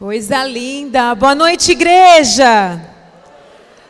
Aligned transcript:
Coisa 0.00 0.42
linda. 0.44 1.14
Boa 1.14 1.34
noite, 1.34 1.72
igreja. 1.72 2.80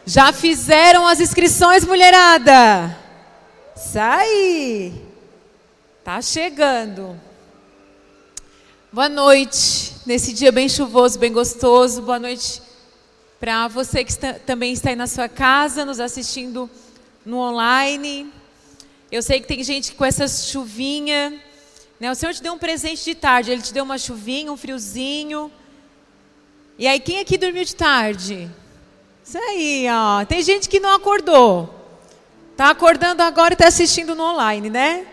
Já 0.05 0.33
fizeram 0.33 1.07
as 1.07 1.21
inscrições, 1.21 1.85
mulherada? 1.85 2.99
Sai. 3.77 4.93
Tá 6.03 6.21
chegando. 6.21 7.17
Boa 8.93 9.09
noite. 9.09 9.95
Nesse 10.05 10.33
dia 10.33 10.51
bem 10.51 10.69
chuvoso, 10.69 11.17
bem 11.17 11.33
gostoso. 11.33 12.03
Boa 12.03 12.19
noite 12.19 12.61
para 13.39 13.69
você 13.69 14.03
que 14.03 14.11
está, 14.11 14.33
também 14.33 14.73
está 14.73 14.91
aí 14.91 14.97
na 14.97 15.07
sua 15.07 15.29
casa, 15.29 15.85
nos 15.85 16.01
assistindo 16.01 16.69
no 17.25 17.39
online. 17.39 18.33
Eu 19.13 19.23
sei 19.23 19.39
que 19.39 19.47
tem 19.47 19.63
gente 19.63 19.93
com 19.93 20.05
essa 20.05 20.27
chuvinha. 20.27 21.41
Né? 22.01 22.11
O 22.11 22.17
Senhor 22.17 22.35
te 22.35 22.43
deu 22.43 22.55
um 22.55 22.59
presente 22.59 23.05
de 23.05 23.15
tarde. 23.15 23.53
Ele 23.53 23.63
te 23.63 23.73
deu 23.73 23.85
uma 23.85 23.97
chuvinha, 23.97 24.51
um 24.51 24.57
friozinho. 24.57 25.53
E 26.81 26.89
aí, 26.89 26.99
quem 26.99 27.19
aqui 27.19 27.37
dormiu 27.37 27.63
de 27.63 27.77
tarde? 27.77 28.51
Isso 29.23 29.37
aí, 29.37 29.87
ó. 29.91 30.25
Tem 30.25 30.43
gente 30.43 30.67
que 30.67 30.81
não 30.81 30.95
acordou. 30.95 31.69
Tá 32.57 32.71
acordando 32.71 33.23
agora 33.23 33.53
e 33.53 33.55
está 33.55 33.69
assistindo 33.69 34.15
no 34.15 34.23
online, 34.23 34.71
né? 34.71 35.07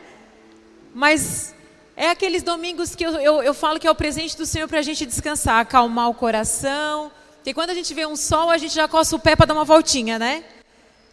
Mas 0.95 1.53
é 1.93 2.09
aqueles 2.09 2.41
domingos 2.41 2.95
que 2.95 3.05
eu, 3.05 3.11
eu, 3.15 3.43
eu 3.43 3.53
falo 3.53 3.81
que 3.81 3.85
é 3.85 3.91
o 3.91 3.95
presente 3.95 4.37
do 4.37 4.45
Senhor 4.45 4.65
para 4.69 4.79
a 4.79 4.81
gente 4.81 5.05
descansar, 5.05 5.59
acalmar 5.59 6.09
o 6.09 6.13
coração. 6.13 7.11
Porque 7.35 7.53
quando 7.53 7.71
a 7.71 7.73
gente 7.73 7.93
vê 7.93 8.05
um 8.05 8.15
sol, 8.15 8.49
a 8.49 8.57
gente 8.57 8.73
já 8.73 8.87
coça 8.87 9.17
o 9.17 9.19
pé 9.19 9.35
para 9.35 9.47
dar 9.47 9.53
uma 9.53 9.65
voltinha, 9.65 10.17
né? 10.17 10.45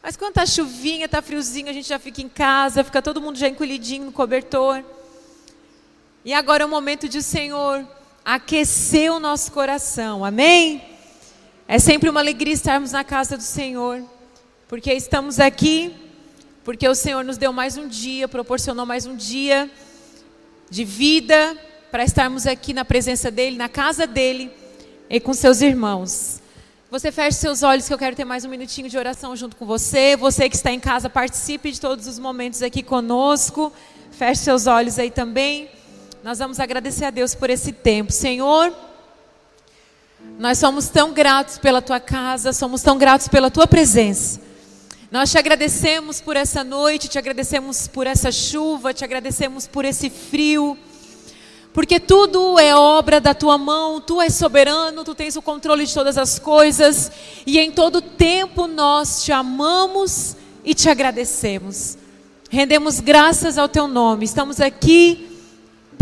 Mas 0.01 0.17
quando 0.17 0.35
tá 0.35 0.47
chuvinha, 0.47 1.09
tá 1.09 1.21
friozinho, 1.21 1.69
a 1.69 1.73
gente 1.73 1.89
já 1.89 1.99
fica 1.99 2.23
em 2.23 2.29
casa, 2.29 2.85
fica 2.85 3.03
todo 3.03 3.21
mundo 3.21 3.37
já 3.37 3.49
encolhidinho 3.49 4.05
no 4.05 4.13
cobertor. 4.13 4.85
E 6.25 6.33
agora 6.33 6.63
é 6.63 6.67
o 6.67 6.69
momento 6.69 7.09
de 7.09 7.25
Senhor 7.25 7.85
aquecer 8.25 9.13
o 9.13 9.21
nosso 9.21 9.53
coração. 9.53 10.25
Amém? 10.25 10.83
É 11.69 11.79
sempre 11.79 12.09
uma 12.09 12.21
alegria 12.21 12.55
estarmos 12.55 12.93
na 12.93 13.05
casa 13.05 13.37
do 13.37 13.43
Senhor, 13.43 14.03
porque 14.67 14.93
estamos 14.93 15.39
aqui, 15.39 15.95
porque 16.65 16.89
o 16.89 16.95
Senhor 16.95 17.23
nos 17.23 17.37
deu 17.37 17.53
mais 17.53 17.77
um 17.77 17.87
dia, 17.87 18.27
proporcionou 18.27 18.87
mais 18.87 19.05
um 19.05 19.15
dia 19.15 19.71
de 20.71 20.85
vida 20.85 21.57
para 21.91 22.05
estarmos 22.05 22.47
aqui 22.47 22.73
na 22.73 22.85
presença 22.85 23.31
dEle, 23.31 23.57
na 23.57 23.69
casa 23.69 24.07
dEle 24.07 24.51
e 25.11 25.21
com 25.21 25.35
seus 25.35 25.61
irmãos. 25.61 26.41
Você 26.91 27.11
feche 27.11 27.39
seus 27.39 27.63
olhos 27.63 27.87
que 27.89 27.93
eu 27.93 27.99
quero 27.99 28.15
ter 28.15 28.25
mais 28.25 28.45
um 28.45 28.49
minutinho 28.49 28.89
de 28.89 28.97
oração 28.97 29.35
junto 29.35 29.57
com 29.57 29.67
você. 29.67 30.17
Você 30.17 30.49
que 30.49 30.55
está 30.55 30.71
em 30.71 30.79
casa, 30.79 31.11
participe 31.11 31.73
de 31.73 31.81
todos 31.81 32.07
os 32.07 32.19
momentos 32.19 32.63
aqui 32.63 32.83
conosco. 32.83 33.73
Feche 34.13 34.43
seus 34.43 34.67
olhos 34.67 34.99
aí 34.99 35.11
também. 35.11 35.69
Nós 36.25 36.39
vamos 36.39 36.59
agradecer 36.59 37.05
a 37.05 37.11
Deus 37.11 37.35
por 37.35 37.51
esse 37.51 37.71
tempo. 37.71 38.11
Senhor, 38.11 38.75
nós 40.39 40.57
somos 40.57 40.89
tão 40.89 41.13
gratos 41.13 41.59
pela 41.59 41.83
tua 41.83 42.01
casa, 42.01 42.51
somos 42.51 42.81
tão 42.81 42.97
gratos 42.97 43.29
pela 43.29 43.51
tua 43.51 43.67
presença. 43.67 44.41
Nós 45.11 45.31
te 45.31 45.37
agradecemos 45.37 46.23
por 46.23 46.35
essa 46.35 46.65
noite, 46.65 47.09
te 47.09 47.19
agradecemos 47.19 47.87
por 47.87 48.07
essa 48.07 48.33
chuva, 48.33 48.95
te 48.95 49.05
agradecemos 49.05 49.67
por 49.67 49.85
esse 49.85 50.09
frio, 50.09 50.79
porque 51.75 52.01
tudo 52.01 52.59
é 52.59 52.75
obra 52.75 53.21
da 53.21 53.35
tua 53.35 53.59
mão, 53.59 54.01
tu 54.01 54.19
és 54.23 54.33
soberano, 54.33 55.05
tu 55.05 55.15
tens 55.15 55.37
o 55.37 55.43
controle 55.43 55.85
de 55.85 55.93
todas 55.93 56.17
as 56.17 56.39
coisas, 56.39 57.13
e 57.47 57.59
em 57.59 57.71
todo 57.71 58.01
tempo 58.01 58.67
nós 58.67 59.23
te 59.23 59.31
amamos 59.31 60.37
e 60.65 60.73
te 60.73 60.89
agradecemos. 60.89 61.99
Rendemos 62.49 62.99
graças 62.99 63.59
ao 63.59 63.69
teu 63.69 63.87
nome, 63.87 64.25
estamos 64.25 64.59
aqui 64.59 65.34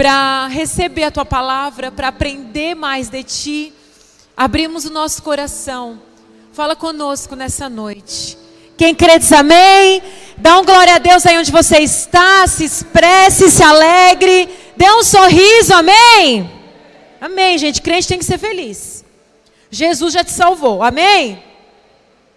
para 0.02 0.48
receber 0.48 1.04
a 1.04 1.12
tua 1.12 1.24
palavra, 1.24 1.92
para 1.92 2.08
aprender 2.08 2.74
mais 2.74 3.08
de 3.08 3.22
ti. 3.22 3.72
Abrimos 4.36 4.84
o 4.84 4.90
nosso 4.90 5.22
coração. 5.22 6.02
Fala 6.52 6.74
conosco 6.74 7.36
nessa 7.36 7.68
noite. 7.68 8.36
Quem 8.76 8.96
crê 8.96 9.16
diz 9.16 9.30
amém. 9.30 10.02
Dá 10.36 10.58
um 10.58 10.64
glória 10.64 10.96
a 10.96 10.98
Deus 10.98 11.24
aí 11.24 11.38
onde 11.38 11.52
você 11.52 11.78
está. 11.78 12.44
Se 12.48 12.64
expresse, 12.64 13.48
se 13.48 13.62
alegre. 13.62 14.48
Dê 14.76 14.90
um 14.90 15.04
sorriso, 15.04 15.72
amém. 15.72 16.50
Amém, 17.20 17.56
gente. 17.56 17.80
Crente 17.80 18.08
tem 18.08 18.18
que 18.18 18.24
ser 18.24 18.38
feliz. 18.38 19.04
Jesus 19.70 20.14
já 20.14 20.24
te 20.24 20.32
salvou, 20.32 20.82
amém. 20.82 21.40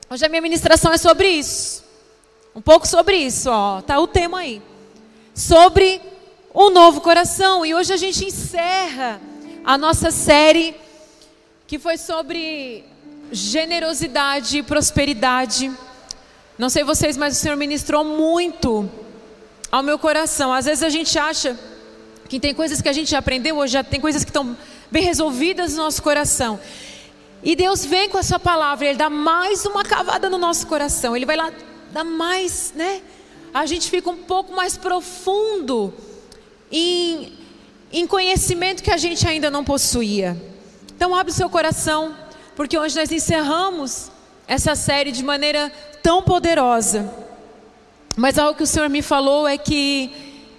Hoje 0.08 0.24
a 0.24 0.30
minha 0.30 0.42
ministração 0.44 0.94
é 0.94 1.00
sobre 1.00 1.30
isso. 1.30 1.84
Um 2.56 2.62
pouco 2.62 2.88
sobre 2.88 3.18
isso, 3.18 3.50
ó. 3.50 3.82
Tá 3.82 4.00
o 4.00 4.06
tema 4.06 4.42
aí. 4.42 4.62
Sobre 5.34 6.00
um 6.56 6.70
novo 6.70 7.02
coração. 7.02 7.66
E 7.66 7.76
hoje 7.76 7.92
a 7.92 7.98
gente 7.98 8.24
encerra 8.24 9.20
a 9.64 9.78
nossa 9.78 10.10
série 10.10 10.76
que 11.68 11.78
foi 11.78 11.98
sobre 11.98 12.86
generosidade 13.32 14.60
e 14.60 14.64
prosperidade. 14.64 15.72
Não 16.58 16.70
sei 16.70 16.84
vocês, 16.84 17.18
mas 17.18 17.36
o 17.36 17.40
Senhor 17.40 17.58
ministrou 17.58 18.06
muito 18.06 18.90
ao 19.70 19.84
meu 19.84 20.00
coração. 20.00 20.54
Às 20.54 20.66
vezes 20.66 20.84
a 20.84 20.90
gente 20.90 21.20
acha 21.20 21.60
que 22.30 22.40
tem 22.40 22.54
coisas 22.54 22.82
que 22.82 22.88
a 22.88 22.94
gente 22.94 23.12
já 23.12 23.20
aprendeu, 23.20 23.58
hoje 23.58 23.74
já 23.74 23.84
tem 23.84 24.00
coisas 24.00 24.24
que 24.24 24.30
estão 24.30 24.56
bem 24.90 25.04
resolvidas 25.04 25.74
no 25.74 25.84
nosso 25.84 26.02
coração. 26.02 26.60
E 27.44 27.56
Deus 27.56 27.84
vem 27.84 28.10
com 28.10 28.18
a 28.18 28.24
sua 28.24 28.40
palavra, 28.40 28.88
Ele 28.88 28.98
dá 28.98 29.10
mais 29.10 29.66
uma 29.66 29.84
cavada 29.84 30.30
no 30.30 30.38
nosso 30.38 30.66
coração. 30.68 31.16
Ele 31.16 31.26
vai 31.26 31.36
lá, 31.36 31.52
dá 31.92 32.04
mais, 32.04 32.72
né? 32.76 33.02
A 33.54 33.66
gente 33.66 33.90
fica 33.90 34.10
um 34.10 34.18
pouco 34.18 34.56
mais 34.56 34.78
profundo 34.78 35.94
em, 36.72 37.34
em 37.92 38.08
conhecimento 38.08 38.84
que 38.84 38.92
a 38.92 38.98
gente 38.98 39.28
ainda 39.28 39.50
não 39.50 39.64
possuía. 39.64 40.36
Então, 40.96 41.16
abre 41.16 41.32
o 41.32 41.36
seu 41.36 41.50
coração, 41.50 42.16
porque 42.56 42.78
hoje 42.78 42.96
nós 42.98 43.12
encerramos 43.12 44.12
essa 44.48 44.76
série 44.76 45.12
de 45.12 45.24
maneira 45.24 45.72
tão 46.02 46.24
poderosa. 46.24 47.12
Mas 48.16 48.38
algo 48.38 48.56
que 48.56 48.64
o 48.64 48.68
Senhor 48.68 48.90
me 48.90 49.02
falou 49.02 49.48
é 49.48 49.58
que 49.58 50.10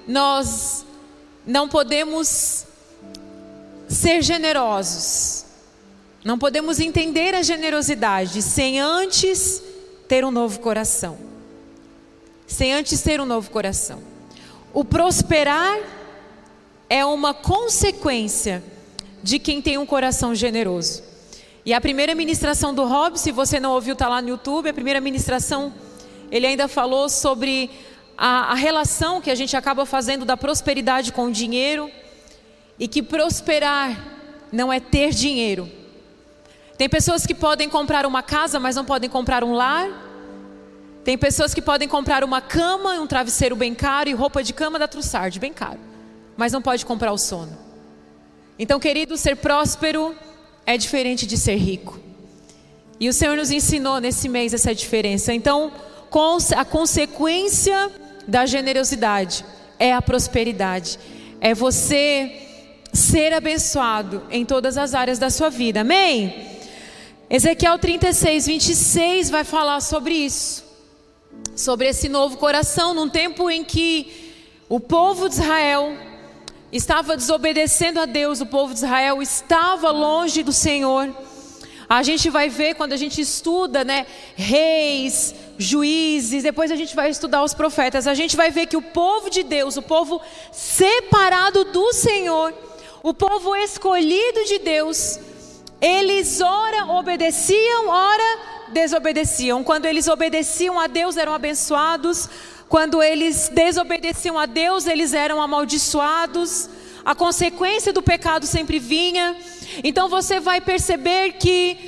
nós 0.07 0.85
não 1.47 1.69
podemos 1.69 2.67
ser 3.89 4.21
generosos, 4.23 5.45
não 6.25 6.39
podemos 6.39 6.81
entender 6.81 7.35
a 7.35 7.43
generosidade 7.43 8.43
sem 8.43 8.81
antes 8.81 9.63
ter 10.09 10.25
um 10.25 10.31
novo 10.31 10.61
coração. 10.61 11.17
Sem 12.47 12.73
antes 12.73 13.01
ter 13.01 13.21
um 13.21 13.27
novo 13.27 13.51
coração. 13.51 14.01
O 14.73 14.85
prosperar 14.85 15.79
é 16.89 17.05
uma 17.05 17.35
consequência 17.35 18.63
de 19.23 19.39
quem 19.39 19.61
tem 19.61 19.77
um 19.77 19.87
coração 19.87 20.35
generoso. 20.35 21.03
E 21.65 21.75
a 21.75 21.81
primeira 21.81 22.15
ministração 22.15 22.73
do 22.73 22.85
Rob, 22.85 23.19
se 23.19 23.33
você 23.33 23.59
não 23.59 23.73
ouviu, 23.73 23.95
está 23.95 24.09
lá 24.09 24.23
no 24.23 24.29
YouTube. 24.29 24.69
A 24.69 24.75
primeira 24.75 25.01
ministração, 25.01 25.75
ele 26.31 26.47
ainda 26.47 26.69
falou 26.69 27.09
sobre 27.09 27.71
a, 28.17 28.53
a 28.53 28.55
relação 28.55 29.21
que 29.21 29.31
a 29.31 29.35
gente 29.35 29.57
acaba 29.57 29.85
fazendo 29.85 30.25
da 30.25 30.37
prosperidade 30.37 31.13
com 31.13 31.27
o 31.27 31.33
dinheiro. 31.33 31.91
E 32.79 32.87
que 32.87 33.03
prosperar 33.03 33.99
não 34.53 34.73
é 34.73 34.79
ter 34.79 35.11
dinheiro. 35.11 35.69
Tem 36.79 36.89
pessoas 36.89 37.27
que 37.27 37.35
podem 37.35 37.69
comprar 37.69 38.07
uma 38.07 38.23
casa, 38.23 38.61
mas 38.61 38.77
não 38.77 38.85
podem 38.85 39.11
comprar 39.11 39.43
um 39.43 39.55
lar. 39.55 39.89
Tem 41.03 41.19
pessoas 41.19 41.53
que 41.53 41.63
podem 41.63 41.89
comprar 41.89 42.23
uma 42.23 42.41
cama, 42.41 43.01
um 43.01 43.07
travesseiro 43.09 43.57
bem 43.57 43.75
caro 43.75 44.09
e 44.09 44.13
roupa 44.13 44.41
de 44.43 44.53
cama 44.53 44.79
da 44.79 44.87
Trussard, 44.87 45.41
bem 45.41 45.53
caro 45.53 45.96
mas 46.37 46.53
não 46.53 46.63
pode 46.63 46.85
comprar 46.85 47.13
o 47.13 47.19
sono. 47.19 47.57
Então, 48.59 48.81
querido, 48.81 49.17
ser 49.17 49.37
próspero 49.37 50.15
é 50.65 50.77
diferente 50.77 51.27
de 51.27 51.37
ser 51.37 51.57
rico. 51.57 52.01
E 52.99 53.09
o 53.09 53.13
Senhor 53.13 53.37
nos 53.37 53.51
ensinou 53.51 54.01
nesse 54.01 54.29
mês 54.29 54.55
essa 54.55 54.75
diferença. 54.75 55.33
Então, 55.33 55.73
a 56.57 56.65
consequência 56.65 57.91
da 58.27 58.47
generosidade 58.47 59.45
é 59.79 59.93
a 59.93 60.01
prosperidade. 60.01 60.99
É 61.41 61.55
você 61.55 62.47
ser 62.93 63.35
abençoado 63.35 64.23
em 64.31 64.45
todas 64.45 64.79
as 64.79 64.95
áreas 64.95 65.19
da 65.19 65.29
sua 65.29 65.51
vida. 65.51 65.83
Amém? 65.83 66.57
Ezequiel 67.29 67.79
36, 67.79 68.47
26 68.47 69.31
vai 69.31 69.45
falar 69.45 69.81
sobre 69.81 70.15
isso. 70.15 70.65
Sobre 71.55 71.89
esse 71.89 72.09
novo 72.09 72.39
coração, 72.39 72.95
num 72.95 73.09
tempo 73.09 73.51
em 73.51 73.63
que 73.63 74.33
o 74.69 74.81
povo 74.81 75.29
de 75.29 75.35
Israel 75.35 75.95
estava 76.77 77.17
desobedecendo 77.17 78.01
a 78.01 78.07
Deus, 78.07 78.41
o 78.41 78.47
povo 78.47 78.73
de 78.73 78.81
Israel 78.81 79.23
estava 79.23 79.91
longe 79.91 80.43
do 80.43 80.53
Senhor. 80.53 81.15
A 81.89 82.03
gente 82.03 82.29
vai 82.29 82.49
ver 82.49 82.75
quando 82.75 82.93
a 82.93 82.97
gente 82.97 83.21
estuda, 83.21 83.85
né, 83.85 84.07
reis, 84.35 85.35
juízes, 85.57 86.43
depois 86.43 86.71
a 86.71 86.77
gente 86.77 86.97
vai 86.97 87.11
estudar 87.11 87.45
os 87.45 87.55
profetas, 87.55 88.07
a 88.07 88.15
gente 88.15 88.37
vai 88.37 88.51
ver 88.51 88.67
que 88.67 88.77
o 88.77 88.83
povo 88.83 89.31
de 89.31 89.43
Deus, 89.43 89.77
o 89.77 89.83
povo 89.83 90.21
separado 90.51 91.65
do 91.65 91.93
Senhor, 91.93 92.53
o 93.03 93.15
povo 93.15 93.55
escolhido 93.55 94.45
de 94.47 94.59
Deus, 94.59 95.21
eles 95.81 96.41
ora 96.41 96.87
obedeciam, 96.87 97.89
ora 97.89 98.39
desobedeciam. 98.73 99.63
Quando 99.63 99.87
eles 99.87 100.09
obedeciam 100.09 100.81
a 100.81 100.87
Deus, 100.87 101.17
eram 101.17 101.35
abençoados. 101.35 102.29
Quando 102.69 103.03
eles 103.03 103.49
desobedeciam 103.53 104.39
a 104.39 104.47
Deus, 104.47 104.87
eles 104.87 105.13
eram 105.13 105.41
amaldiçoados. 105.41 106.69
a 107.05 107.15
consequência 107.15 107.93
do 107.93 108.03
pecado 108.03 108.47
sempre 108.47 108.81
vinha. 108.81 109.37
Então 109.85 110.09
você 110.09 110.41
vai 110.41 110.61
perceber 110.61 111.35
que, 111.35 111.79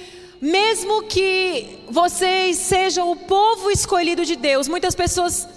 mesmo 0.41 1.03
que 1.03 1.81
vocês 1.91 2.57
sejam 2.57 3.11
o 3.11 3.17
povo 3.17 3.69
escolhido 3.69 4.25
de 4.25 4.37
Deus, 4.37 4.69
muitas 4.69 4.95
pessoas 4.95 5.49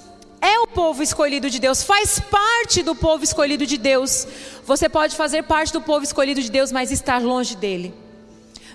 é 0.41 0.57
o 0.61 0.65
povo 0.65 1.03
escolhido 1.03 1.47
de 1.47 1.59
Deus, 1.59 1.83
faz 1.83 2.19
parte 2.19 2.81
do 2.81 2.95
povo 2.95 3.23
escolhido 3.23 3.63
de 3.67 3.77
Deus. 3.77 4.27
Você 4.65 4.89
pode 4.89 5.15
fazer 5.15 5.43
parte 5.43 5.71
do 5.71 5.81
povo 5.81 6.03
escolhido 6.03 6.41
de 6.41 6.49
Deus, 6.49 6.71
mas 6.71 6.91
estar 6.91 7.21
longe 7.21 7.55
dele. 7.55 7.93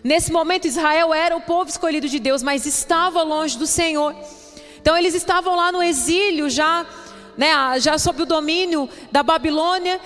Nesse 0.05 0.31
momento, 0.31 0.69
Israel 0.69 1.13
era 1.13 1.37
o 1.37 1.41
povo 1.41 1.69
escolhido 1.69 2.09
de 2.09 2.21
Deus, 2.21 2.41
mas 2.41 2.65
estava 2.65 3.25
longe 3.25 3.59
do 3.59 3.67
Senhor. 3.67 4.15
Então, 4.87 4.97
eles 4.97 5.17
estavam 5.17 5.57
lá 5.57 5.73
no 5.73 5.83
exílio, 5.83 6.49
já, 6.49 6.87
né, 7.37 7.51
já 7.81 7.99
sob 7.99 8.23
o 8.23 8.25
domínio 8.25 8.89
da 9.11 9.21
Babilônia. 9.21 10.01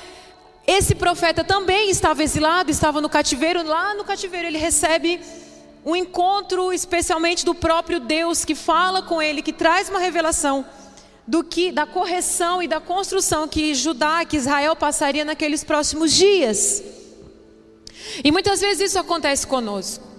Esse 0.67 0.94
profeta 0.94 1.44
também 1.44 1.91
estava 1.91 2.23
exilado, 2.23 2.71
estava 2.71 2.99
no 2.99 3.11
cativeiro. 3.11 3.62
Lá 3.62 3.94
no 3.94 4.05
cativeiro, 4.05 4.47
ele 4.47 4.56
recebe 4.56 5.21
um 5.85 5.94
encontro, 5.94 6.73
especialmente 6.73 7.44
do 7.44 7.55
próprio 7.55 8.00
Deus, 8.00 8.43
que 8.43 8.55
fala 8.55 9.03
com 9.03 9.21
ele, 9.21 9.43
que 9.43 9.53
traz 9.53 9.91
uma 9.91 9.99
revelação 9.99 10.65
do 11.27 11.44
que 11.44 11.71
da 11.71 11.85
correção 11.85 12.62
e 12.62 12.67
da 12.67 12.81
construção 12.81 13.47
que 13.47 13.75
Judá, 13.75 14.25
que 14.25 14.38
Israel 14.38 14.75
passaria 14.75 15.27
naqueles 15.27 15.62
próximos 15.62 16.11
dias. 16.11 16.82
E 18.25 18.32
muitas 18.32 18.62
vezes 18.62 18.88
isso 18.88 18.99
acontece 18.99 19.47
conosco. 19.47 20.10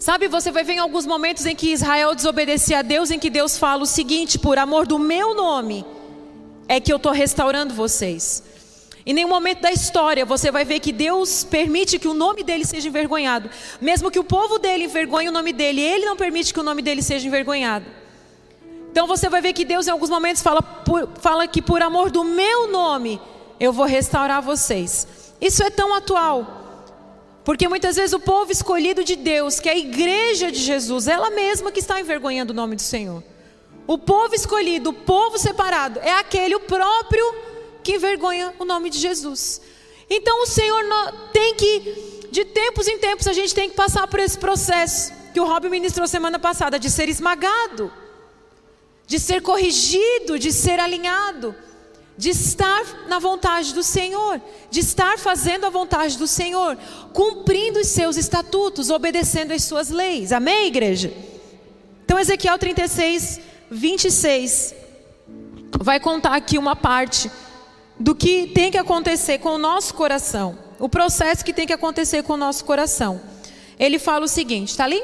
Sabe, 0.00 0.28
você 0.28 0.50
vai 0.50 0.64
ver 0.64 0.72
em 0.72 0.78
alguns 0.78 1.04
momentos 1.04 1.44
em 1.44 1.54
que 1.54 1.74
Israel 1.74 2.14
desobedecia 2.14 2.78
a 2.78 2.82
Deus, 2.82 3.10
em 3.10 3.18
que 3.18 3.28
Deus 3.28 3.58
fala 3.58 3.82
o 3.82 3.86
seguinte: 3.86 4.38
por 4.38 4.58
amor 4.58 4.86
do 4.86 4.98
meu 4.98 5.34
nome, 5.34 5.84
é 6.66 6.80
que 6.80 6.90
eu 6.90 6.96
estou 6.96 7.12
restaurando 7.12 7.74
vocês. 7.74 8.42
Em 9.04 9.12
nenhum 9.12 9.28
momento 9.28 9.60
da 9.60 9.70
história 9.70 10.24
você 10.24 10.50
vai 10.50 10.64
ver 10.64 10.80
que 10.80 10.90
Deus 10.90 11.44
permite 11.44 11.98
que 11.98 12.08
o 12.08 12.14
nome 12.14 12.42
dele 12.42 12.64
seja 12.64 12.88
envergonhado. 12.88 13.50
Mesmo 13.78 14.10
que 14.10 14.18
o 14.18 14.24
povo 14.24 14.58
dele 14.58 14.84
envergonhe 14.84 15.28
o 15.28 15.32
nome 15.32 15.52
dele, 15.52 15.82
ele 15.82 16.06
não 16.06 16.16
permite 16.16 16.54
que 16.54 16.60
o 16.60 16.62
nome 16.62 16.80
dele 16.80 17.02
seja 17.02 17.26
envergonhado. 17.26 17.84
Então 18.90 19.06
você 19.06 19.28
vai 19.28 19.42
ver 19.42 19.52
que 19.52 19.66
Deus 19.66 19.86
em 19.86 19.90
alguns 19.90 20.08
momentos 20.08 20.42
fala, 20.42 20.62
por, 20.62 21.10
fala 21.20 21.46
que 21.46 21.60
por 21.60 21.82
amor 21.82 22.10
do 22.10 22.24
meu 22.24 22.72
nome 22.72 23.20
eu 23.58 23.70
vou 23.70 23.84
restaurar 23.84 24.40
vocês. 24.40 25.06
Isso 25.38 25.62
é 25.62 25.68
tão 25.68 25.94
atual. 25.94 26.59
Porque 27.44 27.68
muitas 27.68 27.96
vezes 27.96 28.12
o 28.12 28.20
povo 28.20 28.52
escolhido 28.52 29.02
de 29.02 29.16
Deus, 29.16 29.60
que 29.60 29.68
é 29.68 29.72
a 29.72 29.78
igreja 29.78 30.50
de 30.50 30.58
Jesus, 30.58 31.08
ela 31.08 31.30
mesma 31.30 31.72
que 31.72 31.80
está 31.80 31.98
envergonhando 32.00 32.52
o 32.52 32.56
nome 32.56 32.76
do 32.76 32.82
Senhor. 32.82 33.22
O 33.86 33.98
povo 33.98 34.34
escolhido, 34.34 34.90
o 34.90 34.92
povo 34.92 35.38
separado, 35.38 35.98
é 36.00 36.12
aquele 36.12 36.54
o 36.54 36.60
próprio 36.60 37.24
que 37.82 37.94
envergonha 37.94 38.54
o 38.58 38.64
nome 38.64 38.90
de 38.90 38.98
Jesus. 38.98 39.60
Então 40.08 40.42
o 40.42 40.46
Senhor 40.46 40.84
tem 41.32 41.54
que, 41.54 42.28
de 42.30 42.44
tempos 42.44 42.86
em 42.86 42.98
tempos, 42.98 43.26
a 43.26 43.32
gente 43.32 43.54
tem 43.54 43.70
que 43.70 43.76
passar 43.76 44.06
por 44.06 44.20
esse 44.20 44.38
processo 44.38 45.12
que 45.32 45.40
o 45.40 45.46
Rob 45.46 45.68
ministrou 45.68 46.06
semana 46.06 46.38
passada, 46.38 46.78
de 46.78 46.90
ser 46.90 47.08
esmagado 47.08 47.90
de 49.10 49.18
ser 49.18 49.42
corrigido, 49.42 50.38
de 50.38 50.52
ser 50.52 50.78
alinhado, 50.78 51.52
de 52.20 52.28
estar 52.28 53.06
na 53.08 53.18
vontade 53.18 53.72
do 53.72 53.82
Senhor, 53.82 54.42
de 54.70 54.80
estar 54.80 55.18
fazendo 55.18 55.64
a 55.64 55.70
vontade 55.70 56.18
do 56.18 56.26
Senhor, 56.26 56.76
cumprindo 57.14 57.80
os 57.80 57.86
seus 57.86 58.18
estatutos, 58.18 58.90
obedecendo 58.90 59.52
as 59.52 59.64
suas 59.64 59.88
leis. 59.88 60.30
Amém, 60.30 60.66
igreja? 60.66 61.10
Então, 62.04 62.18
Ezequiel 62.18 62.58
36, 62.58 63.40
26, 63.70 64.74
vai 65.80 65.98
contar 65.98 66.34
aqui 66.34 66.58
uma 66.58 66.76
parte 66.76 67.30
do 67.98 68.14
que 68.14 68.48
tem 68.48 68.70
que 68.70 68.76
acontecer 68.76 69.38
com 69.38 69.54
o 69.54 69.58
nosso 69.58 69.94
coração, 69.94 70.58
o 70.78 70.90
processo 70.90 71.42
que 71.42 71.54
tem 71.54 71.66
que 71.66 71.72
acontecer 71.72 72.22
com 72.22 72.34
o 72.34 72.36
nosso 72.36 72.66
coração. 72.66 73.18
Ele 73.78 73.98
fala 73.98 74.26
o 74.26 74.28
seguinte, 74.28 74.68
está 74.68 74.84
ali? 74.84 75.02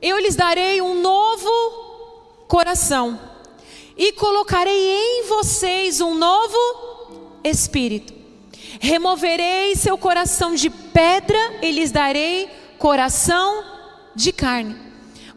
Eu 0.00 0.18
lhes 0.18 0.36
darei 0.36 0.80
um 0.80 1.02
novo 1.02 1.50
coração, 2.48 3.20
e 3.96 4.12
colocarei 4.12 4.74
em 4.74 5.26
vocês 5.28 6.00
um 6.00 6.14
novo 6.14 6.58
espírito. 7.44 8.12
Removerei 8.80 9.74
seu 9.76 9.96
coração 9.98 10.54
de 10.54 10.70
pedra 10.70 11.38
e 11.62 11.70
lhes 11.70 11.90
darei 11.90 12.48
coração 12.78 13.62
de 14.14 14.32
carne. 14.32 14.76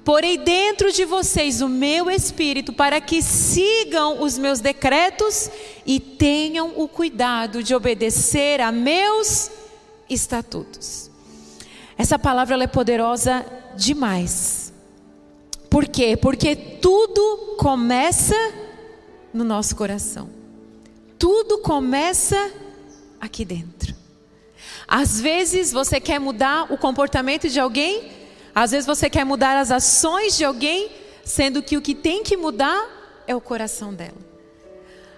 Porei 0.03 0.37
dentro 0.37 0.91
de 0.91 1.03
vocês 1.03 1.61
o 1.61 1.67
meu 1.67 2.11
espírito 2.11 2.71
para 2.71 3.01
que 3.01 3.23
sigam 3.23 4.21
os 4.21 4.37
meus 4.37 4.59
decretos 4.59 5.49
e 5.85 5.99
tenham 5.99 6.73
o 6.75 6.87
cuidado 6.87 7.63
de 7.63 7.73
obedecer 7.73 8.61
a 8.61 8.71
meus 8.71 9.49
estatutos. 10.07 11.09
Essa 11.97 12.19
palavra 12.19 12.61
é 12.63 12.67
poderosa 12.67 13.45
demais. 13.75 14.64
Por 15.75 15.89
quê? 15.89 16.15
Porque 16.15 16.55
tudo 16.55 17.57
começa 17.59 18.33
no 19.33 19.43
nosso 19.43 19.75
coração. 19.75 20.29
Tudo 21.19 21.57
começa 21.57 22.49
aqui 23.19 23.43
dentro. 23.43 23.93
Às 24.87 25.19
vezes 25.19 25.73
você 25.73 25.99
quer 25.99 26.17
mudar 26.17 26.71
o 26.71 26.77
comportamento 26.77 27.49
de 27.49 27.59
alguém, 27.59 28.09
às 28.55 28.71
vezes 28.71 28.85
você 28.85 29.09
quer 29.09 29.25
mudar 29.25 29.59
as 29.59 29.69
ações 29.69 30.37
de 30.37 30.45
alguém, 30.45 30.89
sendo 31.25 31.61
que 31.61 31.75
o 31.75 31.81
que 31.81 31.93
tem 31.93 32.23
que 32.23 32.37
mudar 32.37 33.23
é 33.27 33.35
o 33.35 33.41
coração 33.41 33.93
dela. 33.93 34.15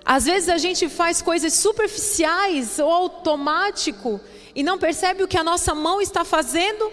Às 0.03 0.25
vezes 0.25 0.49
a 0.49 0.57
gente 0.57 0.89
faz 0.89 1.21
coisas 1.21 1.53
superficiais 1.53 2.79
ou 2.79 2.91
automático 2.91 4.19
e 4.55 4.63
não 4.63 4.79
percebe 4.79 5.21
o 5.21 5.27
que 5.27 5.37
a 5.37 5.43
nossa 5.43 5.75
mão 5.75 6.01
está 6.01 6.25
fazendo. 6.25 6.91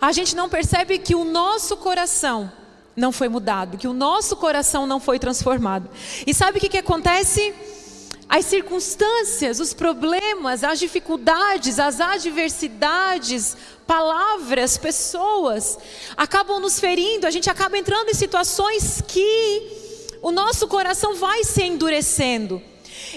A 0.00 0.10
gente 0.10 0.34
não 0.34 0.48
percebe 0.48 0.98
que 0.98 1.14
o 1.14 1.22
nosso 1.22 1.76
coração 1.76 2.50
não 2.96 3.10
foi 3.12 3.28
mudado, 3.28 3.76
que 3.76 3.88
o 3.88 3.92
nosso 3.92 4.36
coração 4.36 4.86
não 4.86 5.00
foi 5.00 5.18
transformado. 5.18 5.88
E 6.26 6.32
sabe 6.32 6.58
o 6.58 6.60
que, 6.60 6.68
que 6.68 6.78
acontece? 6.78 7.54
As 8.28 8.46
circunstâncias, 8.46 9.60
os 9.60 9.74
problemas, 9.74 10.64
as 10.64 10.78
dificuldades, 10.78 11.78
as 11.78 12.00
adversidades, 12.00 13.56
palavras, 13.86 14.78
pessoas, 14.78 15.78
acabam 16.16 16.58
nos 16.58 16.80
ferindo, 16.80 17.26
a 17.26 17.30
gente 17.30 17.50
acaba 17.50 17.76
entrando 17.76 18.08
em 18.08 18.14
situações 18.14 19.02
que 19.06 20.18
o 20.22 20.32
nosso 20.32 20.66
coração 20.66 21.14
vai 21.14 21.44
se 21.44 21.62
endurecendo. 21.62 22.62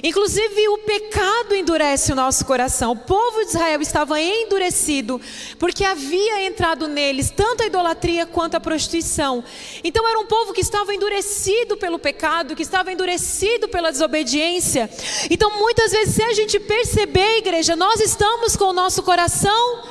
Inclusive, 0.03 0.67
o 0.69 0.77
pecado 0.79 1.55
endurece 1.55 2.11
o 2.11 2.15
nosso 2.15 2.45
coração. 2.45 2.91
O 2.91 2.95
povo 2.95 3.41
de 3.41 3.49
Israel 3.49 3.81
estava 3.81 4.19
endurecido, 4.19 5.19
porque 5.57 5.83
havia 5.83 6.45
entrado 6.45 6.87
neles 6.87 7.29
tanto 7.29 7.63
a 7.63 7.65
idolatria 7.65 8.25
quanto 8.25 8.55
a 8.55 8.59
prostituição. 8.59 9.43
Então, 9.83 10.07
era 10.07 10.19
um 10.19 10.25
povo 10.25 10.53
que 10.53 10.61
estava 10.61 10.93
endurecido 10.93 11.77
pelo 11.77 11.99
pecado, 11.99 12.55
que 12.55 12.63
estava 12.63 12.91
endurecido 12.91 13.67
pela 13.67 13.91
desobediência. 13.91 14.89
Então, 15.29 15.57
muitas 15.57 15.91
vezes, 15.91 16.15
se 16.15 16.23
a 16.23 16.33
gente 16.33 16.59
perceber, 16.59 17.37
igreja, 17.37 17.75
nós 17.75 17.99
estamos 17.99 18.55
com 18.55 18.65
o 18.65 18.73
nosso 18.73 19.03
coração 19.03 19.83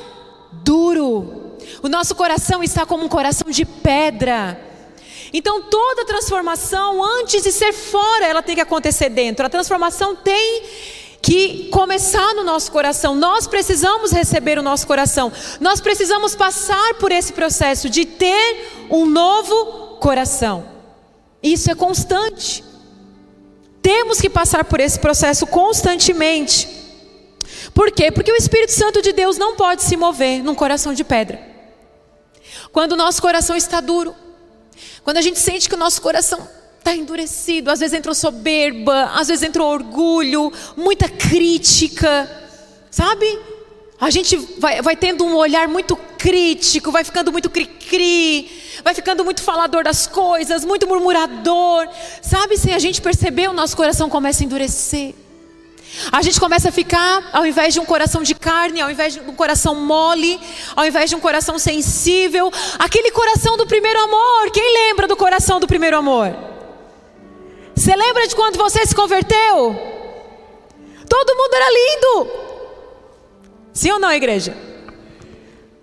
duro. 0.52 1.56
O 1.82 1.88
nosso 1.88 2.14
coração 2.14 2.62
está 2.62 2.86
como 2.86 3.04
um 3.04 3.08
coração 3.08 3.50
de 3.50 3.64
pedra. 3.64 4.75
Então 5.38 5.60
toda 5.60 6.06
transformação, 6.06 7.04
antes 7.04 7.42
de 7.42 7.52
ser 7.52 7.70
fora, 7.70 8.24
ela 8.24 8.42
tem 8.42 8.54
que 8.54 8.60
acontecer 8.62 9.10
dentro. 9.10 9.44
A 9.44 9.50
transformação 9.50 10.16
tem 10.16 10.62
que 11.20 11.68
começar 11.68 12.34
no 12.34 12.42
nosso 12.42 12.72
coração. 12.72 13.14
Nós 13.14 13.46
precisamos 13.46 14.12
receber 14.12 14.58
o 14.58 14.62
nosso 14.62 14.86
coração. 14.86 15.30
Nós 15.60 15.78
precisamos 15.78 16.34
passar 16.34 16.94
por 16.94 17.12
esse 17.12 17.34
processo 17.34 17.90
de 17.90 18.06
ter 18.06 18.86
um 18.88 19.04
novo 19.04 19.98
coração. 20.00 20.66
Isso 21.42 21.70
é 21.70 21.74
constante. 21.74 22.64
Temos 23.82 24.18
que 24.18 24.30
passar 24.30 24.64
por 24.64 24.80
esse 24.80 24.98
processo 24.98 25.46
constantemente. 25.46 26.66
Por 27.74 27.90
quê? 27.90 28.10
Porque 28.10 28.32
o 28.32 28.36
Espírito 28.36 28.72
Santo 28.72 29.02
de 29.02 29.12
Deus 29.12 29.36
não 29.36 29.54
pode 29.54 29.82
se 29.82 29.98
mover 29.98 30.42
num 30.42 30.54
coração 30.54 30.94
de 30.94 31.04
pedra. 31.04 31.38
Quando 32.72 32.92
o 32.92 32.96
nosso 32.96 33.20
coração 33.20 33.54
está 33.54 33.82
duro, 33.82 34.16
quando 35.02 35.16
a 35.16 35.22
gente 35.22 35.38
sente 35.38 35.68
que 35.68 35.74
o 35.74 35.78
nosso 35.78 36.00
coração 36.00 36.48
está 36.78 36.94
endurecido, 36.94 37.70
às 37.70 37.80
vezes 37.80 37.98
entrou 37.98 38.14
soberba, 38.14 39.10
às 39.14 39.28
vezes 39.28 39.42
entrou 39.42 39.68
orgulho, 39.68 40.52
muita 40.76 41.08
crítica, 41.08 42.30
sabe? 42.90 43.26
A 43.98 44.10
gente 44.10 44.36
vai, 44.58 44.80
vai 44.82 44.94
tendo 44.94 45.24
um 45.24 45.34
olhar 45.34 45.66
muito 45.68 45.96
crítico, 45.96 46.92
vai 46.92 47.02
ficando 47.02 47.32
muito 47.32 47.48
cri-cri, 47.48 48.50
vai 48.84 48.94
ficando 48.94 49.24
muito 49.24 49.42
falador 49.42 49.82
das 49.82 50.06
coisas, 50.06 50.64
muito 50.64 50.86
murmurador, 50.86 51.88
sabe? 52.22 52.56
Sem 52.56 52.74
a 52.74 52.78
gente 52.78 53.00
perceber, 53.00 53.48
o 53.48 53.54
nosso 53.54 53.76
coração 53.76 54.08
começa 54.08 54.42
a 54.42 54.46
endurecer. 54.46 55.14
A 56.12 56.22
gente 56.22 56.38
começa 56.38 56.68
a 56.68 56.72
ficar, 56.72 57.30
ao 57.32 57.46
invés 57.46 57.74
de 57.74 57.80
um 57.80 57.84
coração 57.84 58.22
de 58.22 58.34
carne, 58.34 58.80
ao 58.80 58.90
invés 58.90 59.14
de 59.14 59.20
um 59.20 59.34
coração 59.34 59.74
mole, 59.74 60.38
ao 60.74 60.86
invés 60.86 61.10
de 61.10 61.16
um 61.16 61.20
coração 61.20 61.58
sensível, 61.58 62.50
aquele 62.78 63.10
coração 63.10 63.56
do 63.56 63.66
primeiro 63.66 63.98
amor. 64.00 64.50
Quem 64.50 64.88
lembra 64.88 65.08
do 65.08 65.16
coração 65.16 65.58
do 65.58 65.66
primeiro 65.66 65.96
amor? 65.96 66.34
Você 67.74 67.94
lembra 67.94 68.26
de 68.26 68.34
quando 68.34 68.56
você 68.56 68.84
se 68.86 68.94
converteu? 68.94 69.76
Todo 71.08 71.36
mundo 71.36 71.54
era 71.54 71.66
lindo. 71.70 72.30
Sim 73.72 73.92
ou 73.92 73.98
não, 73.98 74.12
igreja? 74.12 74.56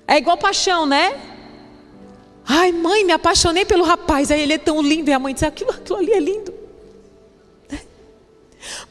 É 0.08 0.18
igual 0.18 0.38
paixão, 0.38 0.86
né? 0.86 1.14
Ai, 2.46 2.72
mãe, 2.72 3.06
me 3.06 3.14
apaixonei 3.14 3.66
pelo 3.66 3.84
rapaz. 3.84 4.32
Aí 4.32 4.42
ele 4.42 4.54
é 4.54 4.58
tão 4.58 4.82
lindo. 4.82 5.10
E 5.10 5.14
a 5.14 5.20
mãe 5.20 5.34
diz: 5.34 5.44
aquilo, 5.44 5.72
aquilo 5.72 6.00
ali 6.00 6.12
é 6.12 6.20
lindo. 6.20 6.53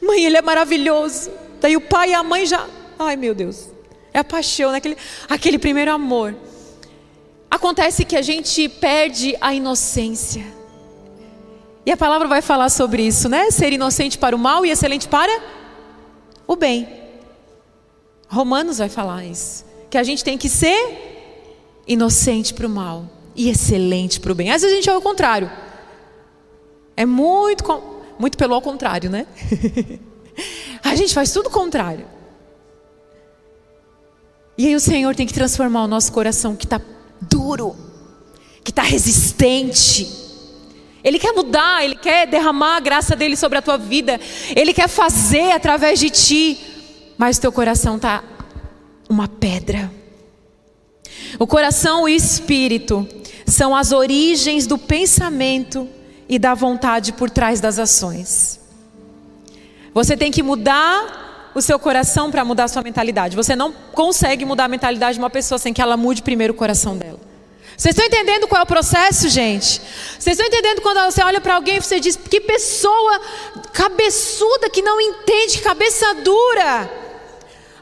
Mãe, 0.01 0.25
ele 0.25 0.37
é 0.37 0.41
maravilhoso. 0.41 1.31
Daí 1.59 1.75
o 1.75 1.81
pai 1.81 2.11
e 2.11 2.13
a 2.13 2.23
mãe 2.23 2.45
já. 2.45 2.67
Ai, 2.99 3.15
meu 3.15 3.33
Deus. 3.33 3.69
É 4.13 4.19
a 4.19 4.23
paixão, 4.23 4.71
né? 4.71 4.77
aquele, 4.77 4.97
aquele 5.29 5.57
primeiro 5.57 5.91
amor. 5.91 6.35
Acontece 7.49 8.05
que 8.05 8.15
a 8.15 8.21
gente 8.21 8.67
perde 8.67 9.35
a 9.39 9.53
inocência. 9.53 10.45
E 11.85 11.91
a 11.91 11.97
palavra 11.97 12.27
vai 12.27 12.41
falar 12.41 12.69
sobre 12.69 13.05
isso, 13.05 13.27
né? 13.27 13.51
Ser 13.51 13.73
inocente 13.73 14.17
para 14.17 14.35
o 14.35 14.39
mal 14.39 14.65
e 14.65 14.71
excelente 14.71 15.07
para 15.07 15.31
o 16.47 16.55
bem. 16.55 16.87
Romanos 18.27 18.77
vai 18.77 18.89
falar 18.89 19.25
isso. 19.25 19.65
Que 19.89 19.97
a 19.97 20.03
gente 20.03 20.23
tem 20.23 20.37
que 20.37 20.49
ser 20.49 21.83
inocente 21.85 22.53
para 22.53 22.65
o 22.65 22.69
mal 22.69 23.05
e 23.35 23.49
excelente 23.49 24.19
para 24.19 24.31
o 24.31 24.35
bem. 24.35 24.51
Às 24.51 24.61
vezes 24.61 24.73
a 24.73 24.75
gente 24.75 24.89
é 24.89 24.97
o 24.97 25.01
contrário. 25.01 25.51
É 26.95 27.05
muito, 27.05 27.63
muito 28.19 28.37
pelo 28.37 28.53
ao 28.53 28.61
contrário, 28.61 29.09
né? 29.09 29.27
a 30.83 30.95
gente 30.95 31.13
faz 31.13 31.31
tudo 31.31 31.47
o 31.47 31.51
contrário. 31.51 32.05
E 34.57 34.67
aí 34.67 34.75
o 34.75 34.79
Senhor 34.79 35.15
tem 35.15 35.25
que 35.25 35.33
transformar 35.33 35.83
o 35.83 35.87
nosso 35.87 36.11
coração 36.11 36.55
que 36.55 36.65
está 36.65 36.79
duro, 37.21 37.75
que 38.63 38.71
está 38.71 38.83
resistente. 38.83 40.07
Ele 41.03 41.19
quer 41.19 41.33
mudar, 41.33 41.83
Ele 41.83 41.95
quer 41.95 42.27
derramar 42.27 42.77
a 42.77 42.79
graça 42.79 43.15
dele 43.15 43.35
sobre 43.35 43.57
a 43.57 43.61
tua 43.61 43.77
vida, 43.77 44.19
Ele 44.55 44.73
quer 44.73 44.87
fazer 44.87 45.51
através 45.51 45.99
de 45.99 46.09
ti, 46.09 46.59
mas 47.17 47.39
teu 47.39 47.51
coração 47.51 47.97
está 47.97 48.23
uma 49.09 49.27
pedra. 49.27 49.91
O 51.39 51.47
coração 51.47 52.07
e 52.07 52.13
o 52.13 52.15
espírito 52.15 53.07
são 53.45 53.75
as 53.75 53.91
origens 53.91 54.67
do 54.67 54.77
pensamento 54.77 55.89
e 56.27 56.39
da 56.39 56.53
vontade 56.53 57.13
por 57.13 57.29
trás 57.29 57.59
das 57.59 57.79
ações. 57.79 58.59
Você 59.93 60.17
tem 60.17 60.31
que 60.31 60.41
mudar 60.41 61.51
o 61.53 61.61
seu 61.61 61.77
coração 61.77 62.31
para 62.31 62.43
mudar 62.43 62.65
a 62.65 62.67
sua 62.67 62.81
mentalidade. 62.81 63.35
Você 63.35 63.55
não 63.55 63.71
consegue 63.71 64.43
mudar 64.45 64.65
a 64.65 64.67
mentalidade 64.67 65.13
de 65.13 65.19
uma 65.19 65.29
pessoa 65.29 65.59
sem 65.59 65.73
que 65.73 65.81
ela 65.81 65.95
mude 65.95 66.23
primeiro 66.23 66.53
o 66.53 66.55
coração 66.55 66.97
dela. 66.97 67.19
Vocês 67.77 67.95
estão 67.95 68.05
entendendo 68.05 68.47
qual 68.47 68.59
é 68.59 68.63
o 68.63 68.67
processo, 68.67 69.29
gente? 69.29 69.81
Vocês 70.19 70.37
estão 70.37 70.45
entendendo 70.45 70.81
quando 70.81 71.03
você 71.11 71.23
olha 71.23 71.41
para 71.41 71.55
alguém 71.55 71.77
e 71.77 71.81
você 71.81 71.99
diz: 71.99 72.15
que 72.15 72.39
pessoa 72.41 73.19
cabeçuda 73.71 74.69
que 74.69 74.81
não 74.81 75.01
entende, 75.01 75.57
que 75.57 75.63
cabeça 75.63 76.13
dura. 76.15 76.89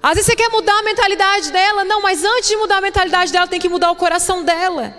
Às 0.01 0.15
vezes 0.15 0.25
você 0.25 0.36
quer 0.36 0.50
mudar 0.50 0.79
a 0.79 0.83
mentalidade 0.83 1.51
dela, 1.51 1.83
não, 1.83 2.01
mas 2.01 2.24
antes 2.24 2.50
de 2.50 2.55
mudar 2.55 2.77
a 2.77 2.81
mentalidade 2.81 3.31
dela, 3.31 3.48
tem 3.48 3.60
que 3.60 3.69
mudar 3.69 3.91
o 3.91 3.95
coração 3.95 4.43
dela. 4.43 4.95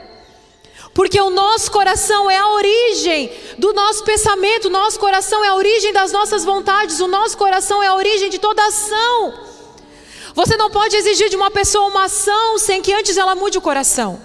Porque 0.95 1.19
o 1.21 1.31
nosso 1.31 1.71
coração 1.71 2.31
é 2.31 2.37
a 2.37 2.49
origem 2.51 3.33
do 3.59 3.73
nosso 3.73 4.05
pensamento, 4.05 4.67
o 4.67 4.71
nosso 4.71 4.99
coração 5.01 5.43
é 5.45 5.49
a 5.49 5.55
origem 5.55 5.93
das 5.93 6.13
nossas 6.13 6.45
vontades, 6.45 7.01
o 7.01 7.09
nosso 7.09 7.37
coração 7.37 7.83
é 7.83 7.87
a 7.87 7.95
origem 7.95 8.29
de 8.29 8.39
toda 8.39 8.67
ação. 8.67 9.35
Você 10.35 10.57
não 10.57 10.71
pode 10.71 10.97
exigir 10.97 11.29
de 11.29 11.37
uma 11.37 11.51
pessoa 11.51 11.89
uma 11.89 12.05
ação 12.05 12.59
sem 12.59 12.83
que 12.83 12.93
antes 12.93 13.17
ela 13.17 13.35
mude 13.35 13.59
o 13.59 13.63
coração. 13.63 14.21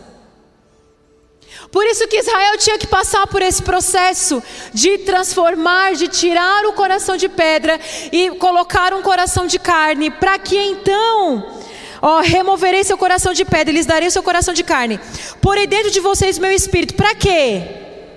Por 1.72 1.86
isso 1.86 2.08
que 2.08 2.20
Israel 2.20 2.58
tinha 2.58 2.78
que 2.78 2.88
passar 2.88 3.28
por 3.28 3.42
esse 3.42 3.62
processo 3.62 4.42
de 4.74 5.00
transformar, 5.00 5.96
de 5.96 6.08
tirar 6.08 6.66
o 6.66 6.74
coração 6.74 7.18
de 7.18 7.28
pedra 7.28 7.80
e 8.12 8.32
colocar 8.32 8.94
um 8.94 9.02
coração 9.02 9.46
de 9.46 9.60
carne, 9.60 10.10
para 10.10 10.40
que 10.40 10.58
então 10.58 11.57
Ó, 12.02 12.22
removerei 12.22 12.84
seu 12.84 12.98
coração 12.98 13.34
de 13.34 13.44
pedra, 13.44 13.74
lhes 13.74 13.86
darei 13.86 14.10
seu 14.10 14.24
coração 14.24 14.54
de 14.54 14.64
carne. 14.64 15.00
Porei 15.42 15.68
dentro 15.68 15.92
de 15.92 16.00
vocês 16.00 16.38
meu 16.38 16.52
espírito. 16.52 16.94
Para 16.94 17.16
quê? 17.16 17.64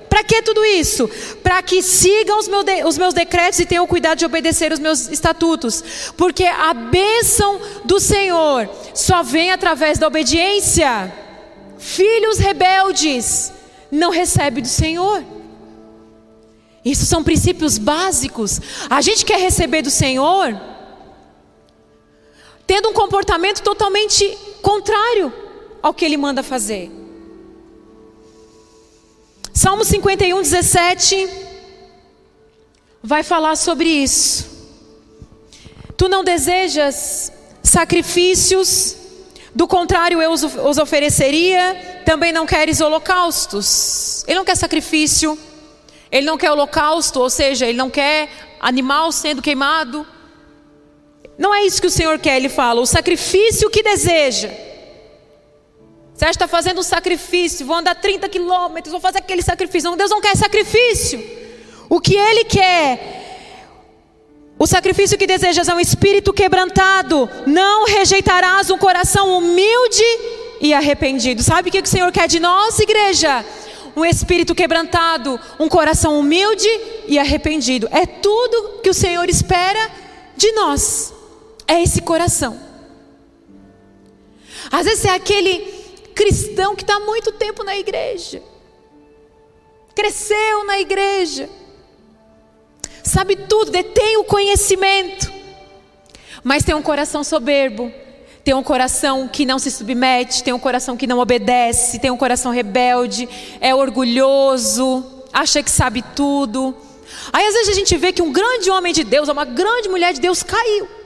Para 0.08 0.24
que 0.24 0.42
tudo 0.42 0.64
isso? 0.64 1.08
Para 1.42 1.62
que 1.62 1.80
sigam 1.82 2.38
os, 2.38 2.48
de, 2.48 2.84
os, 2.84 2.98
meus 2.98 3.14
decretos 3.14 3.60
e 3.60 3.64
tenham 3.64 3.86
cuidado 3.86 4.18
de 4.18 4.26
obedecer 4.26 4.72
os 4.72 4.80
meus 4.80 5.08
estatutos. 5.08 6.12
Porque 6.16 6.44
a 6.44 6.74
bênção 6.74 7.60
do 7.84 8.00
Senhor 8.00 8.68
só 8.92 9.22
vem 9.22 9.52
através 9.52 9.98
da 9.98 10.08
obediência. 10.08 11.12
Filhos 11.78 12.38
rebeldes 12.38 13.52
não 13.90 14.10
recebem 14.10 14.62
do 14.62 14.68
Senhor. 14.68 15.24
Isso 16.84 17.06
são 17.06 17.22
princípios 17.22 17.78
básicos. 17.78 18.60
A 18.90 19.00
gente 19.00 19.24
quer 19.24 19.38
receber 19.38 19.82
do 19.82 19.90
Senhor 19.90 20.60
tendo 22.70 22.88
um 22.88 22.92
comportamento 22.92 23.62
totalmente 23.62 24.24
contrário 24.62 25.32
ao 25.82 25.92
que 25.92 26.04
ele 26.04 26.16
manda 26.16 26.40
fazer. 26.40 26.88
Salmo 29.52 29.84
51, 29.84 30.40
17 30.40 31.28
vai 33.02 33.24
falar 33.24 33.56
sobre 33.56 33.88
isso. 33.88 34.48
Tu 35.96 36.08
não 36.08 36.22
desejas 36.22 37.32
sacrifícios, 37.60 38.94
do 39.52 39.66
contrário 39.66 40.22
eu 40.22 40.30
os 40.30 40.78
ofereceria, 40.78 42.02
também 42.06 42.32
não 42.32 42.46
queres 42.46 42.80
holocaustos. 42.80 44.22
Ele 44.28 44.38
não 44.38 44.44
quer 44.44 44.56
sacrifício, 44.56 45.36
ele 46.08 46.24
não 46.24 46.38
quer 46.38 46.52
holocausto, 46.52 47.18
ou 47.18 47.30
seja, 47.30 47.66
ele 47.66 47.76
não 47.76 47.90
quer 47.90 48.30
animal 48.60 49.10
sendo 49.10 49.42
queimado. 49.42 50.06
Não 51.40 51.54
é 51.54 51.62
isso 51.62 51.80
que 51.80 51.86
o 51.86 51.90
Senhor 51.90 52.18
quer, 52.18 52.36
ele 52.36 52.50
fala, 52.50 52.82
o 52.82 52.86
sacrifício 52.86 53.70
que 53.70 53.82
deseja. 53.82 54.50
Você 56.12 56.26
está 56.26 56.46
fazendo 56.46 56.80
um 56.80 56.82
sacrifício, 56.82 57.64
vou 57.64 57.76
andar 57.76 57.94
30 57.94 58.28
quilômetros, 58.28 58.92
vou 58.92 59.00
fazer 59.00 59.20
aquele 59.20 59.40
sacrifício. 59.40 59.88
Não, 59.88 59.96
Deus 59.96 60.10
não 60.10 60.20
quer 60.20 60.36
sacrifício. 60.36 61.18
O 61.88 61.98
que 61.98 62.14
Ele 62.14 62.44
quer, 62.44 62.98
o 64.58 64.66
sacrifício 64.66 65.16
que 65.16 65.26
desejas 65.26 65.66
é 65.66 65.74
um 65.74 65.80
espírito 65.80 66.30
quebrantado. 66.30 67.26
Não 67.46 67.86
rejeitarás 67.86 68.68
um 68.68 68.76
coração 68.76 69.38
humilde 69.38 70.04
e 70.60 70.74
arrependido. 70.74 71.42
Sabe 71.42 71.70
o 71.70 71.72
que 71.72 71.80
o 71.80 71.86
Senhor 71.86 72.12
quer 72.12 72.28
de 72.28 72.38
nós, 72.38 72.78
igreja? 72.78 73.42
Um 73.96 74.04
espírito 74.04 74.54
quebrantado, 74.54 75.40
um 75.58 75.70
coração 75.70 76.20
humilde 76.20 76.68
e 77.08 77.18
arrependido. 77.18 77.88
É 77.90 78.04
tudo 78.04 78.82
que 78.82 78.90
o 78.90 78.94
Senhor 78.94 79.26
espera 79.30 79.90
de 80.36 80.52
nós 80.52 81.18
é 81.70 81.80
esse 81.80 82.02
coração. 82.02 82.58
Às 84.72 84.86
vezes 84.86 85.04
é 85.04 85.10
aquele 85.10 85.58
cristão 86.16 86.74
que 86.74 86.82
está 86.82 86.98
muito 86.98 87.30
tempo 87.30 87.62
na 87.62 87.78
igreja, 87.78 88.42
cresceu 89.94 90.64
na 90.64 90.80
igreja, 90.80 91.48
sabe 93.04 93.36
tudo, 93.36 93.70
detém 93.70 94.16
o 94.16 94.24
conhecimento, 94.24 95.32
mas 96.42 96.64
tem 96.64 96.74
um 96.74 96.82
coração 96.82 97.22
soberbo, 97.22 97.92
tem 98.42 98.52
um 98.52 98.64
coração 98.64 99.28
que 99.28 99.46
não 99.46 99.58
se 99.60 99.70
submete, 99.70 100.42
tem 100.42 100.52
um 100.52 100.58
coração 100.58 100.96
que 100.96 101.06
não 101.06 101.20
obedece, 101.20 102.00
tem 102.00 102.10
um 102.10 102.16
coração 102.16 102.50
rebelde, 102.50 103.28
é 103.60 103.72
orgulhoso, 103.72 105.24
acha 105.32 105.62
que 105.62 105.70
sabe 105.70 106.02
tudo. 106.16 106.74
Aí 107.32 107.46
às 107.46 107.54
vezes 107.54 107.68
a 107.68 107.78
gente 107.78 107.96
vê 107.96 108.12
que 108.12 108.22
um 108.22 108.32
grande 108.32 108.70
homem 108.70 108.92
de 108.92 109.04
Deus, 109.04 109.28
uma 109.28 109.44
grande 109.44 109.88
mulher 109.88 110.12
de 110.12 110.20
Deus 110.20 110.42
caiu 110.42 110.99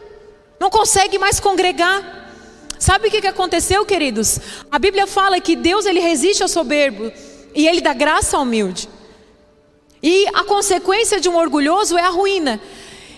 não 0.58 0.70
consegue 0.70 1.18
mais 1.18 1.40
congregar. 1.40 2.22
Sabe 2.78 3.08
o 3.08 3.10
que 3.10 3.26
aconteceu, 3.26 3.84
queridos? 3.84 4.38
A 4.70 4.78
Bíblia 4.78 5.06
fala 5.06 5.40
que 5.40 5.56
Deus 5.56 5.86
ele 5.86 6.00
resiste 6.00 6.42
ao 6.42 6.48
soberbo 6.48 7.10
e 7.54 7.66
ele 7.66 7.80
dá 7.80 7.92
graça 7.92 8.36
ao 8.36 8.42
humilde. 8.42 8.88
E 10.02 10.26
a 10.34 10.44
consequência 10.44 11.18
de 11.18 11.28
um 11.28 11.36
orgulhoso 11.36 11.96
é 11.96 12.02
a 12.02 12.10
ruína. 12.10 12.60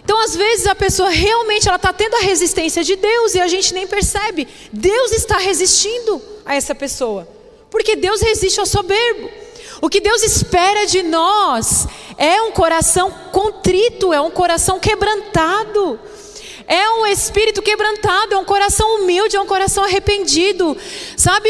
Então, 0.05 0.23
às 0.23 0.37
vezes, 0.37 0.69
a 0.69 0.75
pessoa 0.75 1.09
realmente 1.09 1.67
ela 1.67 1.75
está 1.77 1.93
tendo 1.93 2.15
a 2.15 2.21
resistência 2.21 2.85
de 2.85 2.95
Deus 2.95 3.35
e 3.35 3.41
a 3.41 3.49
gente 3.49 3.75
nem 3.75 3.89
percebe. 3.89 4.47
Deus 4.73 5.11
está 5.11 5.37
resistindo 5.37 6.23
a 6.45 6.55
essa 6.55 6.77
pessoa, 6.77 7.27
porque 7.69 7.97
Deus 7.97 8.21
resiste 8.21 8.61
ao 8.61 8.67
soberbo. 8.67 9.29
O 9.83 9.89
que 9.89 10.01
Deus 10.01 10.23
espera 10.23 10.87
de 10.87 11.03
nós 11.03 11.89
é 12.17 12.41
um 12.41 12.53
coração 12.53 13.11
contrito, 13.33 14.13
é 14.13 14.21
um 14.21 14.31
coração 14.31 14.79
quebrantado. 14.79 15.99
É 16.69 16.91
um 16.91 17.07
espírito 17.07 17.63
quebrantado, 17.63 18.35
é 18.35 18.39
um 18.39 18.45
coração 18.45 18.97
humilde, 18.97 19.37
é 19.37 19.41
um 19.41 19.47
coração 19.47 19.85
arrependido. 19.85 20.77
Sabe? 21.17 21.49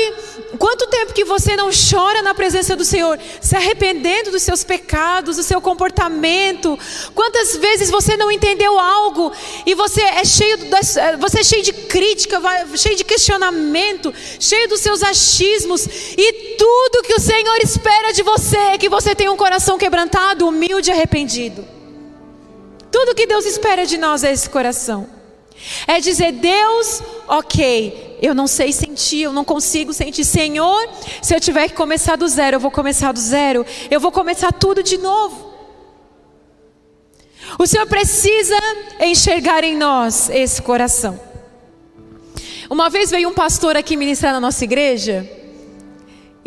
Quanto 0.59 0.87
tempo 0.89 1.15
que 1.15 1.25
você 1.25 1.57
não 1.57 1.71
chora 1.71 2.21
na 2.21 2.35
presença 2.35 2.77
do 2.77 2.85
Senhor, 2.85 3.19
se 3.41 3.57
arrependendo 3.57 4.31
dos 4.31 4.43
seus 4.43 4.63
pecados, 4.63 5.37
do 5.37 5.43
seu 5.43 5.61
comportamento? 5.61 6.79
Quantas 7.15 7.57
vezes 7.57 7.91
você 7.91 8.17
não 8.17 8.31
entendeu 8.31 8.79
algo 8.79 9.33
e 9.65 9.75
você 9.75 10.03
é 10.03 10.25
cheio, 10.25 10.59
das, 10.67 10.97
você 11.19 11.41
é 11.41 11.45
cheio 11.45 11.63
de 11.63 11.73
crítica, 11.73 12.41
cheio 12.77 12.97
de 12.97 13.05
questionamento, 13.05 14.13
cheio 14.39 14.69
dos 14.69 14.81
seus 14.81 15.03
achismos 15.03 15.87
e 16.17 16.33
tudo 16.57 17.03
que 17.05 17.15
o 17.15 17.21
Senhor 17.21 17.57
espera 17.63 18.13
de 18.13 18.23
você 18.23 18.57
é 18.57 18.79
que 18.79 18.89
você 18.89 19.15
tenha 19.15 19.33
um 19.33 19.37
coração 19.37 19.79
quebrantado, 19.79 20.47
humilde 20.47 20.91
e 20.91 20.93
arrependido. 20.93 21.76
Tudo 22.97 23.15
que 23.15 23.27
Deus 23.27 23.45
espera 23.45 23.85
de 23.85 23.99
nós 23.99 24.25
é 24.25 24.33
esse 24.33 24.49
coração. 24.49 25.07
É 25.87 26.01
dizer, 26.01 26.33
Deus, 26.33 27.03
ok, 27.29 28.17
eu 28.23 28.35
não 28.35 28.47
sei 28.47 28.73
sentir, 28.73 29.21
eu 29.21 29.35
não 29.35 29.45
consigo 29.45 29.93
sentir. 29.93 30.25
Senhor, 30.25 30.89
se 31.21 31.35
eu 31.35 31.39
tiver 31.39 31.69
que 31.69 31.75
começar 31.75 32.17
do 32.17 32.27
zero, 32.27 32.57
eu 32.57 32.61
vou 32.61 32.71
começar 32.71 33.13
do 33.13 33.21
zero, 33.21 33.67
eu 33.91 34.01
vou 34.01 34.11
começar 34.11 34.51
tudo 34.51 34.83
de 34.83 34.97
novo. 34.97 35.53
O 37.59 37.67
Senhor 37.67 37.87
precisa 37.87 38.57
enxergar 38.99 39.63
em 39.63 39.77
nós 39.77 40.31
esse 40.31 40.63
coração. 40.63 41.21
Uma 42.71 42.89
vez 42.89 43.11
veio 43.11 43.29
um 43.29 43.35
pastor 43.35 43.77
aqui 43.77 43.95
ministrar 43.95 44.33
na 44.33 44.41
nossa 44.41 44.65
igreja, 44.65 45.31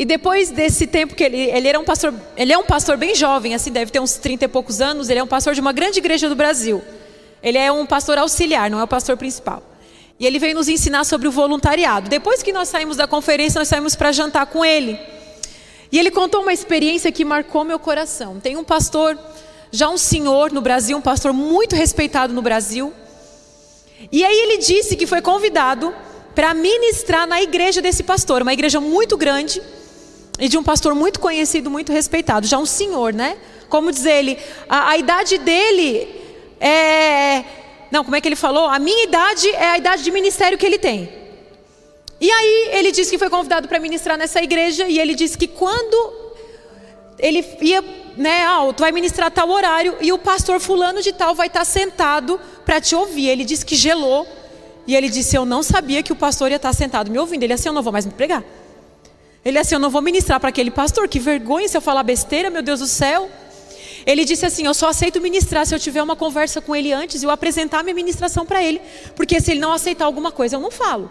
e 0.00 0.04
depois 0.06 0.48
desse 0.48 0.86
tempo 0.86 1.14
que 1.14 1.22
ele, 1.22 1.36
ele 1.36 1.68
era 1.68 1.78
um 1.78 1.84
pastor, 1.84 2.14
ele 2.34 2.50
é 2.50 2.56
um 2.56 2.64
pastor 2.64 2.96
bem 2.96 3.14
jovem, 3.14 3.54
assim, 3.54 3.70
deve 3.70 3.90
ter 3.90 4.00
uns 4.00 4.14
30 4.14 4.46
e 4.46 4.48
poucos 4.48 4.80
anos, 4.80 5.10
ele 5.10 5.20
é 5.20 5.22
um 5.22 5.26
pastor 5.26 5.52
de 5.52 5.60
uma 5.60 5.74
grande 5.74 5.98
igreja 5.98 6.26
do 6.26 6.34
Brasil. 6.34 6.82
Ele 7.42 7.58
é 7.58 7.70
um 7.70 7.84
pastor 7.84 8.16
auxiliar, 8.16 8.70
não 8.70 8.80
é 8.80 8.82
o 8.82 8.88
pastor 8.88 9.18
principal. 9.18 9.62
E 10.18 10.26
ele 10.26 10.38
veio 10.38 10.54
nos 10.54 10.70
ensinar 10.70 11.04
sobre 11.04 11.28
o 11.28 11.30
voluntariado. 11.30 12.08
Depois 12.08 12.42
que 12.42 12.50
nós 12.50 12.70
saímos 12.70 12.96
da 12.96 13.06
conferência, 13.06 13.58
nós 13.58 13.68
saímos 13.68 13.94
para 13.94 14.10
jantar 14.10 14.46
com 14.46 14.64
ele. 14.64 14.98
E 15.92 15.98
ele 15.98 16.10
contou 16.10 16.40
uma 16.40 16.52
experiência 16.54 17.12
que 17.12 17.22
marcou 17.22 17.62
meu 17.62 17.78
coração. 17.78 18.40
Tem 18.40 18.56
um 18.56 18.64
pastor, 18.64 19.18
já 19.70 19.90
um 19.90 19.98
senhor 19.98 20.50
no 20.50 20.62
Brasil, 20.62 20.96
um 20.96 21.02
pastor 21.02 21.34
muito 21.34 21.76
respeitado 21.76 22.32
no 22.32 22.40
Brasil. 22.40 22.90
E 24.10 24.24
aí 24.24 24.34
ele 24.34 24.56
disse 24.56 24.96
que 24.96 25.06
foi 25.06 25.20
convidado 25.20 25.94
para 26.34 26.54
ministrar 26.54 27.26
na 27.26 27.42
igreja 27.42 27.82
desse 27.82 28.02
pastor, 28.02 28.40
uma 28.40 28.54
igreja 28.54 28.80
muito 28.80 29.14
grande 29.18 29.60
e 30.40 30.48
de 30.48 30.56
um 30.56 30.64
pastor 30.64 30.94
muito 30.94 31.20
conhecido, 31.20 31.70
muito 31.70 31.92
respeitado, 31.92 32.46
já 32.46 32.58
um 32.58 32.66
senhor, 32.66 33.12
né? 33.12 33.36
Como 33.68 33.92
diz 33.92 34.06
ele, 34.06 34.38
a, 34.68 34.90
a 34.90 34.98
idade 34.98 35.36
dele 35.38 36.08
é. 36.58 37.44
Não, 37.90 38.02
como 38.02 38.16
é 38.16 38.20
que 38.20 38.28
ele 38.28 38.36
falou? 38.36 38.66
A 38.66 38.78
minha 38.78 39.04
idade 39.04 39.48
é 39.50 39.66
a 39.66 39.78
idade 39.78 40.02
de 40.02 40.10
ministério 40.10 40.56
que 40.56 40.64
ele 40.64 40.78
tem. 40.78 41.12
E 42.20 42.30
aí 42.30 42.70
ele 42.72 42.90
disse 42.90 43.10
que 43.10 43.18
foi 43.18 43.28
convidado 43.28 43.68
para 43.68 43.78
ministrar 43.78 44.16
nessa 44.16 44.42
igreja 44.42 44.86
e 44.88 44.98
ele 44.98 45.14
disse 45.14 45.36
que 45.36 45.46
quando 45.46 46.20
ele 47.18 47.44
ia, 47.60 47.82
né, 48.16 48.44
ah, 48.44 48.72
tu 48.74 48.80
vai 48.80 48.92
ministrar 48.92 49.30
tal 49.30 49.48
horário 49.50 49.96
e 50.00 50.12
o 50.12 50.18
pastor 50.18 50.60
fulano 50.60 51.02
de 51.02 51.12
tal 51.12 51.34
vai 51.34 51.48
estar 51.48 51.64
sentado 51.64 52.40
para 52.64 52.80
te 52.80 52.94
ouvir. 52.94 53.28
Ele 53.28 53.44
disse 53.44 53.64
que 53.64 53.76
gelou 53.76 54.26
e 54.86 54.96
ele 54.96 55.08
disse: 55.08 55.36
Eu 55.36 55.44
não 55.44 55.62
sabia 55.62 56.02
que 56.02 56.12
o 56.12 56.16
pastor 56.16 56.50
ia 56.50 56.56
estar 56.56 56.72
sentado 56.72 57.10
me 57.10 57.18
ouvindo. 57.18 57.42
Ele 57.42 57.52
disse: 57.52 57.62
assim: 57.62 57.68
Eu 57.68 57.74
não 57.74 57.82
vou 57.82 57.92
mais 57.92 58.06
me 58.06 58.12
pregar. 58.12 58.42
Ele 59.44 59.58
disse: 59.58 59.68
assim: 59.68 59.74
Eu 59.74 59.80
não 59.80 59.90
vou 59.90 60.02
ministrar 60.02 60.38
para 60.38 60.48
aquele 60.48 60.70
pastor. 60.70 61.08
Que 61.08 61.18
vergonha 61.18 61.68
se 61.68 61.76
eu 61.76 61.80
falar 61.80 62.02
besteira, 62.02 62.50
meu 62.50 62.62
Deus 62.62 62.80
do 62.80 62.86
céu. 62.86 63.30
Ele 64.06 64.24
disse 64.24 64.46
assim: 64.46 64.66
Eu 64.66 64.74
só 64.74 64.88
aceito 64.88 65.20
ministrar 65.20 65.66
se 65.66 65.74
eu 65.74 65.78
tiver 65.78 66.02
uma 66.02 66.16
conversa 66.16 66.60
com 66.60 66.74
ele 66.74 66.92
antes 66.92 67.22
e 67.22 67.26
eu 67.26 67.30
apresentar 67.30 67.82
minha 67.82 67.94
ministração 67.94 68.44
para 68.44 68.62
ele. 68.62 68.80
Porque 69.16 69.40
se 69.40 69.50
ele 69.50 69.60
não 69.60 69.72
aceitar 69.72 70.04
alguma 70.04 70.30
coisa, 70.30 70.56
eu 70.56 70.60
não 70.60 70.70
falo. 70.70 71.10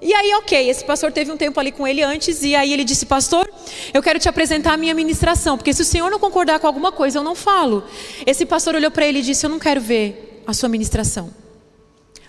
E 0.00 0.12
aí, 0.12 0.34
ok, 0.34 0.68
esse 0.68 0.84
pastor 0.84 1.12
teve 1.12 1.30
um 1.30 1.36
tempo 1.36 1.60
ali 1.60 1.70
com 1.70 1.86
ele 1.86 2.02
antes, 2.02 2.42
e 2.42 2.56
aí 2.56 2.72
ele 2.72 2.82
disse: 2.82 3.06
Pastor, 3.06 3.48
eu 3.94 4.02
quero 4.02 4.18
te 4.18 4.28
apresentar 4.28 4.72
a 4.72 4.76
minha 4.76 4.94
ministração, 4.94 5.56
porque 5.56 5.72
se 5.72 5.82
o 5.82 5.84
senhor 5.84 6.10
não 6.10 6.18
concordar 6.18 6.58
com 6.58 6.66
alguma 6.66 6.90
coisa, 6.90 7.18
eu 7.18 7.22
não 7.22 7.36
falo. 7.36 7.84
Esse 8.26 8.44
pastor 8.44 8.74
olhou 8.74 8.90
para 8.90 9.06
ele 9.06 9.20
e 9.20 9.22
disse: 9.22 9.46
Eu 9.46 9.50
não 9.50 9.60
quero 9.60 9.80
ver 9.80 10.42
a 10.46 10.52
sua 10.52 10.68
ministração. 10.68 11.32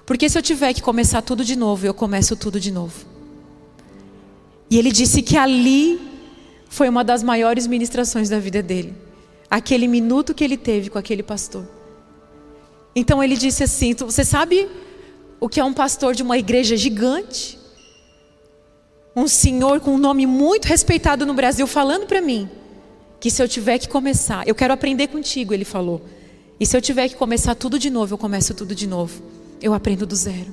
Porque 0.06 0.30
se 0.30 0.38
eu 0.38 0.42
tiver 0.42 0.74
que 0.74 0.82
começar 0.82 1.22
tudo 1.22 1.44
de 1.44 1.56
novo, 1.56 1.86
eu 1.86 1.94
começo 1.94 2.36
tudo 2.36 2.60
de 2.60 2.72
novo. 2.72 3.13
E 4.74 4.78
ele 4.80 4.92
disse 4.92 5.22
que 5.22 5.38
ali 5.38 6.02
foi 6.68 6.90
uma 6.90 7.04
das 7.04 7.22
maiores 7.22 7.68
ministrações 7.68 8.28
da 8.28 8.40
vida 8.40 8.60
dele 8.64 8.96
aquele 9.48 9.88
minuto 9.88 10.34
que 10.34 10.44
ele 10.44 10.58
teve 10.58 10.90
com 10.90 10.98
aquele 10.98 11.22
pastor. 11.22 11.64
Então 12.96 13.24
ele 13.24 13.38
disse 13.38 13.64
assim: 13.64 13.94
Você 13.94 14.26
sabe 14.26 14.68
o 15.40 15.48
que 15.48 15.60
é 15.60 15.64
um 15.64 15.74
pastor 15.74 16.16
de 16.16 16.24
uma 16.24 16.40
igreja 16.40 16.76
gigante? 16.76 17.60
Um 19.16 19.28
senhor 19.28 19.80
com 19.80 19.92
um 19.92 19.98
nome 20.00 20.26
muito 20.26 20.66
respeitado 20.66 21.24
no 21.24 21.36
Brasil 21.36 21.68
falando 21.68 22.08
para 22.08 22.20
mim 22.20 22.50
que 23.20 23.30
se 23.30 23.44
eu 23.44 23.48
tiver 23.48 23.78
que 23.78 23.88
começar, 23.88 24.48
eu 24.48 24.56
quero 24.56 24.74
aprender 24.74 25.06
contigo, 25.06 25.54
ele 25.54 25.66
falou. 25.66 26.02
E 26.60 26.66
se 26.66 26.76
eu 26.76 26.82
tiver 26.82 27.10
que 27.10 27.16
começar 27.16 27.54
tudo 27.54 27.78
de 27.78 27.92
novo, 27.92 28.16
eu 28.16 28.18
começo 28.18 28.56
tudo 28.56 28.74
de 28.74 28.88
novo. 28.88 29.22
Eu 29.62 29.72
aprendo 29.72 30.08
do 30.08 30.16
zero. 30.16 30.52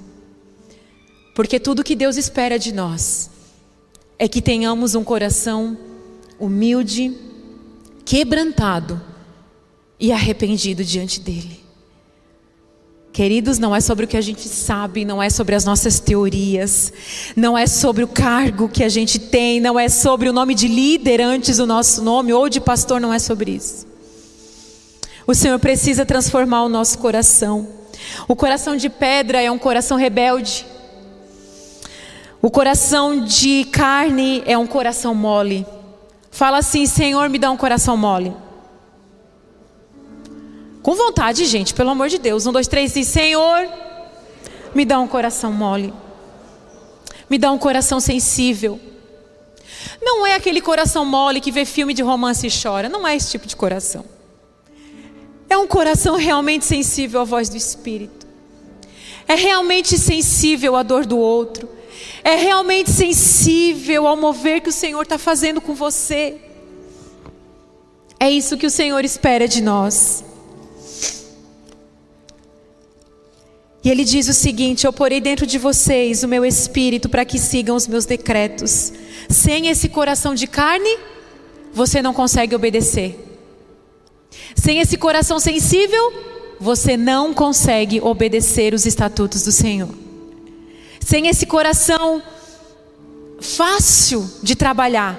Porque 1.34 1.58
tudo 1.58 1.82
que 1.82 1.96
Deus 1.96 2.18
espera 2.18 2.58
de 2.58 2.70
nós 2.70 3.39
é 4.20 4.28
que 4.28 4.42
tenhamos 4.42 4.94
um 4.94 5.02
coração 5.02 5.78
humilde, 6.38 7.16
quebrantado 8.04 9.00
e 9.98 10.12
arrependido 10.12 10.84
diante 10.84 11.18
dele. 11.18 11.58
Queridos, 13.14 13.58
não 13.58 13.74
é 13.74 13.80
sobre 13.80 14.04
o 14.04 14.08
que 14.08 14.18
a 14.18 14.20
gente 14.20 14.46
sabe, 14.46 15.06
não 15.06 15.22
é 15.22 15.30
sobre 15.30 15.54
as 15.54 15.64
nossas 15.64 15.98
teorias, 16.00 16.92
não 17.34 17.56
é 17.56 17.66
sobre 17.66 18.04
o 18.04 18.08
cargo 18.08 18.68
que 18.68 18.84
a 18.84 18.90
gente 18.90 19.18
tem, 19.18 19.58
não 19.58 19.80
é 19.80 19.88
sobre 19.88 20.28
o 20.28 20.34
nome 20.34 20.54
de 20.54 20.68
líder 20.68 21.22
antes 21.22 21.56
do 21.56 21.66
nosso 21.66 22.02
nome 22.02 22.30
ou 22.30 22.46
de 22.50 22.60
pastor, 22.60 23.00
não 23.00 23.14
é 23.14 23.18
sobre 23.18 23.52
isso. 23.52 23.86
O 25.26 25.34
Senhor 25.34 25.58
precisa 25.58 26.04
transformar 26.04 26.64
o 26.64 26.68
nosso 26.68 26.98
coração. 26.98 27.66
O 28.28 28.36
coração 28.36 28.76
de 28.76 28.90
pedra 28.90 29.40
é 29.40 29.50
um 29.50 29.58
coração 29.58 29.96
rebelde. 29.96 30.66
O 32.42 32.50
coração 32.50 33.22
de 33.22 33.64
carne 33.66 34.42
é 34.46 34.56
um 34.56 34.66
coração 34.66 35.14
mole. 35.14 35.66
Fala 36.30 36.58
assim: 36.58 36.86
Senhor, 36.86 37.28
me 37.28 37.38
dá 37.38 37.50
um 37.50 37.56
coração 37.56 37.98
mole. 37.98 38.34
Com 40.82 40.94
vontade, 40.94 41.44
gente, 41.44 41.74
pelo 41.74 41.90
amor 41.90 42.08
de 42.08 42.16
Deus. 42.16 42.46
Um, 42.46 42.52
dois, 42.52 42.66
três 42.66 42.96
e 42.96 43.04
Senhor, 43.04 43.68
me 44.74 44.86
dá 44.86 44.98
um 44.98 45.06
coração 45.06 45.52
mole. 45.52 45.92
Me 47.28 47.36
dá 47.36 47.52
um 47.52 47.58
coração 47.58 48.00
sensível. 48.00 48.80
Não 50.00 50.26
é 50.26 50.34
aquele 50.34 50.62
coração 50.62 51.04
mole 51.04 51.42
que 51.42 51.52
vê 51.52 51.66
filme 51.66 51.92
de 51.92 52.02
romance 52.02 52.46
e 52.46 52.50
chora. 52.50 52.88
Não 52.88 53.06
é 53.06 53.14
esse 53.14 53.30
tipo 53.32 53.46
de 53.46 53.54
coração. 53.54 54.02
É 55.48 55.58
um 55.58 55.66
coração 55.66 56.16
realmente 56.16 56.64
sensível 56.64 57.20
à 57.20 57.24
voz 57.24 57.50
do 57.50 57.56
Espírito. 57.56 58.26
É 59.28 59.34
realmente 59.34 59.98
sensível 59.98 60.74
à 60.74 60.82
dor 60.82 61.04
do 61.04 61.18
outro 61.18 61.79
é 62.22 62.36
realmente 62.36 62.90
sensível 62.90 64.06
ao 64.06 64.16
mover 64.16 64.60
que 64.60 64.68
o 64.68 64.72
Senhor 64.72 65.02
está 65.02 65.18
fazendo 65.18 65.60
com 65.60 65.74
você. 65.74 66.36
É 68.18 68.30
isso 68.30 68.58
que 68.58 68.66
o 68.66 68.70
Senhor 68.70 69.04
espera 69.04 69.48
de 69.48 69.62
nós. 69.62 70.24
E 73.82 73.88
ele 73.88 74.04
diz 74.04 74.28
o 74.28 74.34
seguinte: 74.34 74.86
Eu 74.86 74.92
porei 74.92 75.20
dentro 75.20 75.46
de 75.46 75.56
vocês 75.56 76.22
o 76.22 76.28
meu 76.28 76.44
espírito 76.44 77.08
para 77.08 77.24
que 77.24 77.38
sigam 77.38 77.74
os 77.74 77.86
meus 77.86 78.04
decretos. 78.04 78.92
Sem 79.28 79.68
esse 79.68 79.88
coração 79.88 80.34
de 80.34 80.46
carne, 80.46 80.98
você 81.72 82.02
não 82.02 82.12
consegue 82.12 82.54
obedecer. 82.54 83.18
Sem 84.54 84.80
esse 84.80 84.98
coração 84.98 85.40
sensível, 85.40 86.12
você 86.60 86.96
não 86.96 87.32
consegue 87.32 88.00
obedecer 88.02 88.74
os 88.74 88.84
estatutos 88.84 89.42
do 89.44 89.52
Senhor 89.52 90.09
sem 91.04 91.26
esse 91.26 91.46
coração 91.46 92.22
fácil 93.40 94.30
de 94.42 94.54
trabalhar, 94.54 95.18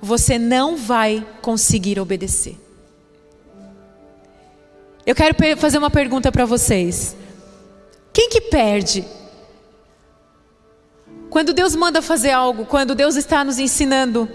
você 0.00 0.38
não 0.38 0.76
vai 0.76 1.26
conseguir 1.42 1.98
obedecer. 1.98 2.56
Eu 5.04 5.14
quero 5.14 5.34
fazer 5.56 5.78
uma 5.78 5.90
pergunta 5.90 6.32
para 6.32 6.44
vocês. 6.44 7.16
Quem 8.12 8.28
que 8.28 8.40
perde? 8.40 9.04
Quando 11.30 11.52
Deus 11.52 11.74
manda 11.74 12.00
fazer 12.00 12.30
algo, 12.30 12.64
quando 12.64 12.94
Deus 12.94 13.14
está 13.14 13.44
nos 13.44 13.58
ensinando, 13.58 14.28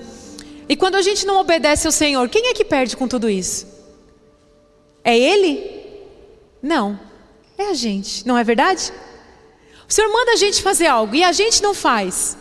e 0.69 0.75
quando 0.75 0.95
a 0.95 1.01
gente 1.01 1.25
não 1.25 1.39
obedece 1.39 1.87
ao 1.87 1.91
Senhor, 1.91 2.29
quem 2.29 2.47
é 2.47 2.53
que 2.53 2.63
perde 2.63 2.95
com 2.95 3.07
tudo 3.07 3.29
isso? 3.29 3.67
É 5.03 5.17
Ele? 5.17 5.81
Não, 6.61 6.99
é 7.57 7.71
a 7.71 7.73
gente, 7.73 8.25
não 8.25 8.37
é 8.37 8.43
verdade? 8.43 8.93
O 9.91 9.93
Senhor 9.93 10.09
manda 10.09 10.31
a 10.31 10.35
gente 10.37 10.61
fazer 10.61 10.87
algo 10.87 11.13
e 11.13 11.21
a 11.21 11.33
gente 11.33 11.61
não 11.61 11.73
faz. 11.73 12.37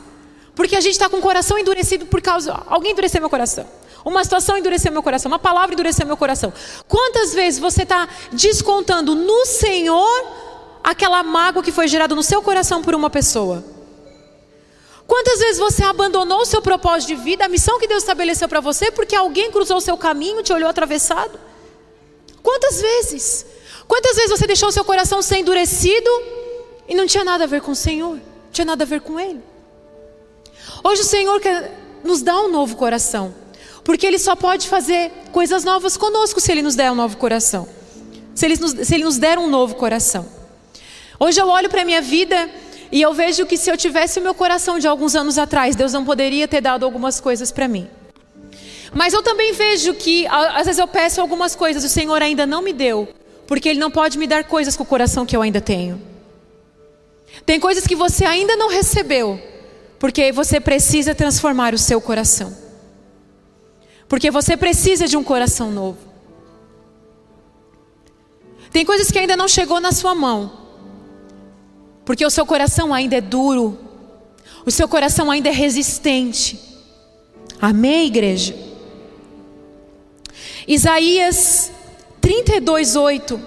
Porque 0.54 0.76
a 0.76 0.80
gente 0.80 0.92
está 0.92 1.08
com 1.08 1.16
o 1.16 1.20
coração 1.20 1.58
endurecido 1.58 2.06
por 2.06 2.22
causa. 2.22 2.62
Alguém 2.68 2.92
endureceu 2.92 3.20
meu 3.20 3.28
coração. 3.28 3.66
Uma 4.04 4.22
situação 4.22 4.56
endureceu 4.56 4.92
meu 4.92 5.02
coração. 5.02 5.28
Uma 5.28 5.38
palavra 5.40 5.74
endureceu 5.74 6.06
meu 6.06 6.16
coração. 6.16 6.52
Quantas 6.86 7.34
vezes 7.34 7.58
você 7.58 7.82
está 7.82 8.08
descontando 8.30 9.16
no 9.16 9.44
Senhor 9.46 10.28
aquela 10.84 11.24
mágoa 11.24 11.60
que 11.60 11.72
foi 11.72 11.88
gerada 11.88 12.14
no 12.14 12.22
seu 12.22 12.40
coração 12.40 12.82
por 12.82 12.94
uma 12.94 13.10
pessoa? 13.10 13.64
Quantas 15.04 15.40
vezes 15.40 15.58
você 15.58 15.82
abandonou 15.82 16.42
o 16.42 16.46
seu 16.46 16.62
propósito 16.62 17.08
de 17.08 17.14
vida, 17.16 17.46
a 17.46 17.48
missão 17.48 17.80
que 17.80 17.88
Deus 17.88 18.04
estabeleceu 18.04 18.48
para 18.48 18.60
você, 18.60 18.92
porque 18.92 19.16
alguém 19.16 19.50
cruzou 19.50 19.78
o 19.78 19.80
seu 19.80 19.96
caminho, 19.96 20.40
te 20.44 20.52
olhou 20.52 20.68
atravessado? 20.68 21.36
Quantas 22.44 22.80
vezes? 22.80 23.44
Quantas 23.88 24.14
vezes 24.14 24.30
você 24.30 24.46
deixou 24.46 24.68
o 24.68 24.72
seu 24.72 24.84
coração 24.84 25.20
ser 25.20 25.38
endurecido 25.38 26.08
e 26.90 26.94
não 26.94 27.06
tinha 27.06 27.22
nada 27.22 27.44
a 27.44 27.46
ver 27.46 27.60
com 27.60 27.70
o 27.70 27.76
Senhor, 27.76 28.16
não 28.16 28.52
tinha 28.52 28.64
nada 28.64 28.82
a 28.82 28.86
ver 28.86 29.00
com 29.00 29.18
Ele. 29.20 29.38
Hoje 30.82 31.02
o 31.02 31.04
Senhor 31.04 31.40
quer 31.40 31.72
nos 32.02 32.20
dar 32.20 32.40
um 32.42 32.50
novo 32.50 32.74
coração, 32.74 33.32
porque 33.84 34.04
Ele 34.04 34.18
só 34.18 34.34
pode 34.34 34.68
fazer 34.68 35.12
coisas 35.30 35.62
novas 35.62 35.96
conosco 35.96 36.40
se 36.40 36.50
Ele 36.50 36.62
nos 36.62 36.74
der 36.74 36.90
um 36.90 36.96
novo 36.96 37.16
coração, 37.16 37.68
se 38.34 38.44
Ele 38.44 38.56
nos, 38.56 38.72
se 38.72 38.94
ele 38.94 39.04
nos 39.04 39.18
der 39.18 39.38
um 39.38 39.48
novo 39.48 39.76
coração. 39.76 40.26
Hoje 41.20 41.40
eu 41.40 41.46
olho 41.46 41.68
para 41.68 41.82
a 41.82 41.84
minha 41.84 42.02
vida 42.02 42.50
e 42.90 43.00
eu 43.00 43.14
vejo 43.14 43.46
que 43.46 43.56
se 43.56 43.70
eu 43.70 43.76
tivesse 43.76 44.18
o 44.18 44.22
meu 44.22 44.34
coração 44.34 44.80
de 44.80 44.88
alguns 44.88 45.14
anos 45.14 45.38
atrás, 45.38 45.76
Deus 45.76 45.92
não 45.92 46.04
poderia 46.04 46.48
ter 46.48 46.60
dado 46.60 46.84
algumas 46.84 47.20
coisas 47.20 47.52
para 47.52 47.68
mim. 47.68 47.88
Mas 48.92 49.14
eu 49.14 49.22
também 49.22 49.52
vejo 49.52 49.94
que 49.94 50.26
às 50.26 50.66
vezes 50.66 50.80
eu 50.80 50.88
peço 50.88 51.20
algumas 51.20 51.54
coisas, 51.54 51.84
o 51.84 51.88
Senhor 51.88 52.20
ainda 52.20 52.44
não 52.46 52.60
me 52.60 52.72
deu, 52.72 53.08
porque 53.46 53.68
Ele 53.68 53.78
não 53.78 53.92
pode 53.92 54.18
me 54.18 54.26
dar 54.26 54.42
coisas 54.42 54.76
com 54.76 54.82
o 54.82 54.86
coração 54.86 55.24
que 55.24 55.36
eu 55.36 55.42
ainda 55.42 55.60
tenho. 55.60 56.09
Tem 57.46 57.58
coisas 57.58 57.86
que 57.86 57.96
você 57.96 58.24
ainda 58.24 58.56
não 58.56 58.68
recebeu, 58.68 59.40
porque 59.98 60.32
você 60.32 60.60
precisa 60.60 61.14
transformar 61.14 61.74
o 61.74 61.78
seu 61.78 62.00
coração. 62.00 62.56
Porque 64.08 64.30
você 64.30 64.56
precisa 64.56 65.06
de 65.06 65.16
um 65.16 65.22
coração 65.22 65.70
novo. 65.70 65.98
Tem 68.72 68.84
coisas 68.84 69.10
que 69.10 69.18
ainda 69.18 69.36
não 69.36 69.48
chegou 69.48 69.80
na 69.80 69.92
sua 69.92 70.14
mão, 70.14 70.52
porque 72.04 72.24
o 72.24 72.30
seu 72.30 72.46
coração 72.46 72.94
ainda 72.94 73.16
é 73.16 73.20
duro, 73.20 73.78
o 74.64 74.70
seu 74.70 74.88
coração 74.88 75.30
ainda 75.30 75.48
é 75.48 75.52
resistente. 75.52 76.58
Amém, 77.60 78.06
igreja? 78.06 78.54
Isaías 80.66 81.70
32, 82.20 82.94
8. 82.94 83.40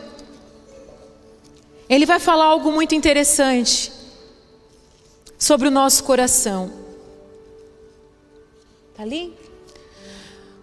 Ele 1.94 2.08
vai 2.08 2.20
falar 2.20 2.46
algo 2.46 2.72
muito 2.72 2.96
interessante 2.96 3.92
sobre 5.38 5.68
o 5.68 5.72
nosso 5.72 6.04
coração. 6.04 6.74
Está 8.90 9.04
ali? 9.04 9.32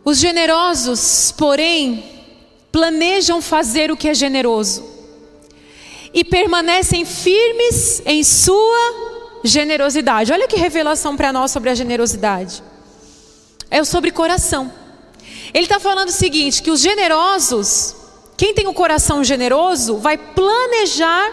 Os 0.05 0.19
generosos, 0.19 1.33
porém, 1.39 2.05
planejam 2.73 3.41
fazer 3.41 3.93
o 3.93 3.97
que 3.97 4.09
é 4.09 4.15
generoso 4.15 4.85
e 6.13 6.25
permanecem 6.25 7.05
firmes 7.05 8.03
em 8.05 8.25
sua 8.25 9.41
generosidade. 9.45 10.33
Olha 10.33 10.49
que 10.49 10.57
revelação 10.57 11.17
para 11.17 11.33
nós 11.33 11.53
sobre 11.53 11.71
a 11.71 11.77
generosidade. 11.77 12.61
É 13.71 13.85
sobre 13.85 14.11
coração. 14.11 14.73
Ele 15.55 15.65
está 15.65 15.79
falando 15.79 16.09
o 16.09 16.13
seguinte: 16.13 16.61
que 16.61 16.73
os 16.73 16.81
generosos, 16.81 17.95
quem 18.41 18.55
tem 18.55 18.67
o 18.67 18.73
coração 18.73 19.23
generoso, 19.23 19.99
vai 19.99 20.17
planejar 20.17 21.31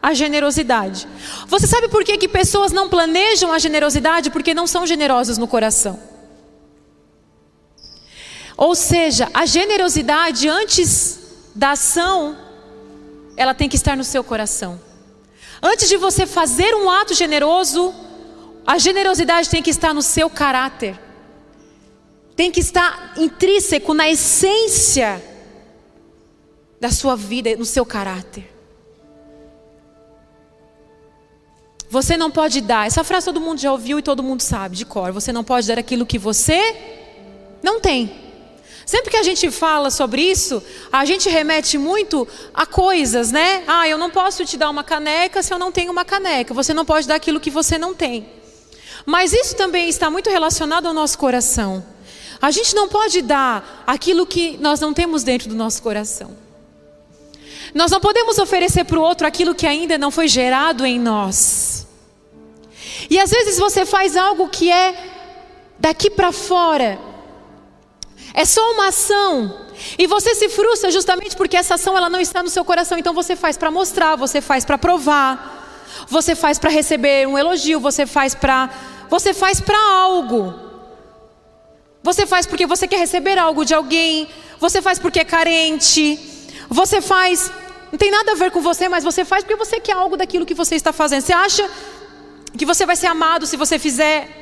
a 0.00 0.14
generosidade. 0.14 1.08
Você 1.48 1.66
sabe 1.66 1.88
por 1.88 2.04
que, 2.04 2.16
que 2.16 2.28
pessoas 2.28 2.70
não 2.70 2.88
planejam 2.88 3.50
a 3.50 3.58
generosidade? 3.58 4.30
Porque 4.30 4.54
não 4.54 4.64
são 4.64 4.86
generosos 4.86 5.36
no 5.36 5.48
coração. 5.48 5.98
Ou 8.56 8.76
seja, 8.76 9.28
a 9.34 9.44
generosidade 9.46 10.48
antes 10.48 11.18
da 11.56 11.72
ação, 11.72 12.38
ela 13.36 13.52
tem 13.52 13.68
que 13.68 13.74
estar 13.74 13.96
no 13.96 14.04
seu 14.04 14.22
coração. 14.22 14.80
Antes 15.60 15.88
de 15.88 15.96
você 15.96 16.24
fazer 16.24 16.72
um 16.72 16.88
ato 16.88 17.14
generoso, 17.14 17.92
a 18.64 18.78
generosidade 18.78 19.50
tem 19.50 19.60
que 19.60 19.70
estar 19.70 19.92
no 19.92 20.02
seu 20.02 20.30
caráter. 20.30 20.96
Tem 22.36 22.48
que 22.48 22.60
estar 22.60 23.14
intrínseco 23.16 23.92
na 23.92 24.08
essência 24.08 25.27
da 26.80 26.90
sua 26.90 27.16
vida, 27.16 27.56
no 27.56 27.64
seu 27.64 27.84
caráter. 27.84 28.58
Você 31.90 32.16
não 32.16 32.30
pode 32.30 32.60
dar, 32.60 32.86
essa 32.86 33.02
frase 33.02 33.26
todo 33.26 33.40
mundo 33.40 33.60
já 33.60 33.72
ouviu 33.72 33.98
e 33.98 34.02
todo 34.02 34.22
mundo 34.22 34.42
sabe 34.42 34.76
de 34.76 34.84
cor. 34.84 35.10
Você 35.12 35.32
não 35.32 35.42
pode 35.42 35.66
dar 35.66 35.78
aquilo 35.78 36.04
que 36.04 36.18
você 36.18 36.76
não 37.62 37.80
tem. 37.80 38.28
Sempre 38.84 39.10
que 39.10 39.16
a 39.16 39.22
gente 39.22 39.50
fala 39.50 39.90
sobre 39.90 40.22
isso, 40.22 40.62
a 40.92 41.04
gente 41.04 41.28
remete 41.28 41.76
muito 41.76 42.26
a 42.54 42.64
coisas, 42.64 43.30
né? 43.30 43.62
Ah, 43.66 43.88
eu 43.88 43.98
não 43.98 44.10
posso 44.10 44.44
te 44.44 44.56
dar 44.56 44.70
uma 44.70 44.84
caneca 44.84 45.42
se 45.42 45.52
eu 45.52 45.58
não 45.58 45.70
tenho 45.72 45.92
uma 45.92 46.04
caneca. 46.04 46.54
Você 46.54 46.72
não 46.72 46.84
pode 46.84 47.06
dar 47.06 47.14
aquilo 47.14 47.40
que 47.40 47.50
você 47.50 47.76
não 47.76 47.94
tem. 47.94 48.26
Mas 49.04 49.32
isso 49.32 49.56
também 49.56 49.88
está 49.88 50.10
muito 50.10 50.30
relacionado 50.30 50.86
ao 50.86 50.94
nosso 50.94 51.18
coração. 51.18 51.84
A 52.40 52.50
gente 52.50 52.74
não 52.74 52.88
pode 52.88 53.20
dar 53.20 53.84
aquilo 53.86 54.26
que 54.26 54.56
nós 54.58 54.80
não 54.80 54.94
temos 54.94 55.22
dentro 55.22 55.48
do 55.48 55.54
nosso 55.54 55.82
coração. 55.82 56.47
Nós 57.74 57.90
não 57.90 58.00
podemos 58.00 58.38
oferecer 58.38 58.84
para 58.84 58.98
o 58.98 59.02
outro 59.02 59.26
aquilo 59.26 59.54
que 59.54 59.66
ainda 59.66 59.98
não 59.98 60.10
foi 60.10 60.28
gerado 60.28 60.86
em 60.86 60.98
nós. 60.98 61.86
E 63.10 63.18
às 63.18 63.30
vezes 63.30 63.58
você 63.58 63.84
faz 63.84 64.16
algo 64.16 64.48
que 64.48 64.70
é 64.70 64.94
daqui 65.78 66.10
para 66.10 66.32
fora, 66.32 66.98
é 68.34 68.44
só 68.44 68.72
uma 68.72 68.88
ação. 68.88 69.66
E 69.98 70.06
você 70.06 70.34
se 70.34 70.48
frustra 70.48 70.90
justamente 70.90 71.36
porque 71.36 71.56
essa 71.56 71.74
ação 71.74 71.96
ela 71.96 72.10
não 72.10 72.20
está 72.20 72.42
no 72.42 72.48
seu 72.48 72.64
coração. 72.64 72.98
Então 72.98 73.14
você 73.14 73.36
faz 73.36 73.56
para 73.56 73.70
mostrar, 73.70 74.16
você 74.16 74.40
faz 74.40 74.64
para 74.64 74.76
provar, 74.76 76.04
você 76.08 76.34
faz 76.34 76.58
para 76.58 76.70
receber 76.70 77.26
um 77.26 77.38
elogio, 77.38 77.80
você 77.80 78.06
faz 78.06 78.34
para 78.34 78.70
você 79.08 79.32
faz 79.32 79.60
para 79.60 79.78
algo. 79.78 80.54
Você 82.02 82.26
faz 82.26 82.46
porque 82.46 82.66
você 82.66 82.86
quer 82.86 82.98
receber 82.98 83.38
algo 83.38 83.64
de 83.64 83.74
alguém, 83.74 84.28
você 84.60 84.80
faz 84.80 84.98
porque 84.98 85.20
é 85.20 85.24
carente, 85.24 86.18
você 86.68 87.00
faz 87.00 87.50
não 87.90 87.98
tem 87.98 88.10
nada 88.10 88.32
a 88.32 88.34
ver 88.34 88.50
com 88.50 88.60
você, 88.60 88.86
mas 88.88 89.02
você 89.02 89.24
faz 89.24 89.42
porque 89.42 89.56
você 89.56 89.80
quer 89.80 89.92
algo 89.92 90.16
daquilo 90.16 90.44
que 90.44 90.52
você 90.52 90.74
está 90.74 90.92
fazendo. 90.92 91.22
Você 91.22 91.32
acha 91.32 91.68
que 92.56 92.66
você 92.66 92.84
vai 92.84 92.96
ser 92.96 93.06
amado 93.06 93.46
se 93.46 93.56
você 93.56 93.78
fizer 93.78 94.38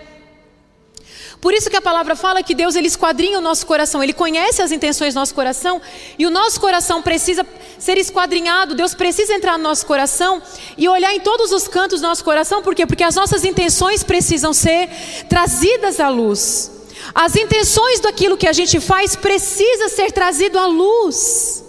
por 1.41 1.53
isso 1.53 1.69
que 1.69 1.77
a 1.77 1.83
palavra 1.83 2.17
fala 2.17 2.43
que 2.43 2.55
Deus 2.55 2.75
ele 2.75 2.87
esquadrinha 2.87 3.39
o 3.39 3.43
nosso 3.43 3.67
coração, 3.67 4.03
ele 4.03 4.13
conhece 4.13 4.63
as 4.63 4.73
intenções 4.73 5.13
do 5.15 5.19
nosso 5.21 5.35
coração 5.35 5.81
e 6.19 6.27
o 6.27 6.31
nosso 6.31 6.59
coração 6.59 7.03
precisa 7.03 7.47
ser 7.79 7.99
esquadrinhado, 7.99 8.75
Deus 8.75 8.95
precisa 8.95 9.35
entrar 9.35 9.59
no 9.59 9.65
nosso 9.65 9.85
coração 9.85 10.43
e 10.79 10.89
olhar 10.89 11.15
em 11.15 11.21
todos 11.21 11.53
os 11.53 11.69
cantos 11.69 12.01
do 12.01 12.07
nosso 12.07 12.25
coração, 12.25 12.63
por 12.63 12.75
quê? 12.75 12.87
Porque 12.87 13.05
as 13.05 13.15
nossas 13.15 13.45
intenções 13.45 14.03
precisam 14.03 14.53
ser 14.53 14.89
trazidas 15.29 16.01
à 16.01 16.09
luz. 16.09 16.71
As 17.15 17.37
intenções 17.37 18.01
daquilo 18.01 18.37
que 18.37 18.49
a 18.49 18.53
gente 18.53 18.81
faz 18.81 19.15
precisa 19.15 19.89
ser 19.89 20.11
trazido 20.13 20.59
à 20.59 20.67
luz. 20.67 21.66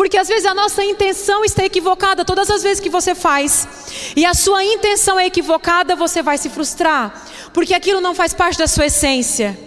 Porque 0.00 0.16
às 0.16 0.28
vezes 0.28 0.46
a 0.46 0.54
nossa 0.54 0.82
intenção 0.82 1.44
está 1.44 1.62
equivocada, 1.62 2.24
todas 2.24 2.48
as 2.48 2.62
vezes 2.62 2.80
que 2.80 2.88
você 2.88 3.14
faz, 3.14 3.68
e 4.16 4.24
a 4.24 4.32
sua 4.32 4.64
intenção 4.64 5.20
é 5.20 5.26
equivocada, 5.26 5.94
você 5.94 6.22
vai 6.22 6.38
se 6.38 6.48
frustrar 6.48 7.22
porque 7.52 7.74
aquilo 7.74 8.00
não 8.00 8.14
faz 8.14 8.32
parte 8.32 8.58
da 8.58 8.66
sua 8.66 8.86
essência. 8.86 9.58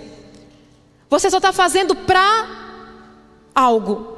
Você 1.08 1.30
só 1.30 1.38
está 1.38 1.54
fazendo 1.54 1.96
para 1.96 2.48
algo. 3.54 4.12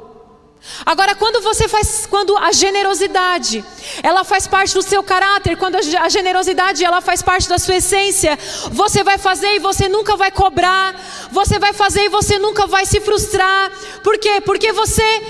Agora, 0.86 1.14
quando 1.14 1.42
você 1.42 1.68
faz, 1.68 2.06
quando 2.06 2.34
a 2.38 2.50
generosidade, 2.50 3.62
ela 4.02 4.24
faz 4.24 4.46
parte 4.46 4.72
do 4.72 4.80
seu 4.80 5.02
caráter, 5.02 5.58
quando 5.58 5.76
a 5.76 6.08
generosidade 6.08 6.82
ela 6.82 7.02
faz 7.02 7.20
parte 7.20 7.46
da 7.46 7.58
sua 7.58 7.76
essência, 7.76 8.38
você 8.72 9.04
vai 9.04 9.18
fazer 9.18 9.54
e 9.56 9.58
você 9.58 9.86
nunca 9.86 10.16
vai 10.16 10.30
cobrar, 10.30 10.98
você 11.30 11.58
vai 11.58 11.74
fazer 11.74 12.04
e 12.04 12.08
você 12.08 12.38
nunca 12.38 12.66
vai 12.66 12.86
se 12.86 13.00
frustrar. 13.00 13.70
Por 14.02 14.18
quê? 14.18 14.40
Porque 14.40 14.72
você 14.72 15.22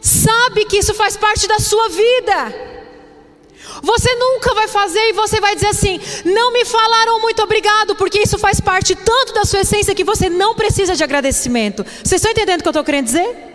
sabe 0.00 0.64
que 0.64 0.78
isso 0.78 0.94
faz 0.94 1.16
parte 1.16 1.46
da 1.46 1.58
sua 1.58 1.88
vida. 1.88 2.78
Você 3.82 4.14
nunca 4.14 4.54
vai 4.54 4.66
fazer 4.66 5.00
e 5.08 5.12
você 5.12 5.40
vai 5.40 5.54
dizer 5.54 5.68
assim: 5.68 6.00
não 6.24 6.52
me 6.52 6.64
falaram 6.64 7.20
muito 7.20 7.42
obrigado, 7.42 7.94
porque 7.96 8.20
isso 8.20 8.38
faz 8.38 8.60
parte 8.60 8.94
tanto 8.94 9.32
da 9.32 9.44
sua 9.44 9.60
essência 9.60 9.94
que 9.94 10.04
você 10.04 10.28
não 10.28 10.54
precisa 10.54 10.96
de 10.96 11.04
agradecimento. 11.04 11.84
Vocês 11.84 12.20
estão 12.20 12.30
entendendo 12.30 12.60
o 12.60 12.62
que 12.62 12.68
eu 12.68 12.70
estou 12.70 12.84
querendo 12.84 13.04
dizer? 13.04 13.48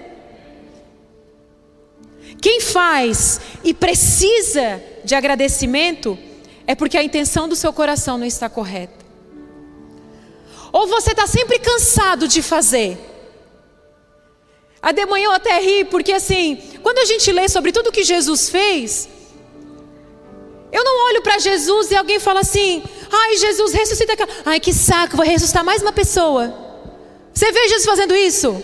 Quem 2.41 2.59
faz 2.59 3.39
e 3.63 3.73
precisa 3.73 4.81
de 5.03 5.15
agradecimento 5.15 6.17
é 6.67 6.75
porque 6.75 6.97
a 6.97 7.03
intenção 7.03 7.47
do 7.47 7.55
seu 7.55 7.71
coração 7.71 8.17
não 8.17 8.25
está 8.25 8.49
correta. 8.49 9.03
Ou 10.71 10.87
você 10.87 11.11
está 11.11 11.27
sempre 11.27 11.59
cansado 11.59 12.27
de 12.27 12.41
fazer. 12.41 13.12
A 14.83 14.91
de 14.91 15.05
manhã 15.05 15.27
eu 15.27 15.31
até 15.31 15.57
ri, 15.61 15.85
porque 15.85 16.11
assim, 16.11 16.61
quando 16.83 16.99
a 16.99 17.05
gente 17.05 17.31
lê 17.31 17.47
sobre 17.47 17.71
tudo 17.71 17.89
que 17.89 18.03
Jesus 18.03 18.49
fez, 18.49 19.07
eu 20.73 20.83
não 20.83 21.05
olho 21.05 21.21
para 21.21 21.39
Jesus 21.39 21.89
e 21.89 21.95
alguém 21.95 22.19
fala 22.19 22.41
assim: 22.41 22.83
ai, 23.09 23.37
Jesus, 23.37 23.71
ressuscita 23.71 24.11
aquela. 24.11 24.29
Ai, 24.43 24.59
que 24.59 24.73
saco, 24.73 25.15
vou 25.15 25.25
ressuscitar 25.25 25.63
mais 25.63 25.81
uma 25.81 25.93
pessoa. 25.93 26.53
Você 27.33 27.49
vê 27.49 27.69
Jesus 27.69 27.85
fazendo 27.85 28.13
isso? 28.13 28.61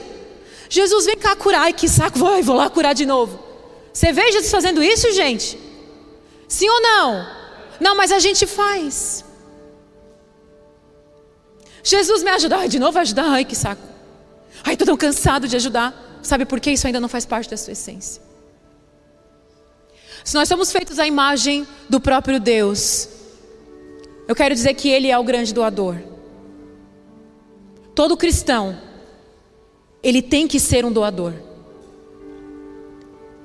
Jesus, 0.67 1.05
vem 1.05 1.17
cá 1.17 1.37
curar. 1.37 1.61
Ai, 1.61 1.71
que 1.71 1.87
saco, 1.87 2.19
vou, 2.19 2.43
vou 2.43 2.55
lá 2.57 2.69
curar 2.69 2.93
de 2.93 3.05
novo. 3.05 3.39
Você 3.93 4.11
vê 4.11 4.29
Jesus 4.29 4.51
fazendo 4.51 4.83
isso, 4.83 5.09
gente? 5.13 5.57
Sim 6.49 6.69
ou 6.69 6.81
não? 6.81 7.27
Não, 7.79 7.95
mas 7.95 8.11
a 8.11 8.19
gente 8.19 8.45
faz. 8.45 9.23
Jesus 11.81 12.23
me 12.23 12.29
ajuda. 12.31 12.57
Ai, 12.57 12.67
de 12.67 12.77
novo 12.77 12.99
ajudar. 12.99 13.29
Ai, 13.29 13.45
que 13.45 13.55
saco. 13.55 13.81
Ai, 14.65 14.73
estou 14.73 14.85
tão 14.85 14.97
cansado 14.97 15.47
de 15.47 15.55
ajudar. 15.55 16.08
Sabe 16.21 16.45
por 16.45 16.59
que 16.59 16.71
isso 16.71 16.87
ainda 16.87 16.99
não 16.99 17.07
faz 17.07 17.25
parte 17.25 17.49
da 17.49 17.57
sua 17.57 17.73
essência? 17.73 18.21
Se 20.23 20.35
nós 20.35 20.47
somos 20.47 20.71
feitos 20.71 20.99
à 20.99 21.07
imagem 21.07 21.65
do 21.87 21.99
próprio 21.99 22.39
Deus, 22.39 23.09
eu 24.27 24.35
quero 24.35 24.53
dizer 24.53 24.73
que 24.73 24.89
Ele 24.89 25.09
é 25.09 25.17
o 25.17 25.23
grande 25.23 25.53
doador. 25.53 25.95
Todo 27.95 28.15
cristão, 28.15 28.77
ele 30.01 30.21
tem 30.21 30.47
que 30.47 30.59
ser 30.59 30.85
um 30.85 30.91
doador. 30.91 31.33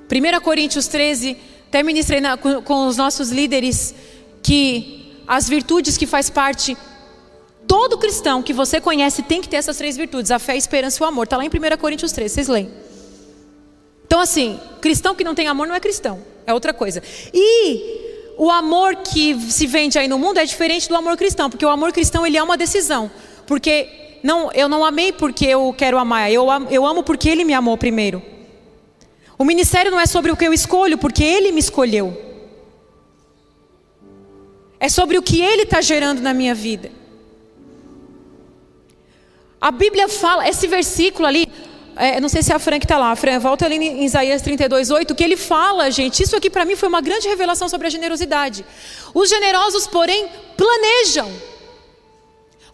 1 0.09 0.41
Coríntios 0.41 0.87
13, 0.87 1.37
Até 1.67 1.83
ministrei 1.83 2.21
na, 2.21 2.37
com, 2.37 2.61
com 2.61 2.87
os 2.87 2.95
nossos 2.95 3.31
líderes 3.31 3.93
que 4.41 5.13
as 5.27 5.49
virtudes 5.49 5.97
que 5.97 6.05
faz 6.05 6.29
parte 6.29 6.77
todo 7.67 7.97
cristão 7.97 8.41
que 8.41 8.53
você 8.53 8.79
conhece 8.79 9.23
tem 9.23 9.41
que 9.41 9.49
ter 9.49 9.57
essas 9.57 9.77
três 9.77 9.97
virtudes: 9.97 10.31
a 10.31 10.39
fé, 10.39 10.53
a 10.53 10.55
esperança 10.55 11.01
e 11.01 11.03
o 11.03 11.07
amor. 11.07 11.23
Está 11.23 11.37
lá 11.37 11.45
em 11.45 11.49
1 11.49 11.77
Coríntios 11.77 12.11
3, 12.11 12.31
vocês 12.31 12.47
leem. 12.47 12.69
Então, 14.05 14.19
assim, 14.19 14.59
cristão 14.81 15.15
que 15.15 15.23
não 15.23 15.35
tem 15.35 15.47
amor 15.47 15.67
não 15.67 15.75
é 15.75 15.79
cristão, 15.79 16.21
é 16.45 16.53
outra 16.53 16.73
coisa. 16.73 17.01
E 17.33 18.05
o 18.37 18.51
amor 18.51 18.97
que 18.97 19.39
se 19.51 19.65
vende 19.65 19.97
aí 19.97 20.07
no 20.07 20.19
mundo 20.19 20.37
é 20.37 20.45
diferente 20.45 20.87
do 20.87 20.95
amor 20.95 21.17
cristão, 21.17 21.49
porque 21.49 21.65
o 21.65 21.69
amor 21.69 21.91
cristão 21.91 22.25
ele 22.25 22.37
é 22.37 22.43
uma 22.43 22.57
decisão. 22.57 23.09
Porque 23.47 24.19
não, 24.23 24.51
eu 24.53 24.67
não 24.67 24.83
amei 24.83 25.11
porque 25.11 25.45
eu 25.45 25.73
quero 25.77 25.97
amar, 25.97 26.31
eu, 26.31 26.47
eu 26.69 26.85
amo 26.85 27.03
porque 27.03 27.29
ele 27.29 27.43
me 27.43 27.53
amou 27.53 27.77
primeiro. 27.77 28.21
O 29.37 29.43
ministério 29.43 29.91
não 29.91 29.99
é 29.99 30.05
sobre 30.05 30.31
o 30.31 30.37
que 30.37 30.45
eu 30.45 30.53
escolho, 30.53 30.97
porque 30.97 31.23
ele 31.23 31.51
me 31.51 31.59
escolheu. 31.59 32.15
É 34.79 34.87
sobre 34.87 35.17
o 35.17 35.21
que 35.21 35.41
ele 35.41 35.63
está 35.63 35.81
gerando 35.81 36.21
na 36.21 36.33
minha 36.33 36.55
vida. 36.55 36.91
A 39.65 39.71
Bíblia 39.71 40.07
fala, 40.07 40.47
esse 40.47 40.67
versículo 40.67 41.25
ali, 41.25 41.51
é, 41.95 42.19
não 42.19 42.29
sei 42.29 42.43
se 42.43 42.53
a 42.53 42.59
Fran 42.59 42.77
está 42.77 42.99
lá, 42.99 43.15
Fran, 43.15 43.39
volta 43.39 43.65
ali 43.65 43.77
em 43.77 44.05
Isaías 44.05 44.43
32, 44.43 44.91
8, 44.91 45.15
que 45.15 45.23
ele 45.23 45.35
fala, 45.35 45.89
gente, 45.89 46.21
isso 46.21 46.35
aqui 46.35 46.51
para 46.51 46.63
mim 46.65 46.75
foi 46.75 46.87
uma 46.87 47.01
grande 47.01 47.27
revelação 47.27 47.67
sobre 47.67 47.87
a 47.87 47.89
generosidade. 47.89 48.63
Os 49.11 49.27
generosos, 49.27 49.87
porém, 49.87 50.29
planejam. 50.55 51.31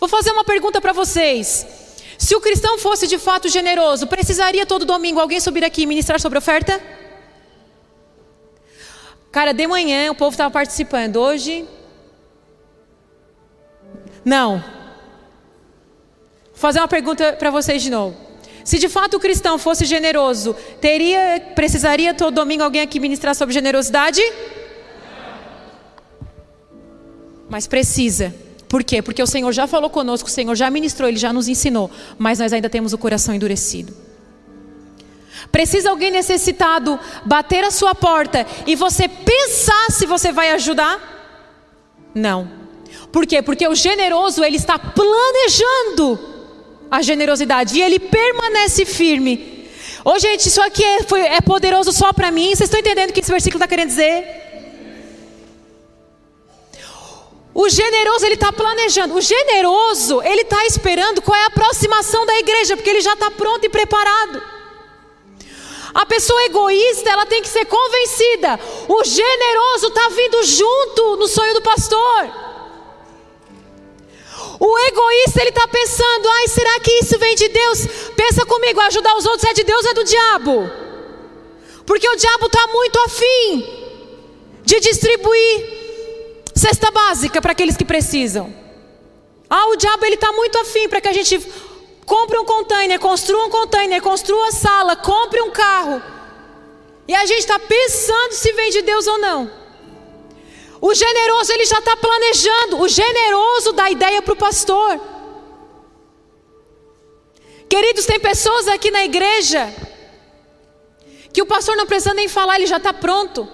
Vou 0.01 0.09
fazer 0.09 0.31
uma 0.31 0.43
pergunta 0.43 0.81
para 0.81 0.91
vocês. 0.91 1.65
Se 2.17 2.35
o 2.35 2.41
cristão 2.41 2.77
fosse 2.77 3.07
de 3.07 3.17
fato 3.17 3.47
generoso, 3.47 4.05
precisaria 4.05 4.65
todo 4.65 4.83
domingo 4.83 5.21
alguém 5.21 5.39
subir 5.39 5.63
aqui 5.63 5.83
e 5.83 5.85
ministrar 5.85 6.19
sobre 6.19 6.39
oferta? 6.39 6.77
Cara, 9.31 9.53
de 9.53 9.65
manhã 9.65 10.11
o 10.11 10.15
povo 10.15 10.31
estava 10.31 10.51
participando, 10.51 11.21
hoje. 11.21 11.65
Não. 14.25 14.80
Fazer 16.61 16.77
uma 16.77 16.87
pergunta 16.87 17.33
para 17.33 17.49
vocês 17.49 17.81
de 17.81 17.89
novo. 17.89 18.15
Se 18.63 18.77
de 18.77 18.87
fato 18.87 19.17
o 19.17 19.19
cristão 19.19 19.57
fosse 19.57 19.83
generoso, 19.83 20.55
teria, 20.79 21.41
precisaria 21.55 22.13
todo 22.13 22.35
domingo 22.35 22.61
alguém 22.61 22.83
aqui 22.83 22.99
ministrar 22.99 23.33
sobre 23.33 23.51
generosidade? 23.51 24.21
Mas 27.49 27.65
precisa. 27.65 28.31
Por 28.69 28.83
quê? 28.83 29.01
Porque 29.01 29.23
o 29.23 29.25
Senhor 29.25 29.51
já 29.51 29.65
falou 29.65 29.89
conosco, 29.89 30.29
o 30.29 30.31
Senhor 30.31 30.53
já 30.53 30.69
ministrou, 30.69 31.09
Ele 31.09 31.17
já 31.17 31.33
nos 31.33 31.47
ensinou, 31.47 31.89
mas 32.19 32.37
nós 32.37 32.53
ainda 32.53 32.69
temos 32.69 32.93
o 32.93 32.97
coração 32.99 33.33
endurecido. 33.33 33.97
Precisa 35.51 35.89
alguém 35.89 36.11
necessitado 36.11 36.99
bater 37.25 37.63
a 37.63 37.71
sua 37.71 37.95
porta 37.95 38.45
e 38.67 38.75
você 38.75 39.07
pensar 39.07 39.89
se 39.89 40.05
você 40.05 40.31
vai 40.31 40.51
ajudar? 40.51 41.41
Não. 42.13 42.47
Por 43.11 43.25
quê? 43.25 43.41
Porque 43.41 43.67
o 43.67 43.73
generoso, 43.73 44.43
ele 44.43 44.57
está 44.57 44.77
planejando 44.77 46.30
a 46.91 47.01
generosidade 47.01 47.77
e 47.77 47.81
ele 47.81 47.97
permanece 47.99 48.85
firme. 48.85 49.69
Ô, 50.03 50.19
gente, 50.19 50.47
isso 50.47 50.61
aqui 50.61 50.83
é, 50.83 51.03
foi, 51.03 51.21
é 51.21 51.39
poderoso 51.39 51.93
só 51.93 52.11
para 52.11 52.29
mim. 52.29 52.47
Vocês 52.49 52.61
estão 52.61 52.81
entendendo 52.81 53.11
o 53.11 53.13
que 53.13 53.21
esse 53.21 53.31
versículo 53.31 53.63
está 53.63 53.67
querendo 53.67 53.87
dizer? 53.87 54.41
O 57.53 57.69
generoso 57.69 58.25
ele 58.25 58.33
está 58.33 58.51
planejando. 58.51 59.15
O 59.15 59.21
generoso 59.21 60.21
ele 60.23 60.41
está 60.41 60.65
esperando 60.65 61.21
qual 61.21 61.37
é 61.37 61.43
a 61.43 61.47
aproximação 61.47 62.25
da 62.25 62.37
igreja, 62.39 62.75
porque 62.75 62.89
ele 62.89 63.01
já 63.01 63.13
está 63.13 63.31
pronto 63.31 63.63
e 63.63 63.69
preparado. 63.69 64.41
A 65.93 66.05
pessoa 66.05 66.43
egoísta 66.45 67.09
ela 67.09 67.25
tem 67.25 67.41
que 67.41 67.47
ser 67.47 67.65
convencida. 67.65 68.59
O 68.87 69.03
generoso 69.03 69.87
está 69.87 70.09
vindo 70.09 70.43
junto 70.43 71.17
no 71.17 71.27
sonho 71.27 71.53
do 71.53 71.61
pastor. 71.61 72.50
O 74.63 74.79
egoísta 74.87 75.41
ele 75.41 75.49
está 75.49 75.67
pensando: 75.67 76.29
ai, 76.29 76.47
será 76.47 76.79
que 76.79 76.91
isso 76.99 77.17
vem 77.17 77.35
de 77.35 77.49
Deus? 77.49 77.87
Pensa 78.15 78.45
comigo, 78.45 78.79
ajudar 78.79 79.17
os 79.17 79.25
outros 79.25 79.49
é 79.49 79.53
de 79.53 79.63
Deus 79.63 79.83
ou 79.83 79.91
é 79.91 79.93
do 79.93 80.03
diabo? 80.03 80.71
Porque 81.85 82.07
o 82.07 82.15
diabo 82.15 82.45
está 82.45 82.67
muito 82.67 82.99
afim 82.99 83.65
de 84.63 84.79
distribuir 84.79 85.81
Cesta 86.61 86.91
básica 86.91 87.41
para 87.41 87.53
aqueles 87.53 87.77
que 87.77 87.85
precisam. 87.85 88.53
Ah, 89.49 89.67
o 89.69 89.75
diabo 89.75 90.05
ele 90.05 90.15
está 90.15 90.31
muito 90.31 90.57
afim 90.59 90.87
para 90.87 91.01
que 91.01 91.07
a 91.07 91.13
gente 91.13 91.39
compre 92.05 92.37
um 92.37 92.45
container, 92.45 92.99
construa 92.99 93.45
um 93.45 93.49
container, 93.49 94.01
construa 94.01 94.51
sala, 94.51 94.95
compre 94.95 95.41
um 95.41 95.49
carro. 95.49 96.01
E 97.07 97.15
a 97.15 97.25
gente 97.25 97.39
está 97.39 97.57
pensando 97.57 98.33
se 98.33 98.53
vem 98.53 98.69
de 98.69 98.81
Deus 98.83 99.07
ou 99.07 99.17
não. 99.17 99.51
O 100.81 100.95
generoso 100.95 101.53
ele 101.53 101.65
já 101.65 101.77
está 101.77 101.95
planejando. 101.95 102.81
O 102.81 102.87
generoso 102.87 103.71
dá 103.71 103.89
ideia 103.91 104.21
para 104.21 104.33
o 104.33 104.35
pastor. 104.35 104.99
Queridos, 107.69 108.05
tem 108.05 108.19
pessoas 108.19 108.67
aqui 108.67 108.89
na 108.89 109.05
igreja 109.05 109.73
que 111.31 111.41
o 111.41 111.45
pastor 111.45 111.77
não 111.77 111.85
precisa 111.85 112.13
nem 112.13 112.27
falar, 112.27 112.57
ele 112.57 112.67
já 112.67 112.77
está 112.77 112.91
pronto. 112.91 113.47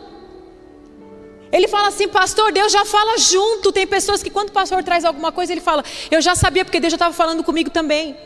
Ele 1.51 1.67
fala 1.67 1.89
assim, 1.89 2.07
pastor, 2.07 2.51
Deus 2.51 2.71
já 2.71 2.83
fala 2.85 3.17
junto. 3.17 3.71
Tem 3.71 3.85
pessoas 3.85 4.23
que 4.23 4.29
quando 4.29 4.49
o 4.49 4.53
pastor 4.53 4.83
traz 4.83 5.05
alguma 5.05 5.31
coisa, 5.31 5.51
ele 5.51 5.61
fala, 5.61 5.83
eu 6.09 6.21
já 6.21 6.33
sabia 6.33 6.65
porque 6.65 6.79
Deus 6.79 6.91
já 6.91 6.95
estava 6.95 7.13
falando 7.13 7.43
comigo 7.43 7.69
também. 7.69 8.17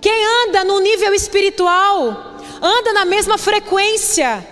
Quem 0.00 0.24
anda 0.44 0.64
no 0.64 0.80
nível 0.80 1.14
espiritual, 1.14 2.36
anda 2.60 2.92
na 2.92 3.04
mesma 3.04 3.38
frequência. 3.38 4.46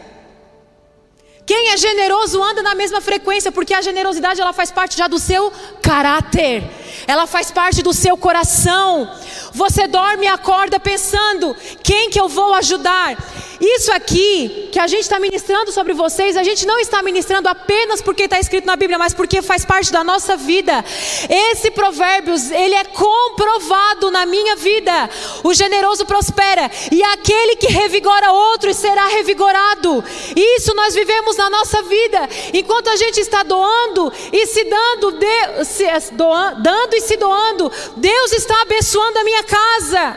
Quem 1.50 1.72
é 1.72 1.76
generoso 1.76 2.40
anda 2.40 2.62
na 2.62 2.76
mesma 2.76 3.00
frequência, 3.00 3.50
porque 3.50 3.74
a 3.74 3.82
generosidade 3.82 4.40
ela 4.40 4.52
faz 4.52 4.70
parte 4.70 4.96
já 4.96 5.08
do 5.08 5.18
seu 5.18 5.52
caráter, 5.82 6.62
ela 7.08 7.26
faz 7.26 7.50
parte 7.50 7.82
do 7.82 7.92
seu 7.92 8.16
coração. 8.16 9.12
Você 9.52 9.86
dorme 9.86 10.24
e 10.24 10.28
acorda 10.28 10.78
pensando: 10.78 11.56
quem 11.82 12.10
que 12.10 12.20
eu 12.20 12.28
vou 12.28 12.54
ajudar? 12.54 13.16
Isso 13.60 13.92
aqui 13.92 14.70
que 14.72 14.78
a 14.78 14.86
gente 14.86 15.02
está 15.02 15.20
ministrando 15.20 15.70
sobre 15.70 15.92
vocês, 15.92 16.34
a 16.34 16.42
gente 16.42 16.64
não 16.64 16.78
está 16.78 17.02
ministrando 17.02 17.46
apenas 17.46 18.00
porque 18.00 18.22
está 18.22 18.40
escrito 18.40 18.64
na 18.64 18.74
Bíblia, 18.74 18.98
mas 18.98 19.12
porque 19.12 19.42
faz 19.42 19.66
parte 19.66 19.92
da 19.92 20.02
nossa 20.02 20.34
vida. 20.34 20.82
Esse 21.28 21.70
provérbios, 21.70 22.50
ele 22.50 22.74
é 22.74 22.84
comprovado 22.84 24.10
na 24.10 24.24
minha 24.24 24.56
vida. 24.56 25.10
O 25.44 25.52
generoso 25.52 26.06
prospera 26.06 26.70
e 26.90 27.02
aquele 27.02 27.56
que 27.56 27.66
revigora 27.66 28.32
outros 28.32 28.76
será 28.78 29.08
revigorado. 29.08 30.02
Isso 30.34 30.74
nós 30.74 30.94
vivemos 30.94 31.36
na 31.36 31.50
nossa 31.50 31.82
vida. 31.82 32.28
Enquanto 32.54 32.88
a 32.88 32.96
gente 32.96 33.20
está 33.20 33.42
doando 33.42 34.10
e 34.32 34.46
se 34.46 34.64
dando, 34.64 35.12
de, 35.12 35.64
se, 35.66 35.84
doando, 36.12 36.62
dando 36.62 36.94
e 36.94 37.00
se 37.02 37.16
doando, 37.18 37.70
Deus 37.96 38.32
está 38.32 38.62
abençoando 38.62 39.18
a 39.18 39.24
minha 39.24 39.39
casa. 39.42 40.16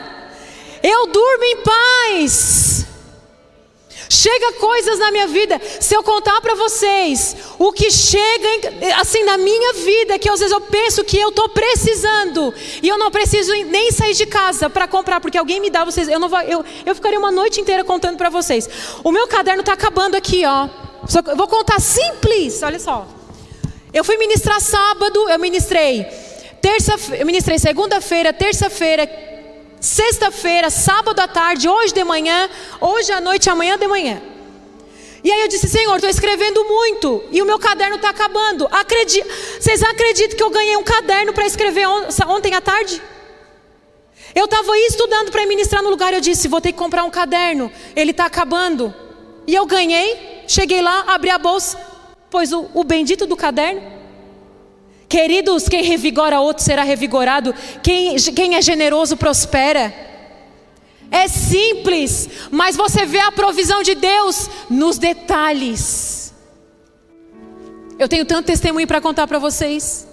Eu 0.82 1.06
durmo 1.06 1.44
em 1.44 1.56
paz. 1.62 2.84
Chega 4.08 4.52
coisas 4.54 4.98
na 4.98 5.10
minha 5.10 5.26
vida. 5.26 5.60
Se 5.80 5.94
eu 5.94 6.02
contar 6.02 6.40
para 6.40 6.54
vocês 6.54 7.36
o 7.58 7.72
que 7.72 7.90
chega 7.90 8.48
assim 9.00 9.24
na 9.24 9.38
minha 9.38 9.72
vida, 9.72 10.18
que 10.18 10.28
às 10.28 10.38
vezes 10.38 10.52
eu 10.52 10.60
penso 10.60 11.02
que 11.04 11.18
eu 11.18 11.30
estou 11.30 11.48
precisando 11.48 12.52
e 12.82 12.88
eu 12.88 12.98
não 12.98 13.10
preciso 13.10 13.52
nem 13.52 13.90
sair 13.90 14.14
de 14.14 14.26
casa 14.26 14.68
para 14.68 14.86
comprar, 14.86 15.20
porque 15.20 15.38
alguém 15.38 15.60
me 15.60 15.70
dá 15.70 15.84
vocês. 15.84 16.06
Eu 16.08 16.18
não 16.18 16.28
vou, 16.28 16.40
eu, 16.42 16.64
eu 16.84 16.94
ficaria 16.94 17.18
uma 17.18 17.32
noite 17.32 17.60
inteira 17.60 17.82
contando 17.82 18.16
para 18.16 18.28
vocês. 18.28 18.68
O 19.02 19.10
meu 19.10 19.26
caderno 19.26 19.60
está 19.60 19.72
acabando 19.72 20.16
aqui, 20.16 20.44
ó. 20.44 20.68
Eu 21.30 21.36
vou 21.36 21.48
contar 21.48 21.80
simples. 21.80 22.62
Olha 22.62 22.78
só. 22.78 23.06
Eu 23.92 24.04
fui 24.04 24.16
ministrar 24.16 24.60
sábado, 24.60 25.28
eu 25.28 25.38
ministrei 25.38 26.06
terça, 26.64 26.94
eu 27.14 27.26
ministrei 27.26 27.58
segunda-feira, 27.58 28.32
terça-feira, 28.32 29.06
sexta-feira, 29.78 30.70
sábado 30.70 31.20
à 31.20 31.28
tarde, 31.28 31.68
hoje 31.68 31.92
de 31.92 32.02
manhã, 32.02 32.48
hoje 32.80 33.12
à 33.12 33.20
noite, 33.20 33.50
amanhã 33.50 33.76
de 33.76 33.86
manhã. 33.86 34.22
E 35.22 35.30
aí 35.30 35.42
eu 35.42 35.48
disse, 35.48 35.68
Senhor, 35.68 35.94
estou 35.94 36.08
escrevendo 36.08 36.64
muito 36.64 37.22
e 37.30 37.42
o 37.42 37.44
meu 37.44 37.58
caderno 37.58 37.96
está 37.96 38.08
acabando. 38.08 38.66
Acredito, 38.70 39.28
vocês 39.60 39.82
acreditam 39.82 40.38
que 40.38 40.42
eu 40.42 40.48
ganhei 40.48 40.74
um 40.78 40.82
caderno 40.82 41.34
para 41.34 41.44
escrever 41.44 41.86
on, 41.86 42.08
ontem 42.28 42.54
à 42.54 42.62
tarde? 42.62 43.00
Eu 44.34 44.46
estava 44.46 44.74
estudando 44.78 45.30
para 45.30 45.46
ministrar 45.46 45.82
no 45.82 45.90
lugar, 45.90 46.14
eu 46.14 46.20
disse, 46.20 46.48
vou 46.48 46.62
ter 46.62 46.72
que 46.72 46.78
comprar 46.78 47.04
um 47.04 47.10
caderno, 47.10 47.70
ele 47.94 48.12
está 48.12 48.24
acabando. 48.24 48.94
E 49.46 49.54
eu 49.54 49.66
ganhei, 49.66 50.44
cheguei 50.48 50.80
lá, 50.80 51.04
abri 51.08 51.28
a 51.28 51.36
bolsa, 51.36 51.78
pois 52.30 52.54
o, 52.54 52.70
o 52.72 52.82
bendito 52.84 53.26
do 53.26 53.36
caderno 53.36 54.03
Queridos, 55.14 55.68
quem 55.68 55.84
revigora 55.84 56.40
outro 56.40 56.64
será 56.64 56.82
revigorado, 56.82 57.54
quem, 57.84 58.16
quem 58.16 58.56
é 58.56 58.60
generoso 58.60 59.16
prospera. 59.16 59.94
É 61.08 61.28
simples, 61.28 62.28
mas 62.50 62.74
você 62.74 63.06
vê 63.06 63.20
a 63.20 63.30
provisão 63.30 63.80
de 63.80 63.94
Deus 63.94 64.50
nos 64.68 64.98
detalhes. 64.98 66.34
Eu 67.96 68.08
tenho 68.08 68.24
tanto 68.24 68.46
testemunho 68.46 68.88
para 68.88 69.00
contar 69.00 69.28
para 69.28 69.38
vocês. 69.38 70.04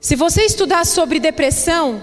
Se 0.00 0.16
você 0.16 0.42
estudar 0.46 0.84
sobre 0.84 1.20
depressão, 1.20 2.02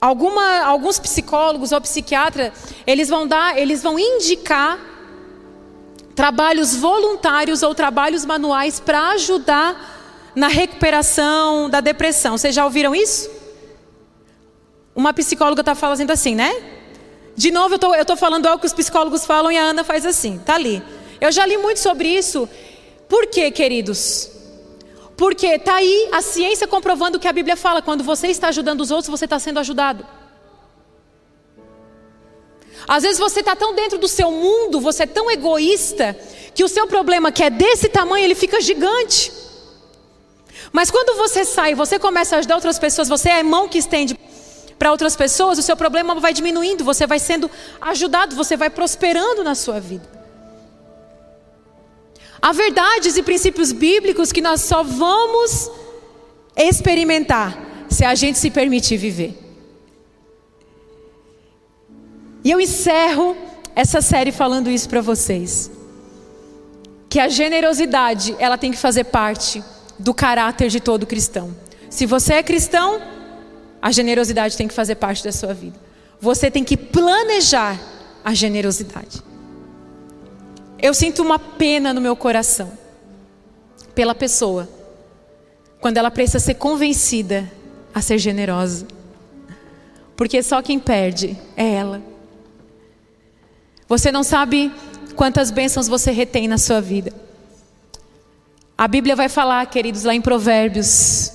alguma, 0.00 0.64
alguns 0.64 0.98
psicólogos 0.98 1.70
ou 1.70 1.80
psiquiatras, 1.80 2.52
eles 2.84 3.08
vão 3.08 3.28
dar, 3.28 3.56
eles 3.56 3.80
vão 3.80 3.96
indicar 3.96 4.93
trabalhos 6.14 6.76
voluntários 6.76 7.62
ou 7.62 7.74
trabalhos 7.74 8.24
manuais 8.24 8.78
para 8.80 9.10
ajudar 9.10 10.32
na 10.34 10.48
recuperação 10.48 11.68
da 11.68 11.80
depressão. 11.80 12.36
Vocês 12.36 12.54
já 12.54 12.64
ouviram 12.64 12.94
isso? 12.94 13.30
Uma 14.94 15.12
psicóloga 15.12 15.60
está 15.60 15.74
falando 15.74 16.10
assim, 16.10 16.34
né? 16.34 16.52
De 17.36 17.50
novo, 17.50 17.74
eu 17.74 18.02
estou 18.02 18.16
falando 18.16 18.46
algo 18.46 18.60
que 18.60 18.66
os 18.66 18.72
psicólogos 18.72 19.24
falam 19.26 19.50
e 19.50 19.58
a 19.58 19.62
Ana 19.62 19.82
faz 19.82 20.06
assim, 20.06 20.38
tá 20.38 20.54
ali. 20.54 20.82
Eu 21.20 21.32
já 21.32 21.44
li 21.44 21.56
muito 21.56 21.80
sobre 21.80 22.08
isso. 22.08 22.48
Por 23.08 23.26
quê, 23.26 23.50
queridos? 23.50 24.30
Porque 25.16 25.46
está 25.46 25.76
aí 25.76 26.08
a 26.12 26.20
ciência 26.20 26.66
comprovando 26.66 27.18
o 27.18 27.20
que 27.20 27.28
a 27.28 27.32
Bíblia 27.32 27.56
fala: 27.56 27.82
quando 27.82 28.04
você 28.04 28.28
está 28.28 28.48
ajudando 28.48 28.80
os 28.80 28.90
outros, 28.90 29.08
você 29.08 29.24
está 29.24 29.38
sendo 29.38 29.58
ajudado. 29.58 30.06
Às 32.86 33.02
vezes 33.02 33.18
você 33.18 33.40
está 33.40 33.56
tão 33.56 33.74
dentro 33.74 33.98
do 33.98 34.08
seu 34.08 34.30
mundo, 34.30 34.80
você 34.80 35.04
é 35.04 35.06
tão 35.06 35.30
egoísta, 35.30 36.16
que 36.54 36.62
o 36.62 36.68
seu 36.68 36.86
problema, 36.86 37.32
que 37.32 37.42
é 37.42 37.50
desse 37.50 37.88
tamanho, 37.88 38.24
ele 38.24 38.34
fica 38.34 38.60
gigante. 38.60 39.32
Mas 40.72 40.90
quando 40.90 41.16
você 41.16 41.44
sai, 41.44 41.74
você 41.74 41.98
começa 41.98 42.36
a 42.36 42.38
ajudar 42.38 42.56
outras 42.56 42.78
pessoas, 42.78 43.08
você 43.08 43.28
é 43.28 43.40
a 43.40 43.44
mão 43.44 43.68
que 43.68 43.78
estende 43.78 44.18
para 44.78 44.90
outras 44.90 45.16
pessoas, 45.16 45.58
o 45.58 45.62
seu 45.62 45.76
problema 45.76 46.14
vai 46.16 46.32
diminuindo, 46.32 46.84
você 46.84 47.06
vai 47.06 47.18
sendo 47.18 47.50
ajudado, 47.80 48.36
você 48.36 48.56
vai 48.56 48.70
prosperando 48.70 49.42
na 49.42 49.54
sua 49.54 49.80
vida. 49.80 50.08
Há 52.40 52.52
verdades 52.52 53.16
e 53.16 53.22
princípios 53.22 53.72
bíblicos 53.72 54.30
que 54.30 54.42
nós 54.42 54.60
só 54.62 54.82
vamos 54.82 55.70
experimentar 56.56 57.58
se 57.88 58.04
a 58.04 58.14
gente 58.14 58.38
se 58.38 58.50
permitir 58.50 58.96
viver. 58.96 59.43
E 62.44 62.50
eu 62.50 62.60
encerro 62.60 63.34
essa 63.74 64.02
série 64.02 64.30
falando 64.30 64.70
isso 64.70 64.86
para 64.88 65.00
vocês. 65.00 65.70
Que 67.08 67.18
a 67.18 67.28
generosidade, 67.28 68.36
ela 68.38 68.58
tem 68.58 68.70
que 68.70 68.76
fazer 68.76 69.04
parte 69.04 69.64
do 69.98 70.12
caráter 70.12 70.68
de 70.68 70.78
todo 70.78 71.06
cristão. 71.06 71.56
Se 71.88 72.04
você 72.04 72.34
é 72.34 72.42
cristão, 72.42 73.00
a 73.80 73.90
generosidade 73.90 74.56
tem 74.56 74.68
que 74.68 74.74
fazer 74.74 74.96
parte 74.96 75.24
da 75.24 75.32
sua 75.32 75.54
vida. 75.54 75.78
Você 76.20 76.50
tem 76.50 76.62
que 76.62 76.76
planejar 76.76 77.80
a 78.22 78.34
generosidade. 78.34 79.22
Eu 80.78 80.92
sinto 80.92 81.22
uma 81.22 81.38
pena 81.38 81.94
no 81.94 82.00
meu 82.00 82.14
coração 82.14 82.72
pela 83.94 84.14
pessoa 84.14 84.68
quando 85.80 85.96
ela 85.98 86.10
precisa 86.10 86.40
ser 86.40 86.54
convencida 86.54 87.50
a 87.94 88.02
ser 88.02 88.18
generosa. 88.18 88.86
Porque 90.16 90.42
só 90.42 90.60
quem 90.60 90.78
perde 90.78 91.38
é 91.56 91.74
ela. 91.74 92.13
Você 93.94 94.10
não 94.10 94.24
sabe 94.24 94.72
quantas 95.14 95.52
bênçãos 95.52 95.86
você 95.86 96.10
retém 96.10 96.48
na 96.48 96.58
sua 96.58 96.80
vida. 96.80 97.12
A 98.76 98.88
Bíblia 98.88 99.14
vai 99.14 99.28
falar, 99.28 99.64
queridos, 99.66 100.02
lá 100.02 100.12
em 100.12 100.20
Provérbios, 100.20 101.30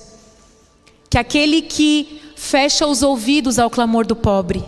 que 1.09 1.17
aquele 1.17 1.61
que 1.61 2.21
fecha 2.35 2.85
os 2.85 3.01
ouvidos 3.01 3.59
ao 3.59 3.69
clamor 3.69 4.05
do 4.05 4.13
pobre 4.13 4.61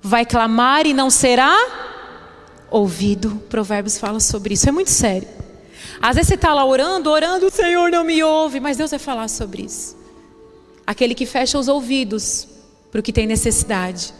vai 0.00 0.24
clamar 0.24 0.86
e 0.86 0.94
não 0.94 1.10
será 1.10 1.54
ouvido. 2.70 3.42
Provérbios 3.46 3.98
fala 3.98 4.18
sobre 4.18 4.54
isso, 4.54 4.66
é 4.66 4.72
muito 4.72 4.90
sério. 4.90 5.28
Às 6.00 6.16
vezes 6.16 6.28
você 6.28 6.34
está 6.36 6.54
lá 6.54 6.64
orando, 6.64 7.10
orando, 7.10 7.44
o 7.44 7.50
Senhor 7.50 7.90
não 7.90 8.04
me 8.04 8.22
ouve, 8.22 8.58
mas 8.58 8.78
Deus 8.78 8.90
vai 8.90 8.98
falar 8.98 9.28
sobre 9.28 9.64
isso. 9.64 9.94
Aquele 10.86 11.14
que 11.14 11.26
fecha 11.26 11.58
os 11.58 11.68
ouvidos 11.68 12.48
para 12.90 13.00
o 13.00 13.02
que 13.02 13.12
tem 13.12 13.26
necessidade, 13.26 14.14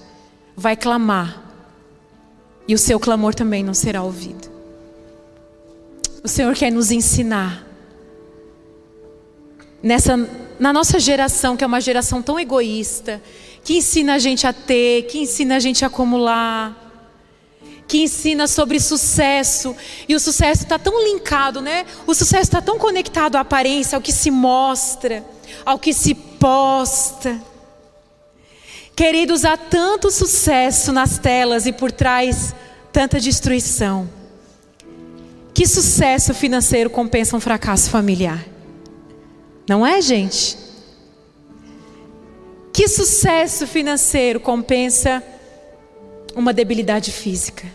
vai 0.55 0.77
clamar 0.77 1.52
e 2.67 2.75
o 2.75 2.79
seu 2.79 2.99
clamor 2.99 3.35
também 3.35 3.63
não 3.63 3.75
será 3.75 4.03
ouvido. 4.03 4.51
O 6.23 6.29
Senhor 6.29 6.55
quer 6.55 6.71
nos 6.71 6.91
ensinar 6.91 7.67
nessa 9.83 10.17
na 10.59 10.73
nossa 10.73 11.01
geração, 11.01 11.57
que 11.57 11.65
é 11.65 11.67
uma 11.67 11.81
geração 11.81 12.23
tão 12.23 12.39
egoísta, 12.39 13.21
que 13.65 13.79
ensina 13.79 14.15
a 14.15 14.19
gente 14.19 14.47
a 14.47 14.53
ter, 14.53 15.07
que 15.07 15.19
ensina 15.19 15.57
a 15.57 15.59
gente 15.59 15.85
a 15.85 15.89
acumular, 15.89 16.83
que 17.89 17.99
ensina 17.99 18.47
sobre 18.47 18.79
sucesso, 18.79 19.75
e 20.09 20.15
o 20.15 20.21
sucesso 20.21 20.63
está 20.63 20.79
tão 20.79 21.03
linkado, 21.05 21.61
né? 21.61 21.85
O 22.07 22.15
sucesso 22.15 22.45
está 22.45 22.63
tão 22.63 22.79
conectado 22.79 23.35
à 23.35 23.41
aparência, 23.41 23.97
ao 23.97 24.03
que 24.03 24.13
se 24.13 24.31
mostra, 24.31 25.25
ao 25.67 25.81
que 25.81 25.93
se 25.93 26.15
posta. 26.15 27.43
Queridos, 28.95 29.45
há 29.45 29.57
tanto 29.57 30.11
sucesso 30.11 30.93
nas 30.93 31.19
telas 31.19 31.67
e 31.67 31.73
por 31.73 31.91
trás 31.91 32.55
tanta 32.93 33.19
destruição. 33.19 34.09
Que 35.55 35.67
sucesso 35.67 36.35
financeiro 36.35 36.91
compensa 36.91 37.37
um 37.37 37.41
fracasso 37.41 37.91
familiar? 37.91 38.45
Não 39.69 39.87
é, 39.87 40.01
gente? 40.03 40.59
Que 42.73 42.89
sucesso 42.89 43.67
financeiro 43.67 44.41
compensa 44.41 45.23
uma 46.35 46.53
debilidade 46.53 47.13
física? 47.13 47.67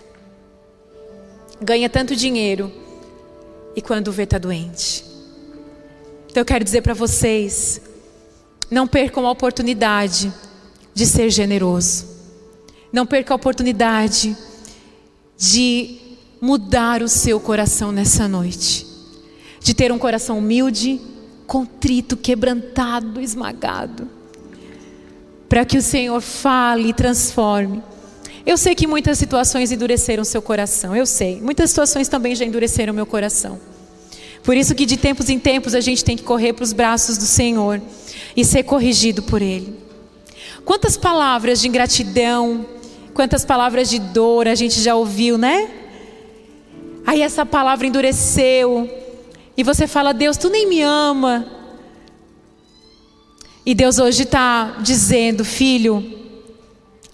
Ganha 1.61 1.89
tanto 1.89 2.15
dinheiro 2.15 2.71
e 3.75 3.81
quando 3.81 4.11
vê 4.11 4.23
está 4.23 4.37
doente. 4.37 5.03
Então 6.29 6.41
eu 6.41 6.45
quero 6.45 6.63
dizer 6.63 6.81
para 6.81 6.93
vocês: 6.93 7.81
não 8.69 8.87
percam 8.87 9.25
a 9.25 9.31
oportunidade 9.31 10.31
de 10.97 11.05
ser 11.05 11.29
generoso. 11.29 12.07
Não 12.91 13.05
perca 13.05 13.31
a 13.31 13.35
oportunidade 13.35 14.35
de 15.37 15.95
mudar 16.41 17.03
o 17.03 17.07
seu 17.07 17.39
coração 17.39 17.91
nessa 17.91 18.27
noite. 18.27 18.83
De 19.59 19.75
ter 19.75 19.91
um 19.91 19.99
coração 19.99 20.39
humilde, 20.39 20.99
contrito, 21.45 22.17
quebrantado, 22.17 23.21
esmagado. 23.21 24.09
Para 25.47 25.63
que 25.63 25.77
o 25.77 25.83
Senhor 25.83 26.19
fale 26.19 26.89
e 26.89 26.93
transforme. 26.95 27.83
Eu 28.43 28.57
sei 28.57 28.73
que 28.73 28.87
muitas 28.87 29.19
situações 29.19 29.71
endureceram 29.71 30.23
seu 30.23 30.41
coração, 30.41 30.95
eu 30.95 31.05
sei. 31.05 31.39
Muitas 31.39 31.69
situações 31.69 32.07
também 32.07 32.33
já 32.33 32.43
endureceram 32.43 32.91
meu 32.91 33.05
coração. 33.05 33.59
Por 34.41 34.57
isso 34.57 34.73
que 34.73 34.85
de 34.85 34.97
tempos 34.97 35.29
em 35.29 35.37
tempos 35.37 35.75
a 35.75 35.79
gente 35.79 36.03
tem 36.03 36.17
que 36.17 36.23
correr 36.23 36.53
para 36.53 36.63
os 36.63 36.73
braços 36.73 37.19
do 37.19 37.25
Senhor 37.25 37.79
e 38.35 38.43
ser 38.43 38.63
corrigido 38.63 39.21
por 39.21 39.43
Ele. 39.43 39.86
Quantas 40.67 40.97
palavras 40.97 41.61
de 41.61 41.69
ingratidão, 41.69 42.65
quantas 43.13 43.45
palavras 43.45 43.89
de 43.89 43.99
dor 43.99 44.49
a 44.49 44.53
gente 44.53 44.81
já 44.81 44.95
ouviu, 44.95 45.37
né? 45.37 45.71
Aí 47.05 47.21
essa 47.21 47.45
palavra 47.45 47.87
endureceu, 47.87 48.89
e 49.55 49.63
você 49.63 49.87
fala, 49.87 50.13
Deus, 50.13 50.35
tu 50.35 50.49
nem 50.49 50.67
me 50.67 50.81
ama. 50.81 51.47
E 53.65 53.73
Deus 53.73 53.97
hoje 53.97 54.23
está 54.23 54.75
dizendo, 54.81 55.45
filho, 55.45 56.03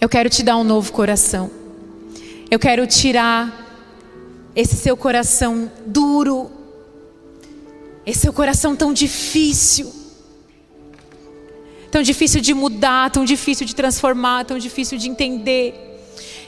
eu 0.00 0.08
quero 0.08 0.28
te 0.28 0.42
dar 0.42 0.56
um 0.56 0.64
novo 0.64 0.92
coração. 0.92 1.48
Eu 2.50 2.58
quero 2.58 2.84
tirar 2.88 3.86
esse 4.56 4.74
seu 4.74 4.96
coração 4.96 5.70
duro, 5.86 6.50
esse 8.04 8.18
seu 8.18 8.32
coração 8.32 8.74
tão 8.74 8.92
difícil 8.92 10.03
tão 11.94 12.02
difícil 12.02 12.40
de 12.40 12.52
mudar, 12.52 13.08
tão 13.08 13.24
difícil 13.24 13.64
de 13.64 13.72
transformar, 13.72 14.44
tão 14.44 14.58
difícil 14.58 14.98
de 14.98 15.08
entender. 15.08 16.02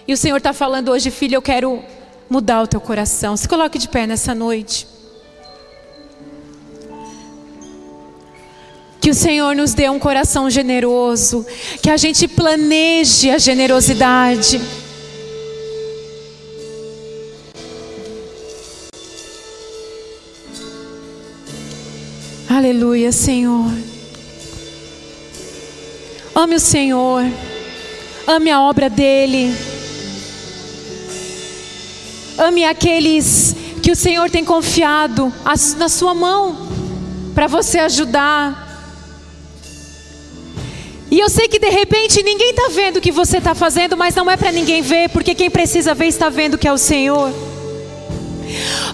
E 0.05 0.13
o 0.13 0.17
Senhor 0.17 0.39
está 0.39 0.53
falando 0.53 0.89
hoje, 0.89 1.09
filho, 1.09 1.37
eu 1.37 1.41
quero 1.41 1.85
mudar 2.29 2.63
o 2.63 2.67
teu 2.67 2.81
coração. 2.81 3.37
Se 3.37 3.49
coloque 3.49 3.79
de 3.79 3.89
pé 3.89 4.09
nessa 4.09 4.35
noite. 4.35 4.89
Que 9.01 9.09
o 9.09 9.15
Senhor 9.15 9.55
nos 9.55 9.73
dê 9.73 9.89
um 9.89 10.01
coração 10.01 10.51
generoso, 10.51 11.47
que 11.81 11.91
a 11.91 11.97
gente 11.97 12.27
planeje 12.27 13.31
a 13.31 13.39
generosidade. 13.39 14.61
Aleluia, 22.51 23.13
Senhor. 23.13 23.96
Ame 26.37 26.57
o 26.57 26.61
Senhor. 26.61 27.25
Ame 28.27 28.51
a 28.51 28.61
obra 28.61 28.91
dele. 28.91 29.57
Ame 32.37 32.63
aqueles 32.63 33.57
que 33.83 33.91
o 33.91 33.97
Senhor 33.97 34.29
tem 34.29 34.45
confiado 34.45 35.33
na 35.79 35.89
sua 35.89 36.13
mão 36.13 36.69
para 37.35 37.47
você 37.47 37.79
ajudar. 37.79 38.65
E 41.11 41.19
eu 41.19 41.31
sei 41.31 41.49
que 41.49 41.59
de 41.59 41.71
repente 41.71 42.23
ninguém 42.23 42.51
está 42.51 42.69
vendo 42.69 42.99
o 42.99 43.01
que 43.01 43.11
você 43.11 43.39
está 43.39 43.55
fazendo, 43.55 43.97
mas 43.97 44.15
não 44.15 44.31
é 44.31 44.37
para 44.37 44.53
ninguém 44.53 44.83
ver, 44.83 45.09
porque 45.09 45.35
quem 45.35 45.49
precisa 45.49 45.95
ver 45.95 46.09
está 46.09 46.29
vendo 46.29 46.59
que 46.59 46.69
é 46.69 46.73
o 46.73 46.77
Senhor. 46.77 47.33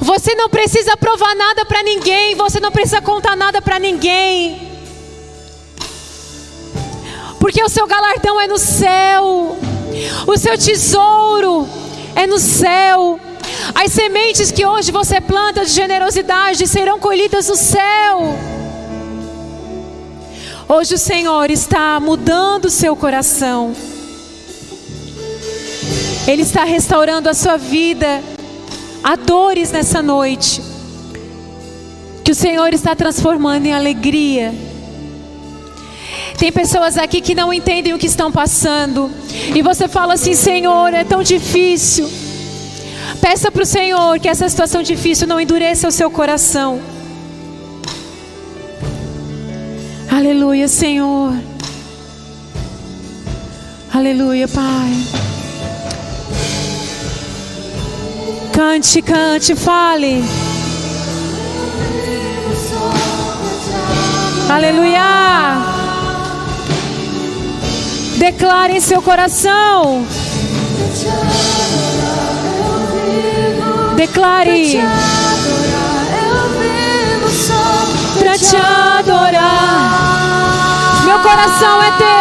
Você 0.00 0.36
não 0.36 0.48
precisa 0.48 0.96
provar 0.96 1.34
nada 1.34 1.64
para 1.64 1.82
ninguém, 1.82 2.36
você 2.36 2.60
não 2.60 2.70
precisa 2.70 3.00
contar 3.00 3.34
nada 3.34 3.60
para 3.60 3.80
ninguém. 3.80 4.71
Porque 7.42 7.60
o 7.60 7.68
seu 7.68 7.88
galardão 7.88 8.40
é 8.40 8.46
no 8.46 8.56
céu, 8.56 9.56
o 10.28 10.38
seu 10.38 10.56
tesouro 10.56 11.68
é 12.14 12.24
no 12.24 12.38
céu. 12.38 13.18
As 13.74 13.90
sementes 13.90 14.52
que 14.52 14.64
hoje 14.64 14.92
você 14.92 15.20
planta 15.20 15.64
de 15.64 15.72
generosidade 15.72 16.64
serão 16.68 17.00
colhidas 17.00 17.48
no 17.48 17.56
céu. 17.56 18.38
Hoje 20.68 20.94
o 20.94 20.98
Senhor 20.98 21.50
está 21.50 21.98
mudando 21.98 22.66
o 22.66 22.70
seu 22.70 22.94
coração. 22.94 23.74
Ele 26.28 26.42
está 26.42 26.62
restaurando 26.62 27.28
a 27.28 27.34
sua 27.34 27.56
vida. 27.56 28.22
Há 29.02 29.16
dores 29.16 29.72
nessa 29.72 30.00
noite. 30.00 30.62
Que 32.22 32.30
o 32.30 32.36
Senhor 32.36 32.72
está 32.72 32.94
transformando 32.94 33.66
em 33.66 33.74
alegria. 33.74 34.54
Tem 36.38 36.50
pessoas 36.50 36.98
aqui 36.98 37.20
que 37.20 37.34
não 37.34 37.52
entendem 37.52 37.94
o 37.94 37.98
que 37.98 38.06
estão 38.06 38.32
passando. 38.32 39.10
E 39.54 39.62
você 39.62 39.88
fala 39.88 40.14
assim: 40.14 40.34
Senhor, 40.34 40.92
é 40.92 41.04
tão 41.04 41.22
difícil. 41.22 42.10
Peça 43.20 43.50
para 43.50 43.62
o 43.62 43.66
Senhor 43.66 44.18
que 44.18 44.28
essa 44.28 44.48
situação 44.48 44.82
difícil 44.82 45.26
não 45.26 45.40
endureça 45.40 45.86
o 45.86 45.92
seu 45.92 46.10
coração. 46.10 46.80
Aleluia, 50.10 50.68
Senhor. 50.68 51.32
Aleluia, 53.94 54.48
Pai. 54.48 54.90
Cante, 58.52 59.00
cante, 59.02 59.54
fale. 59.54 60.22
Aleluia. 64.48 65.71
Declare 68.22 68.76
em 68.76 68.80
seu 68.80 69.02
coração. 69.02 70.06
Declare. 73.96 74.80
Para 78.20 78.38
te 78.38 78.54
adorar. 78.54 79.42
Meu 81.04 81.18
coração 81.18 81.82
é 81.82 81.90
teu, 81.98 82.11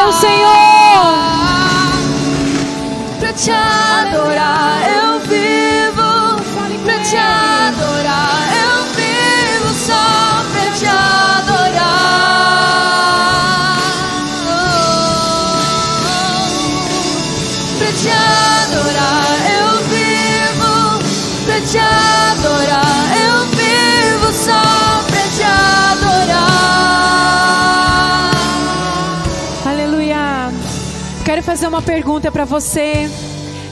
uma 31.72 31.82
pergunta 31.82 32.30
para 32.30 32.44
você. 32.44 33.10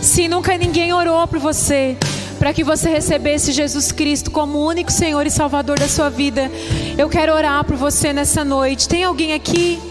Se 0.02 0.30
nunca 0.30 0.58
ninguém 0.58 0.93
orou 0.93 1.28
por 1.28 1.38
você, 1.38 1.97
para 2.39 2.54
que 2.54 2.64
você 2.64 2.89
recebesse 2.89 3.52
Jesus 3.52 3.91
Cristo 3.91 4.32
como 4.32 4.66
único 4.66 4.89
Senhor 4.89 5.28
e 5.28 5.30
Salvador 5.30 5.78
da 5.78 5.89
sua 5.89 6.10
vida, 6.10 6.50
eu 6.97 7.10
quero 7.10 7.34
orar 7.34 7.62
por 7.66 7.76
você 7.76 8.14
nessa 8.14 8.45
noite. 8.45 8.88
Tem 8.88 9.04
alguém 9.04 9.34
aqui 9.34 9.82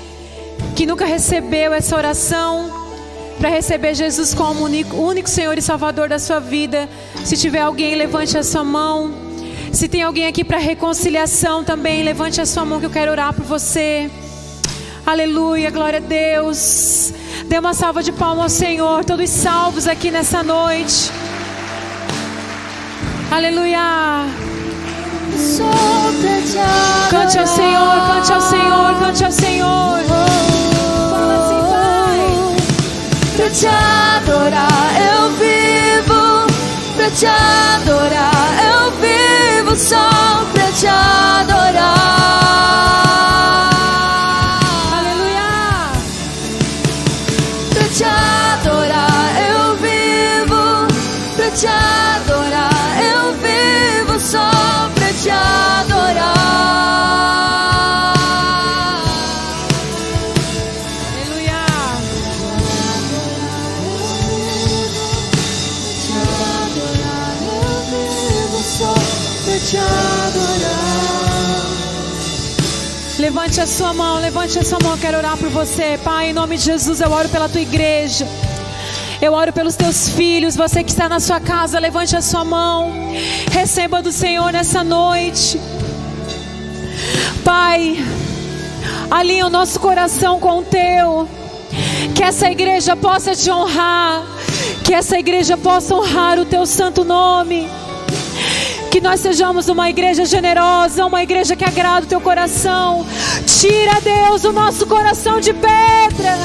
que 0.74 0.86
nunca 0.86 1.04
recebeu 1.04 1.74
essa 1.74 1.94
oração 1.94 2.70
para 3.38 3.50
receber 3.50 3.94
Jesus 3.94 4.32
como 4.32 4.64
único, 4.64 4.96
único 4.96 5.28
Senhor 5.28 5.58
e 5.58 5.62
Salvador 5.62 6.08
da 6.08 6.18
sua 6.18 6.40
vida? 6.40 6.88
Se 7.26 7.36
tiver 7.36 7.60
alguém, 7.60 7.94
levante 7.94 8.38
a 8.38 8.42
sua 8.42 8.64
mão. 8.64 9.12
Se 9.70 9.86
tem 9.86 10.02
alguém 10.02 10.26
aqui 10.26 10.42
para 10.42 10.56
reconciliação 10.56 11.62
também, 11.62 12.02
levante 12.02 12.40
a 12.40 12.46
sua 12.46 12.64
mão 12.64 12.80
que 12.80 12.86
eu 12.86 12.90
quero 12.90 13.10
orar 13.10 13.34
por 13.34 13.44
você. 13.44 14.10
Aleluia, 15.08 15.70
glória 15.70 16.00
a 16.00 16.02
Deus. 16.02 17.14
Dê 17.46 17.58
uma 17.58 17.72
salva 17.72 18.02
de 18.02 18.12
palmas 18.12 18.42
ao 18.42 18.48
Senhor, 18.50 19.02
todos 19.06 19.30
salvos 19.30 19.88
aqui 19.88 20.10
nessa 20.10 20.42
noite. 20.42 21.10
Aleluia. 23.30 24.26
Cante 27.10 27.38
ao 27.38 27.46
Senhor, 27.46 28.06
cante 28.06 28.32
ao 28.34 28.40
Senhor, 28.42 28.98
cante 29.00 29.24
ao 29.24 29.32
Senhor. 29.32 29.98
Fala 31.08 31.36
assim, 31.38 31.60
vai. 31.70 32.56
Pra 33.34 33.48
te 33.48 33.66
adorar 33.66 34.92
eu 35.10 35.30
vivo, 35.38 36.46
pra 36.98 37.10
te 37.12 37.24
adorar 37.24 38.58
eu 38.62 38.90
vivo 39.00 39.74
só 39.74 40.44
pra 40.52 40.70
te 40.72 40.86
adorar. 40.86 42.17
Levante 73.58 73.72
a 73.72 73.76
sua 73.76 73.92
mão, 73.92 74.20
levante 74.20 74.58
a 74.60 74.64
sua 74.64 74.78
mão, 74.80 74.92
eu 74.92 74.98
quero 74.98 75.18
orar 75.18 75.36
por 75.36 75.48
você. 75.48 75.98
Pai, 76.04 76.30
em 76.30 76.32
nome 76.32 76.56
de 76.56 76.62
Jesus, 76.62 77.00
eu 77.00 77.10
oro 77.10 77.28
pela 77.28 77.48
tua 77.48 77.60
igreja. 77.60 78.24
Eu 79.20 79.32
oro 79.32 79.52
pelos 79.52 79.74
teus 79.74 80.10
filhos, 80.10 80.54
você 80.54 80.84
que 80.84 80.92
está 80.92 81.08
na 81.08 81.18
sua 81.18 81.40
casa, 81.40 81.80
levante 81.80 82.14
a 82.14 82.22
sua 82.22 82.44
mão. 82.44 82.92
Receba 83.50 84.00
do 84.00 84.12
Senhor 84.12 84.52
nessa 84.52 84.84
noite. 84.84 85.60
Pai, 87.44 87.98
alinha 89.10 89.44
o 89.46 89.50
nosso 89.50 89.80
coração 89.80 90.38
com 90.38 90.58
o 90.58 90.62
teu. 90.62 91.28
Que 92.14 92.22
essa 92.22 92.48
igreja 92.48 92.94
possa 92.94 93.34
te 93.34 93.50
honrar. 93.50 94.24
Que 94.84 94.94
essa 94.94 95.18
igreja 95.18 95.56
possa 95.56 95.96
honrar 95.96 96.38
o 96.38 96.44
teu 96.44 96.64
santo 96.64 97.02
nome. 97.02 97.68
Que 98.90 99.00
nós 99.00 99.20
sejamos 99.20 99.68
uma 99.68 99.90
igreja 99.90 100.24
generosa, 100.24 101.04
uma 101.04 101.22
igreja 101.22 101.54
que 101.54 101.64
agrada 101.64 102.06
o 102.06 102.08
teu 102.08 102.20
coração. 102.20 103.06
Tira, 103.46 104.00
Deus, 104.00 104.44
o 104.44 104.52
nosso 104.52 104.86
coração 104.86 105.40
de 105.40 105.52
pedra. 105.52 106.36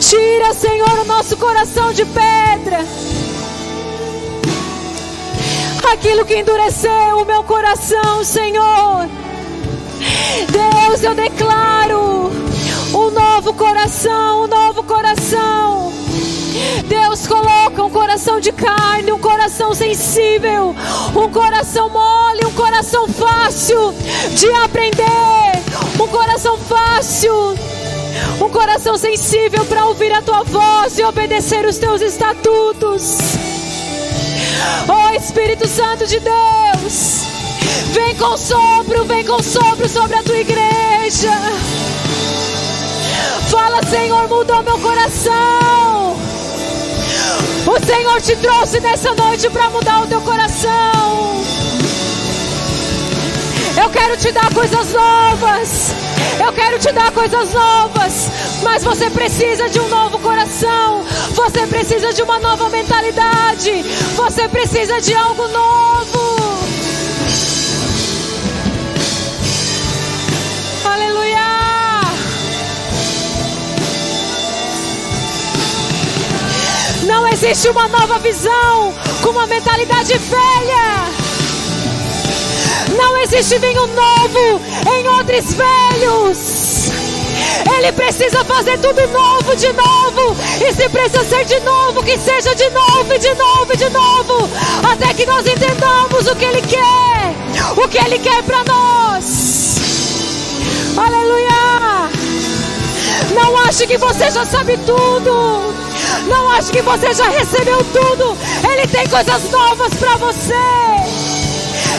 Tira, 0.00 0.54
Senhor, 0.54 0.98
o 1.00 1.04
nosso 1.04 1.36
coração 1.36 1.92
de 1.92 2.04
pedra. 2.04 2.84
Aquilo 5.92 6.24
que 6.24 6.38
endureceu 6.38 7.18
o 7.20 7.24
meu 7.24 7.44
coração, 7.44 8.24
Senhor. 8.24 9.08
Deus, 10.50 11.02
eu 11.02 11.14
declaro 11.14 12.30
um 12.92 13.10
novo 13.10 13.54
coração, 13.54 14.44
um 14.44 14.46
novo 14.46 14.82
coração. 14.82 16.05
Deus 16.84 17.26
coloca 17.26 17.82
um 17.82 17.90
coração 17.90 18.40
de 18.40 18.52
carne, 18.52 19.12
um 19.12 19.18
coração 19.18 19.74
sensível, 19.74 20.74
um 21.14 21.30
coração 21.30 21.88
mole, 21.88 22.44
um 22.46 22.52
coração 22.52 23.08
fácil 23.08 23.94
de 24.34 24.50
aprender, 24.64 25.52
um 26.00 26.08
coração 26.08 26.58
fácil, 26.58 27.54
um 28.40 28.48
coração 28.50 28.96
sensível 28.96 29.64
para 29.64 29.86
ouvir 29.86 30.12
a 30.12 30.22
tua 30.22 30.42
voz 30.44 30.98
e 30.98 31.04
obedecer 31.04 31.64
os 31.66 31.78
teus 31.78 32.00
estatutos. 32.02 33.18
Oh 34.88 35.14
Espírito 35.14 35.66
Santo 35.66 36.06
de 36.06 36.20
Deus, 36.20 37.22
vem 37.92 38.14
com 38.16 38.36
sopro, 38.36 39.04
vem 39.04 39.24
com 39.24 39.42
sopro 39.42 39.88
sobre 39.88 40.16
a 40.16 40.22
tua 40.22 40.38
igreja. 40.38 41.32
Fala, 43.48 43.80
Senhor, 43.86 44.28
mudou 44.28 44.62
meu 44.62 44.78
coração. 44.78 45.85
O 47.66 47.84
Senhor 47.84 48.20
te 48.20 48.36
trouxe 48.36 48.78
nessa 48.78 49.12
noite 49.14 49.50
para 49.50 49.68
mudar 49.70 50.02
o 50.02 50.06
teu 50.06 50.20
coração. 50.20 51.42
Eu 53.76 53.90
quero 53.90 54.16
te 54.16 54.30
dar 54.30 54.54
coisas 54.54 54.92
novas. 54.92 55.90
Eu 56.38 56.52
quero 56.52 56.78
te 56.78 56.92
dar 56.92 57.10
coisas 57.10 57.52
novas. 57.52 58.30
Mas 58.62 58.84
você 58.84 59.10
precisa 59.10 59.68
de 59.68 59.80
um 59.80 59.88
novo 59.88 60.16
coração. 60.20 61.04
Você 61.32 61.66
precisa 61.66 62.12
de 62.12 62.22
uma 62.22 62.38
nova 62.38 62.68
mentalidade. 62.68 63.82
Você 64.14 64.48
precisa 64.48 65.00
de 65.00 65.14
algo 65.14 65.48
novo. 65.48 66.35
Existe 77.28 77.68
uma 77.68 77.86
nova 77.86 78.18
visão 78.18 78.92
com 79.22 79.30
uma 79.30 79.46
mentalidade 79.46 80.18
velha. 80.18 81.06
Não 82.96 83.16
existe 83.18 83.58
vinho 83.58 83.86
novo 83.86 84.60
em 84.92 85.08
odres 85.08 85.54
velhos. 85.54 86.90
Ele 87.76 87.92
precisa 87.92 88.44
fazer 88.44 88.78
tudo 88.78 89.06
novo 89.08 89.54
de 89.54 89.72
novo. 89.72 90.36
E 90.60 90.72
se 90.72 90.88
precisa 90.88 91.24
ser 91.24 91.44
de 91.44 91.60
novo, 91.60 92.02
que 92.02 92.18
seja 92.18 92.54
de 92.54 92.68
novo 92.70 93.14
e 93.14 93.18
de 93.18 93.34
novo 93.34 93.72
e 93.72 93.76
de 93.76 93.88
novo. 93.90 94.50
Até 94.92 95.14
que 95.14 95.26
nós 95.26 95.46
entendamos 95.46 96.26
o 96.26 96.34
que 96.34 96.44
Ele 96.44 96.62
quer. 96.62 97.76
O 97.76 97.88
que 97.88 97.98
Ele 97.98 98.18
quer 98.18 98.42
para 98.42 98.64
nós. 98.64 99.76
Aleluia. 100.96 102.10
Não 103.34 103.56
ache 103.58 103.86
que 103.86 103.98
você 103.98 104.30
já 104.30 104.44
sabe 104.46 104.78
tudo. 104.78 105.74
Não 106.28 106.50
ache 106.50 106.72
que 106.72 106.82
você 106.82 107.12
já 107.12 107.28
recebeu 107.28 107.84
tudo. 107.84 108.36
Ele 108.70 108.86
tem 108.86 109.06
coisas 109.08 109.50
novas 109.50 109.94
para 109.94 110.16
você. 110.16 110.54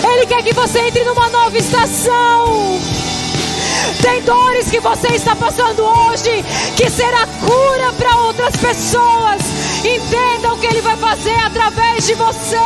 Ele 0.04 0.26
quer 0.26 0.44
que 0.44 0.54
você 0.54 0.80
entre 0.80 1.04
numa 1.04 1.30
nova 1.30 1.58
estação. 1.58 2.80
Tem 4.02 4.22
dores 4.22 4.70
que 4.70 4.80
você 4.80 5.08
está 5.10 5.36
passando 5.36 5.84
hoje 5.84 6.44
que 6.76 6.90
será 6.90 7.28
cura 7.46 7.94
para 7.94 8.18
outras 8.22 8.56
pessoas. 8.56 9.42
Entenda 9.84 10.54
o 10.54 10.58
que 10.58 10.68
Ele 10.68 10.82
vai 10.82 10.98
fazer 10.98 11.36
através 11.46 12.06
de 12.06 12.14
você. 12.16 12.58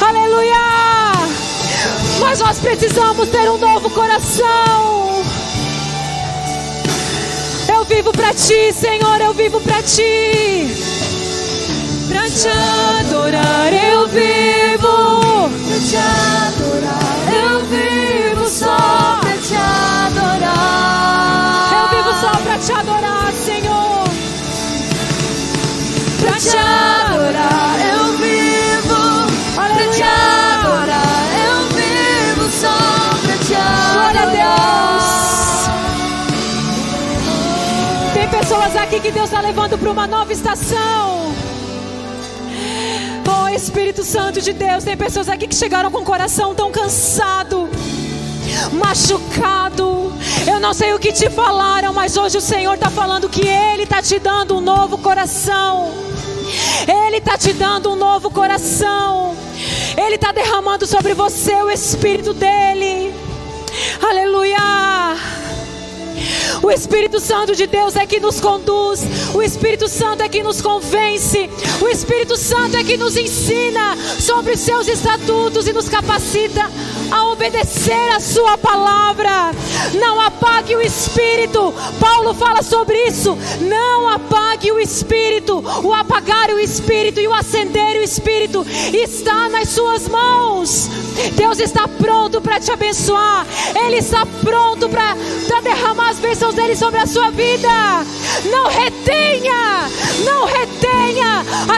Aleluia! 0.00 0.56
Mas 2.20 2.40
nós 2.40 2.58
precisamos 2.58 3.28
ter 3.28 3.50
um 3.50 3.58
novo 3.58 3.90
coração. 3.90 5.15
Vivo 7.88 8.10
para 8.12 8.34
ti, 8.34 8.72
Senhor, 8.72 9.20
eu 9.20 9.32
vivo 9.32 9.60
para 9.60 9.80
ti. 9.82 10.74
Para 12.08 12.28
te 12.28 12.48
adorar, 12.48 13.72
eu 13.72 14.08
vivo. 14.08 15.48
Para 15.68 15.78
te 15.78 15.96
adorar, 15.96 16.65
que 39.06 39.12
Deus 39.12 39.26
está 39.26 39.40
levando 39.40 39.78
para 39.78 39.88
uma 39.88 40.04
nova 40.04 40.32
estação. 40.32 41.32
Oh 43.24 43.48
Espírito 43.54 44.02
Santo 44.02 44.40
de 44.40 44.52
Deus, 44.52 44.82
tem 44.82 44.96
pessoas 44.96 45.28
aqui 45.28 45.46
que 45.46 45.54
chegaram 45.54 45.92
com 45.92 45.98
o 45.98 46.04
coração 46.04 46.56
tão 46.56 46.72
cansado, 46.72 47.68
machucado. 48.72 50.12
Eu 50.44 50.58
não 50.58 50.74
sei 50.74 50.92
o 50.92 50.98
que 50.98 51.12
te 51.12 51.30
falaram, 51.30 51.92
mas 51.92 52.16
hoje 52.16 52.36
o 52.38 52.40
Senhor 52.40 52.74
está 52.74 52.90
falando 52.90 53.28
que 53.28 53.46
Ele 53.46 53.84
está 53.84 54.02
te 54.02 54.18
dando 54.18 54.56
um 54.56 54.60
novo 54.60 54.98
coração. 54.98 55.92
Ele 57.06 57.18
está 57.18 57.38
te 57.38 57.52
dando 57.52 57.92
um 57.92 57.96
novo 57.96 58.28
coração. 58.28 59.36
Ele 59.96 60.16
está 60.16 60.32
derramando 60.32 60.84
sobre 60.84 61.14
você 61.14 61.54
o 61.62 61.70
Espírito 61.70 62.34
dele. 62.34 63.14
Aleluia. 64.02 65.45
O 66.62 66.70
Espírito 66.70 67.20
Santo 67.20 67.54
de 67.54 67.66
Deus 67.66 67.96
é 67.96 68.06
que 68.06 68.18
nos 68.20 68.40
conduz, 68.40 69.04
o 69.34 69.42
Espírito 69.42 69.88
Santo 69.88 70.22
é 70.22 70.28
que 70.28 70.42
nos 70.42 70.60
convence, 70.60 71.50
o 71.80 71.88
Espírito 71.88 72.36
Santo 72.36 72.76
é 72.76 72.84
que 72.84 72.96
nos 72.96 73.16
ensina 73.16 73.96
sobre 74.18 74.52
os 74.52 74.60
seus 74.60 74.88
estatutos 74.88 75.66
e 75.68 75.72
nos 75.72 75.88
capacita 75.88 76.70
a 77.10 77.24
obedecer 77.32 78.10
a 78.14 78.20
Sua 78.20 78.58
palavra. 78.58 79.52
Não 79.94 80.16
o 80.16 80.20
Espírito, 80.86 81.74
Paulo 82.00 82.32
fala 82.32 82.62
sobre 82.62 82.96
isso. 83.06 83.36
Não 83.60 84.08
apague 84.08 84.70
o 84.70 84.78
Espírito, 84.78 85.62
o 85.82 85.92
apagar 85.92 86.50
o 86.50 86.58
Espírito 86.58 87.20
e 87.20 87.28
o 87.28 87.34
acender 87.34 87.96
o 87.96 88.02
Espírito 88.02 88.64
está 88.92 89.48
nas 89.48 89.68
Suas 89.68 90.08
mãos. 90.08 90.88
Deus 91.34 91.58
está 91.58 91.88
pronto 91.88 92.40
para 92.40 92.60
te 92.60 92.70
abençoar, 92.70 93.46
Ele 93.74 93.96
está 93.96 94.24
pronto 94.42 94.88
para 94.88 95.14
derramar 95.62 96.10
as 96.10 96.18
bênçãos 96.18 96.54
dele 96.54 96.76
sobre 96.76 97.00
a 97.00 97.06
sua 97.06 97.30
vida. 97.30 97.68
Não 98.50 98.68
retenha, 98.68 99.90
não 100.24 100.44
retenha 100.44 100.65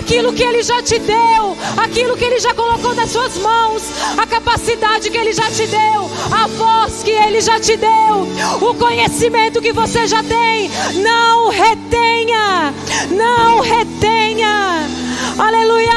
aquilo 0.08 0.32
que 0.32 0.42
ele 0.42 0.62
já 0.62 0.82
te 0.82 0.98
deu, 0.98 1.56
aquilo 1.76 2.16
que 2.16 2.24
ele 2.24 2.40
já 2.40 2.54
colocou 2.54 2.94
nas 2.94 3.10
suas 3.10 3.36
mãos, 3.38 3.82
a 4.16 4.26
capacidade 4.26 5.10
que 5.10 5.16
ele 5.16 5.32
já 5.32 5.50
te 5.50 5.66
deu, 5.66 6.10
a 6.32 6.46
voz 6.46 7.02
que 7.02 7.10
ele 7.10 7.40
já 7.40 7.60
te 7.60 7.76
deu, 7.76 8.28
o 8.60 8.74
conhecimento 8.74 9.60
que 9.60 9.72
você 9.72 10.06
já 10.06 10.22
tem. 10.22 10.70
Não 11.02 11.50
retenha, 11.50 12.72
não 13.10 13.60
retenha. 13.60 14.88
Aleluia. 15.38 15.92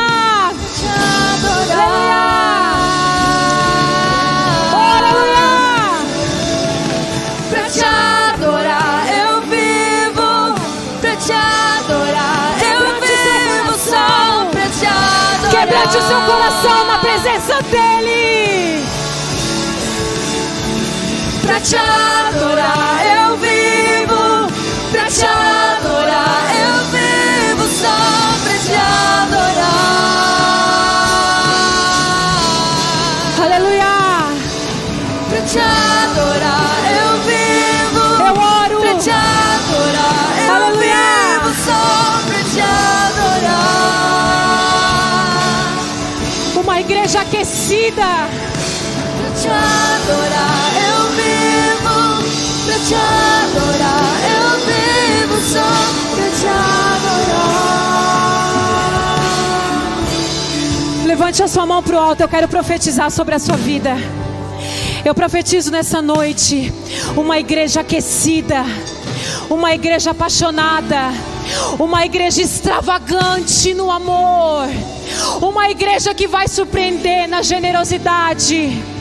Aleluia. 1.71 2.70
Seu 16.07 16.21
coração 16.21 16.85
na 16.85 16.97
presença 16.99 17.61
dele. 17.63 18.85
Pra 21.41 21.59
te 21.59 21.75
adorar 21.75 23.05
eu 23.05 23.37
vivo, 23.37 24.47
pra 24.91 25.05
te 25.05 25.25
adorar 25.25 26.50
Igreja 47.11 47.27
aquecida. 47.27 48.07
Pra 49.17 49.29
te 49.35 49.49
adorar 49.49 50.71
eu 50.87 50.99
vivo, 51.11 51.99
pra 52.65 52.77
te 52.87 52.95
adorar 52.95 54.15
eu 54.31 54.47
vivo 54.65 55.35
só 55.51 55.69
pra 56.15 56.27
te 56.39 56.47
adorar. 56.47 57.51
Levante 61.05 61.43
a 61.43 61.49
sua 61.49 61.65
mão 61.65 61.83
para 61.83 61.97
o 61.97 61.99
alto. 61.99 62.21
Eu 62.21 62.29
quero 62.29 62.47
profetizar 62.47 63.11
sobre 63.11 63.35
a 63.35 63.39
sua 63.39 63.57
vida. 63.57 63.97
Eu 65.03 65.13
profetizo 65.13 65.69
nessa 65.69 66.01
noite 66.01 66.73
uma 67.17 67.37
igreja 67.37 67.81
aquecida, 67.81 68.63
uma 69.49 69.73
igreja 69.73 70.11
apaixonada, 70.11 71.11
uma 71.77 72.05
igreja 72.05 72.41
extravagante 72.41 73.73
no 73.73 73.91
amor, 73.91 74.69
uma 75.41 75.69
igreja 75.69 76.13
que 76.13 76.27
vai 76.27 76.47
surpreender 76.47 77.27
na 77.27 77.41
generosidade. 77.41 79.00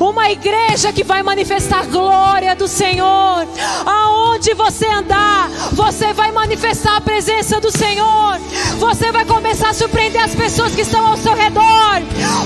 Uma 0.00 0.30
igreja 0.30 0.92
que 0.92 1.04
vai 1.04 1.22
manifestar 1.22 1.80
a 1.80 1.86
glória 1.86 2.54
do 2.54 2.68
Senhor. 2.68 3.46
Aonde 3.86 4.54
você 4.54 4.86
andar, 4.86 5.48
você 5.72 6.12
vai 6.12 6.30
manifestar 6.32 6.96
a 6.96 7.00
presença 7.00 7.60
do 7.60 7.70
Senhor. 7.70 8.38
Você 8.78 9.10
vai 9.10 9.24
começar 9.24 9.70
a 9.70 9.74
surpreender 9.74 10.22
as 10.22 10.34
pessoas 10.34 10.74
que 10.74 10.82
estão 10.82 11.04
ao 11.06 11.16
seu 11.16 11.34
redor. 11.34 12.02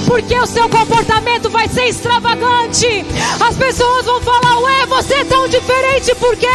Porque 0.06 0.34
o 0.34 0.46
seu 0.46 0.68
comportamento 0.68 1.50
vai 1.50 1.68
ser 1.68 1.88
extravagante. 1.88 3.04
As 3.40 3.56
pessoas 3.56 4.04
vão 4.04 4.20
falar: 4.20 4.58
Ué, 4.60 4.86
você 4.86 5.14
é 5.14 5.24
tão 5.24 5.46
diferente. 5.48 6.14
Por 6.14 6.36
quê? 6.36 6.46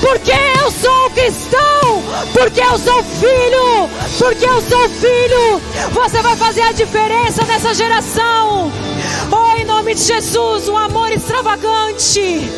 Porque 0.00 0.32
eu 0.60 0.70
sou 0.70 1.10
cristão. 1.10 2.02
Porque 2.32 2.60
eu 2.60 2.78
sou 2.78 3.02
filho. 3.02 3.90
Porque 4.18 4.44
eu 4.44 4.60
sou 4.62 4.88
filho. 4.88 5.60
Você 5.92 6.22
vai 6.22 6.36
fazer 6.36 6.62
a 6.62 6.72
diferença 6.72 7.44
nessa 7.44 7.74
geração. 7.74 8.72
Oh, 9.30 9.60
em 9.60 9.64
nome 9.64 9.94
de 9.94 10.02
Jesus, 10.02 10.68
um 10.68 10.76
amor 10.76 11.10
extravagante. 11.10 12.50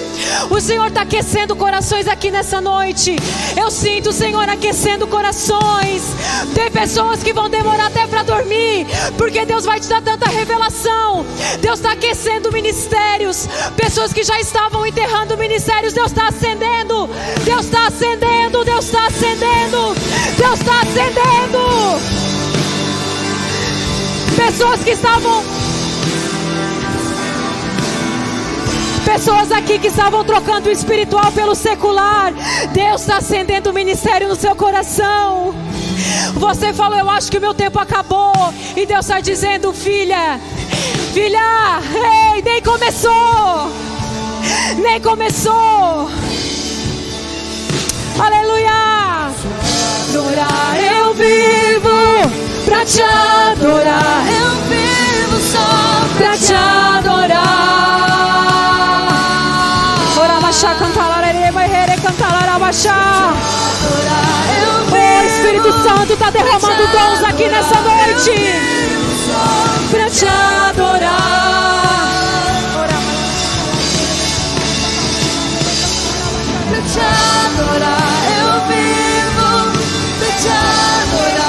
O 0.50 0.60
Senhor 0.60 0.86
está 0.88 1.02
aquecendo 1.02 1.54
corações 1.54 2.08
aqui 2.08 2.30
nessa 2.30 2.60
noite. 2.60 3.16
Eu 3.56 3.70
sinto 3.70 4.10
o 4.10 4.12
Senhor 4.12 4.48
aquecendo 4.48 5.06
corações. 5.06 6.02
Tem 6.54 6.70
pessoas 6.70 7.22
que 7.22 7.32
vão 7.32 7.48
demorar 7.48 7.86
até 7.86 8.06
para 8.06 8.22
dormir, 8.22 8.86
porque 9.16 9.44
Deus 9.44 9.64
vai 9.64 9.80
te 9.80 9.88
dar 9.88 10.02
tanta 10.02 10.28
revelação. 10.28 11.24
Deus 11.60 11.78
está 11.78 11.92
aquecendo 11.92 12.52
ministérios. 12.52 13.48
Pessoas 13.76 14.12
que 14.12 14.22
já 14.22 14.40
estavam 14.40 14.86
enterrando 14.86 15.36
ministérios, 15.36 15.92
Deus 15.92 16.10
está 16.12 16.28
acendendo. 16.28 17.08
Deus 17.44 17.66
está 17.66 17.86
acendendo. 17.86 18.64
Deus 18.64 18.84
está 18.84 19.06
acendendo. 19.06 19.94
Deus 20.36 20.60
está 20.60 20.80
acendendo. 20.80 22.26
Pessoas 24.36 24.80
que 24.84 24.90
estavam 24.90 25.42
Pessoas 29.16 29.50
aqui 29.50 29.78
que 29.78 29.86
estavam 29.86 30.22
trocando 30.22 30.68
o 30.68 30.70
espiritual 30.70 31.32
pelo 31.32 31.54
secular. 31.54 32.34
Deus 32.74 33.00
está 33.00 33.16
acendendo 33.16 33.70
o 33.70 33.72
ministério 33.72 34.28
no 34.28 34.36
seu 34.36 34.54
coração. 34.54 35.54
Você 36.34 36.70
falou, 36.74 36.98
eu 36.98 37.08
acho 37.08 37.30
que 37.30 37.38
o 37.38 37.40
meu 37.40 37.54
tempo 37.54 37.78
acabou. 37.78 38.34
E 38.76 38.84
Deus 38.84 39.06
está 39.06 39.18
dizendo, 39.18 39.72
filha, 39.72 40.38
filha, 41.14 41.80
ei, 42.34 42.42
nem 42.42 42.60
começou. 42.60 43.72
Nem 44.82 45.00
começou. 45.00 46.10
Aleluia. 48.18 49.30
Adorar 50.10 50.76
eu 50.78 51.14
vivo 51.14 52.66
pra 52.66 52.84
te 52.84 53.00
adorar. 53.00 54.26
Eu 54.28 54.50
vivo 54.50 54.65
Eu 62.66 62.72
O 64.92 65.24
Espírito 65.24 65.72
Santo 65.84 66.12
está 66.14 66.30
derramando 66.30 66.86
dons 66.88 67.22
aqui 67.22 67.48
nessa 67.48 67.80
noite. 67.80 68.32
Pra 69.88 70.10
te 70.10 70.26
adorar. 70.26 71.46
pra 76.68 76.82
te 76.82 76.98
adorar. 76.98 77.98
Eu 78.40 78.50
vivo 78.66 79.48
pra 80.18 80.30
te 80.36 80.48
adorar. 80.48 81.45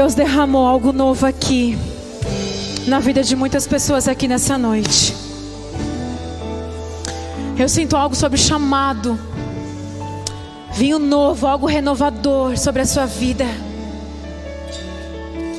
Deus 0.00 0.14
derramou 0.14 0.66
algo 0.66 0.94
novo 0.94 1.26
aqui 1.26 1.76
na 2.86 3.00
vida 3.00 3.22
de 3.22 3.36
muitas 3.36 3.66
pessoas 3.66 4.08
aqui 4.08 4.26
nessa 4.26 4.56
noite. 4.56 5.14
Eu 7.58 7.68
sinto 7.68 7.94
algo 7.94 8.16
sobre 8.16 8.38
chamado, 8.38 9.20
vinho 10.72 10.98
novo, 10.98 11.46
algo 11.46 11.66
renovador 11.66 12.56
sobre 12.56 12.80
a 12.80 12.86
sua 12.86 13.04
vida. 13.04 13.44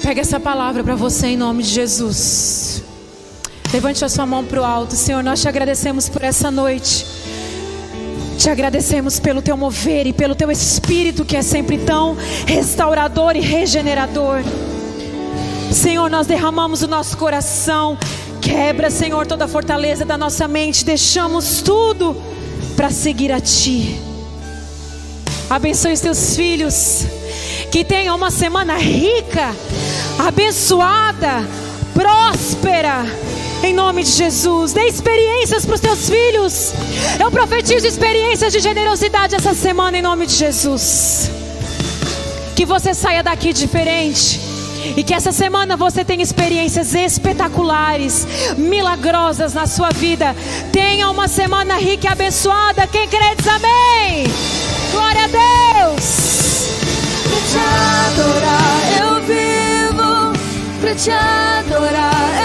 Pega 0.02 0.22
essa 0.22 0.40
palavra 0.40 0.84
para 0.84 0.96
você 0.96 1.28
em 1.28 1.38
nome 1.38 1.62
de 1.62 1.70
Jesus. 1.70 2.82
Levante 3.72 4.04
a 4.04 4.10
sua 4.10 4.26
mão 4.26 4.44
para 4.44 4.60
o 4.60 4.66
alto, 4.66 4.96
Senhor. 4.96 5.24
Nós 5.24 5.40
te 5.40 5.48
agradecemos 5.48 6.10
por 6.10 6.24
essa 6.24 6.50
noite. 6.50 7.21
Te 8.42 8.50
agradecemos 8.50 9.20
pelo 9.20 9.40
teu 9.40 9.56
mover 9.56 10.08
e 10.08 10.12
pelo 10.12 10.34
teu 10.34 10.50
espírito 10.50 11.24
que 11.24 11.38
é 11.38 11.44
sempre 11.44 11.78
tão 11.78 12.18
restaurador 12.48 13.36
e 13.36 13.40
regenerador. 13.40 14.42
Senhor, 15.72 16.10
nós 16.10 16.26
derramamos 16.26 16.82
o 16.82 16.88
nosso 16.88 17.16
coração. 17.18 17.96
Quebra, 18.42 18.90
Senhor, 18.90 19.28
toda 19.28 19.46
a 19.46 19.48
fortaleza 19.48 20.04
da 20.04 20.18
nossa 20.18 20.48
mente. 20.48 20.84
Deixamos 20.84 21.62
tudo 21.62 22.20
para 22.76 22.90
seguir 22.90 23.32
a 23.32 23.40
Ti. 23.40 24.02
Abençoe 25.48 25.94
os 25.94 26.02
teus 26.02 26.36
filhos. 26.36 27.06
Que 27.72 27.86
tenham 27.86 28.16
uma 28.16 28.32
semana 28.32 28.76
rica, 28.76 29.56
abençoada, 30.18 31.48
próspera. 31.94 33.06
Em 33.64 33.74
nome 33.74 34.04
de 34.04 34.10
Jesus, 34.12 34.74
dê 34.74 34.88
experiências 34.88 35.66
para 35.66 35.76
os 35.76 35.82
teus 35.82 36.10
filhos. 36.10 36.74
Eu 37.20 37.30
profetizo 37.30 37.86
experiências 37.86 38.52
de 38.52 38.60
generosidade 38.60 39.36
essa 39.36 39.54
semana 39.54 39.98
em 39.98 40.02
nome 40.02 40.26
de 40.26 40.34
Jesus. 40.34 41.30
Que 42.56 42.66
você 42.66 42.94
saia 42.94 43.22
daqui 43.22 43.54
diferente. 43.54 44.40
E 44.98 45.04
que 45.04 45.14
essa 45.14 45.32
semana 45.32 45.78
você 45.78 46.04
tenha 46.04 46.24
experiências 46.24 46.96
espetaculares, 46.96 48.26
milagrosas 48.58 49.54
na 49.54 49.68
sua 49.68 49.92
vida. 49.92 50.36
Tenha 50.72 51.10
uma 51.10 51.28
semana 51.28 51.78
rica 51.78 52.08
e 52.08 52.12
abençoada. 52.12 52.88
Quem 52.88 53.08
crê 53.08 53.36
diz 53.38 53.48
amém. 53.48 54.26
Glória 54.92 55.26
a 55.26 55.88
Deus. 55.88 56.72
Pra 57.24 57.40
te 57.48 57.58
adorar, 58.10 58.82
eu 59.00 59.22
vivo 59.22 59.72
pra 60.82 60.96
te 60.96 61.12
adorar, 61.12 62.41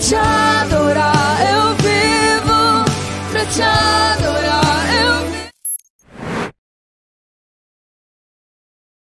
Te 0.00 0.14
adorar, 0.14 1.40
eu 1.50 1.74
vivo 1.76 2.84
pra 3.32 3.44
te 3.46 3.62
adorar. 3.62 4.17